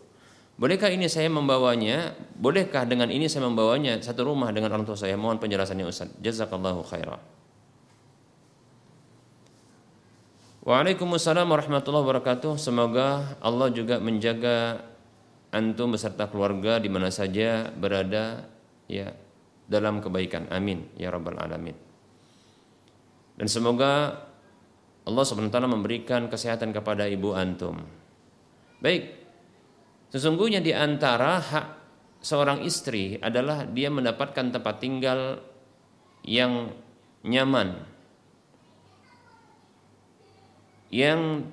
Bolehkah 0.57 0.89
ini 0.89 1.05
saya 1.05 1.29
membawanya? 1.29 2.17
Bolehkah 2.37 2.89
dengan 2.89 3.13
ini 3.13 3.29
saya 3.29 3.45
membawanya 3.45 4.01
satu 4.01 4.25
rumah 4.25 4.49
dengan 4.57 4.73
orang 4.73 4.89
tua 4.89 4.97
saya? 4.97 5.13
Mohon 5.21 5.37
penjelasannya 5.45 5.85
Ustaz. 5.85 6.09
Jazakallahu 6.25 6.81
khairan. 6.89 7.21
Waalaikumsalam 10.65 11.47
warahmatullahi 11.47 12.05
wabarakatuh. 12.09 12.57
Semoga 12.57 13.37
Allah 13.45 13.69
juga 13.71 14.01
menjaga 14.01 14.81
antum 15.53 15.93
beserta 15.93 16.27
keluarga 16.27 16.81
di 16.81 16.89
mana 16.89 17.13
saja 17.13 17.69
berada 17.71 18.49
ya 18.89 19.13
dalam 19.69 20.01
kebaikan. 20.01 20.49
Amin 20.49 20.89
ya 20.97 21.13
rabbal 21.13 21.37
alamin. 21.37 21.77
Dan 23.37 23.47
semoga 23.53 24.25
Allah 25.07 25.23
SWT 25.23 25.55
memberikan 25.69 26.27
kesehatan 26.27 26.73
kepada 26.75 27.07
ibu 27.07 27.37
antum. 27.37 27.79
Baik, 28.83 29.26
sesungguhnya 30.17 30.64
di 30.64 30.73
antara 30.73 31.37
hak 31.37 31.67
seorang 32.25 32.64
istri 32.64 33.21
adalah 33.21 33.69
dia 33.69 33.93
mendapatkan 33.93 34.49
tempat 34.49 34.81
tinggal 34.81 35.45
yang 36.25 36.73
nyaman, 37.21 37.77
yang 40.89 41.45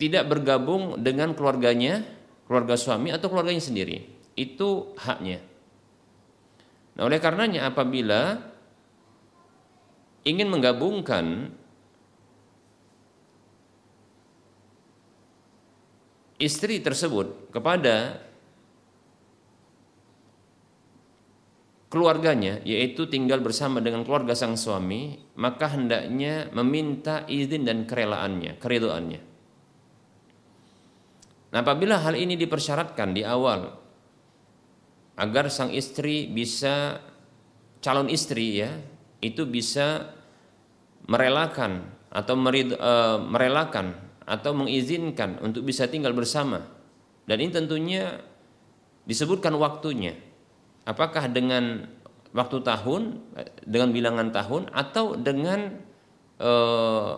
tidak 0.00 0.24
bergabung 0.24 0.96
dengan 1.04 1.36
keluarganya, 1.36 2.00
keluarga 2.48 2.80
suami 2.80 3.12
atau 3.12 3.28
keluarganya 3.28 3.60
sendiri. 3.60 4.08
Itu 4.32 4.96
haknya. 4.96 5.44
Nah, 6.96 7.02
oleh 7.04 7.20
karenanya 7.20 7.68
apabila 7.68 8.40
ingin 10.24 10.48
menggabungkan 10.48 11.52
istri 16.36 16.84
tersebut 16.84 17.52
kepada 17.52 18.20
keluarganya 21.88 22.60
yaitu 22.66 23.08
tinggal 23.08 23.40
bersama 23.40 23.80
dengan 23.80 24.04
keluarga 24.04 24.36
sang 24.36 24.58
suami 24.58 25.16
maka 25.38 25.72
hendaknya 25.72 26.52
meminta 26.52 27.24
izin 27.24 27.64
dan 27.64 27.88
kerelaannya 27.88 28.60
keridoannya. 28.60 29.20
Nah 31.56 31.58
apabila 31.64 32.02
hal 32.02 32.18
ini 32.18 32.36
dipersyaratkan 32.36 33.16
di 33.16 33.22
awal 33.24 33.72
agar 35.16 35.48
sang 35.48 35.72
istri 35.72 36.28
bisa 36.28 37.00
calon 37.80 38.12
istri 38.12 38.60
ya 38.60 38.76
itu 39.24 39.48
bisa 39.48 40.12
merelakan 41.08 41.86
atau 42.12 42.34
merid, 42.36 42.76
e, 42.76 42.92
merelakan 43.24 44.05
atau 44.26 44.52
mengizinkan 44.52 45.38
untuk 45.40 45.62
bisa 45.62 45.86
tinggal 45.86 46.12
bersama 46.12 46.66
dan 47.30 47.36
ini 47.38 47.50
tentunya 47.54 48.18
disebutkan 49.06 49.54
waktunya 49.54 50.18
Apakah 50.86 51.26
dengan 51.26 51.82
waktu 52.30 52.62
tahun, 52.62 53.18
dengan 53.66 53.90
bilangan 53.90 54.30
tahun, 54.30 54.70
atau 54.70 55.18
dengan 55.18 55.82
eh, 56.38 57.14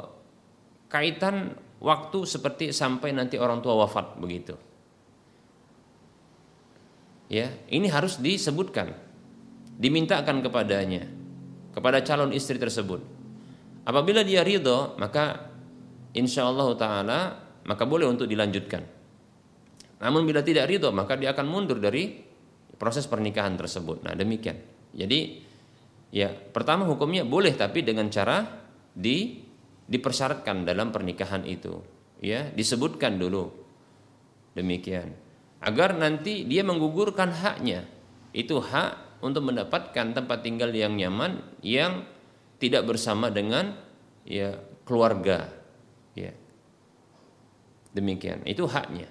kaitan 0.88 1.52
waktu 1.76 2.18
seperti 2.24 2.72
sampai 2.72 3.12
nanti 3.12 3.36
orang 3.36 3.60
tua 3.60 3.76
wafat 3.84 4.16
begitu? 4.16 4.56
Ya, 7.28 7.52
ini 7.68 7.92
harus 7.92 8.16
disebutkan, 8.16 8.96
dimintakan 9.76 10.40
kepadanya, 10.40 11.04
kepada 11.76 12.00
calon 12.00 12.32
istri 12.32 12.56
tersebut. 12.56 13.04
Apabila 13.84 14.24
dia 14.24 14.40
ridho, 14.40 14.96
maka 14.96 15.47
insya 16.18 16.50
Allah 16.50 16.68
Taala 16.74 17.20
maka 17.68 17.84
boleh 17.86 18.10
untuk 18.10 18.26
dilanjutkan. 18.26 18.82
Namun 19.98 20.26
bila 20.26 20.42
tidak 20.42 20.70
ridho, 20.70 20.90
maka 20.94 21.18
dia 21.18 21.34
akan 21.34 21.46
mundur 21.46 21.78
dari 21.82 22.22
proses 22.78 23.06
pernikahan 23.10 23.58
tersebut. 23.58 24.06
Nah, 24.06 24.14
demikian. 24.14 24.56
Jadi 24.94 25.42
ya, 26.14 26.30
pertama 26.30 26.86
hukumnya 26.86 27.26
boleh 27.26 27.52
tapi 27.58 27.82
dengan 27.82 28.06
cara 28.08 28.46
di 28.94 29.42
dipersyaratkan 29.88 30.62
dalam 30.62 30.94
pernikahan 30.94 31.42
itu. 31.44 31.82
Ya, 32.22 32.46
disebutkan 32.50 33.18
dulu. 33.18 33.50
Demikian. 34.54 35.14
Agar 35.58 35.98
nanti 35.98 36.46
dia 36.46 36.62
menggugurkan 36.62 37.34
haknya. 37.34 37.82
Itu 38.30 38.62
hak 38.62 39.22
untuk 39.26 39.50
mendapatkan 39.50 40.14
tempat 40.14 40.38
tinggal 40.46 40.70
yang 40.70 40.94
nyaman 40.94 41.42
yang 41.66 42.06
tidak 42.62 42.86
bersama 42.86 43.34
dengan 43.34 43.74
ya 44.22 44.54
keluarga. 44.86 45.57
Demikian. 47.92 48.44
Itu 48.44 48.68
haknya. 48.68 49.08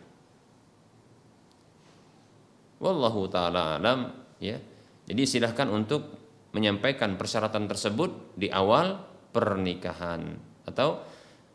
Wallahu 2.78 3.26
taala 3.30 3.82
alam 3.82 4.14
ya. 4.38 4.62
Jadi 5.08 5.24
silahkan 5.24 5.66
untuk 5.72 6.14
menyampaikan 6.54 7.16
persyaratan 7.18 7.66
tersebut 7.66 8.38
di 8.38 8.52
awal 8.52 9.02
pernikahan 9.34 10.36
atau 10.68 11.02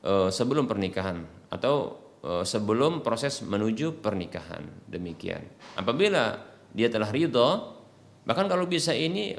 e, 0.02 0.32
sebelum 0.32 0.66
pernikahan 0.66 1.22
atau 1.52 2.00
e, 2.22 2.30
sebelum 2.42 3.04
proses 3.04 3.44
menuju 3.44 4.02
pernikahan. 4.02 4.66
Demikian. 4.88 5.42
Apabila 5.78 6.38
dia 6.72 6.88
telah 6.88 7.12
ridho, 7.12 7.50
bahkan 8.24 8.48
kalau 8.48 8.66
bisa 8.66 8.96
ini 8.96 9.36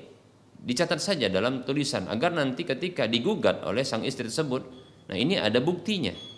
dicatat 0.63 1.01
saja 1.01 1.27
dalam 1.27 1.67
tulisan 1.67 2.07
agar 2.07 2.31
nanti 2.31 2.63
ketika 2.63 3.09
digugat 3.09 3.65
oleh 3.67 3.83
sang 3.83 4.07
istri 4.07 4.29
tersebut, 4.31 4.63
nah 5.11 5.17
ini 5.17 5.35
ada 5.35 5.59
buktinya. 5.59 6.32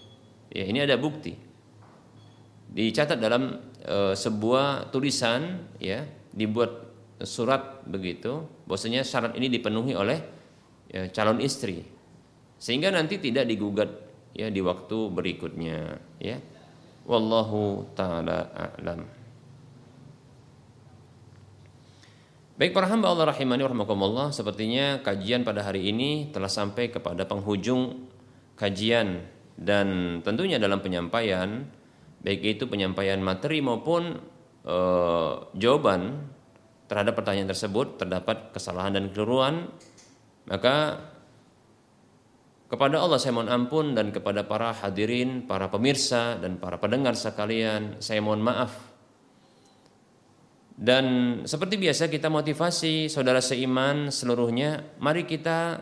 Ya, 0.56 0.64
ini 0.64 0.80
ada 0.80 0.96
bukti. 0.96 1.36
Dicatat 2.72 3.20
dalam 3.20 3.60
e, 3.84 4.16
sebuah 4.16 4.88
tulisan 4.88 5.68
ya, 5.84 6.08
dibuat 6.32 6.72
surat 7.28 7.84
begitu, 7.84 8.48
bahwasanya 8.64 9.04
syarat 9.04 9.36
ini 9.36 9.52
dipenuhi 9.52 9.92
oleh 10.00 10.24
ya, 10.88 11.12
calon 11.12 11.44
istri. 11.44 11.84
Sehingga 12.56 12.88
nanti 12.88 13.20
tidak 13.20 13.52
digugat 13.52 13.92
ya 14.32 14.48
di 14.48 14.64
waktu 14.64 15.12
berikutnya 15.12 16.00
ya. 16.24 16.40
Wallahu 17.04 17.92
taala 17.92 18.48
a'lam. 18.56 19.04
Baik 22.56 22.72
para 22.72 22.88
hamba 22.88 23.12
Allah 23.12 23.36
rahimani 23.36 23.68
rahimakumullah, 23.68 24.32
sepertinya 24.32 25.04
kajian 25.04 25.44
pada 25.44 25.68
hari 25.68 25.92
ini 25.92 26.32
telah 26.32 26.48
sampai 26.48 26.88
kepada 26.88 27.28
penghujung 27.28 28.08
kajian 28.56 29.35
dan 29.56 30.20
tentunya 30.20 30.60
dalam 30.60 30.84
penyampaian 30.84 31.64
baik 32.26 32.42
itu 32.58 32.66
penyampaian 32.66 33.22
materi 33.22 33.62
maupun 33.62 34.18
e, 34.66 34.78
jawaban 35.56 36.26
terhadap 36.90 37.14
pertanyaan 37.14 37.50
tersebut 37.54 38.02
terdapat 38.02 38.50
kesalahan 38.52 38.98
dan 38.98 39.06
keliruan, 39.14 39.70
maka 40.50 41.06
kepada 42.66 42.98
Allah 42.98 43.22
saya 43.22 43.38
mohon 43.38 43.50
ampun 43.54 43.94
dan 43.94 44.10
kepada 44.10 44.42
para 44.42 44.74
hadirin, 44.74 45.46
para 45.46 45.70
pemirsa 45.70 46.42
dan 46.42 46.58
para 46.58 46.82
pendengar 46.82 47.14
sekalian, 47.14 48.02
saya 48.02 48.20
mohon 48.26 48.42
maaf. 48.42 48.74
Dan 50.76 51.40
seperti 51.48 51.80
biasa 51.80 52.12
kita 52.12 52.28
motivasi 52.28 53.08
saudara 53.08 53.40
seiman 53.40 54.12
seluruhnya, 54.12 54.98
mari 55.00 55.24
kita 55.24 55.80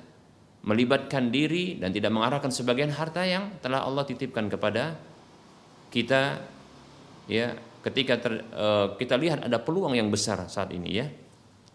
melibatkan 0.64 1.32
diri 1.32 1.76
dan 1.76 1.92
tidak 1.92 2.12
mengarahkan 2.12 2.52
sebagian 2.52 2.90
harta 2.92 3.24
yang 3.24 3.50
telah 3.60 3.84
Allah 3.84 4.04
titipkan 4.08 4.48
kepada 4.48 4.96
kita 5.92 6.40
ya 7.28 7.56
ketika 7.80 8.20
ter, 8.20 8.44
uh, 8.52 8.96
kita 8.96 9.16
lihat 9.16 9.44
ada 9.44 9.58
peluang 9.60 9.96
yang 9.96 10.12
besar 10.12 10.48
saat 10.48 10.72
ini 10.72 10.90
ya 10.92 11.06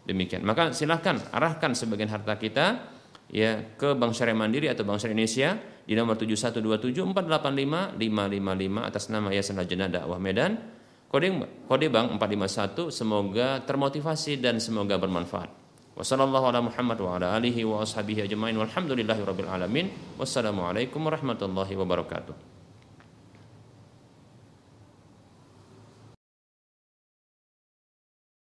demikian 0.05 0.45
maka 0.45 0.71
silahkan 0.71 1.17
arahkan 1.33 1.73
sebagian 1.73 2.09
harta 2.09 2.37
kita 2.37 2.95
ya 3.29 3.75
ke 3.75 3.93
Bank 3.97 4.13
Syariah 4.13 4.37
Mandiri 4.37 4.69
atau 4.69 4.85
Bank 4.85 5.01
Syariah 5.01 5.17
Indonesia 5.17 5.57
di 5.85 5.93
nomor 5.93 6.17
71274855555 6.17 8.89
atas 8.89 9.13
nama 9.13 9.29
Yayasan 9.29 9.61
Lajnah 9.61 9.89
Dakwah 9.89 10.17
Medan. 10.17 10.57
Kode 11.05 11.29
kode 11.69 11.87
bank 11.93 12.17
451 12.17 12.89
semoga 12.89 13.61
termotivasi 13.63 14.41
dan 14.41 14.57
semoga 14.57 14.97
bermanfaat. 14.97 15.47
Wassalamualaikum 20.19 20.99
warahmatullahi 20.99 21.71
wabarakatuh. 21.79 22.54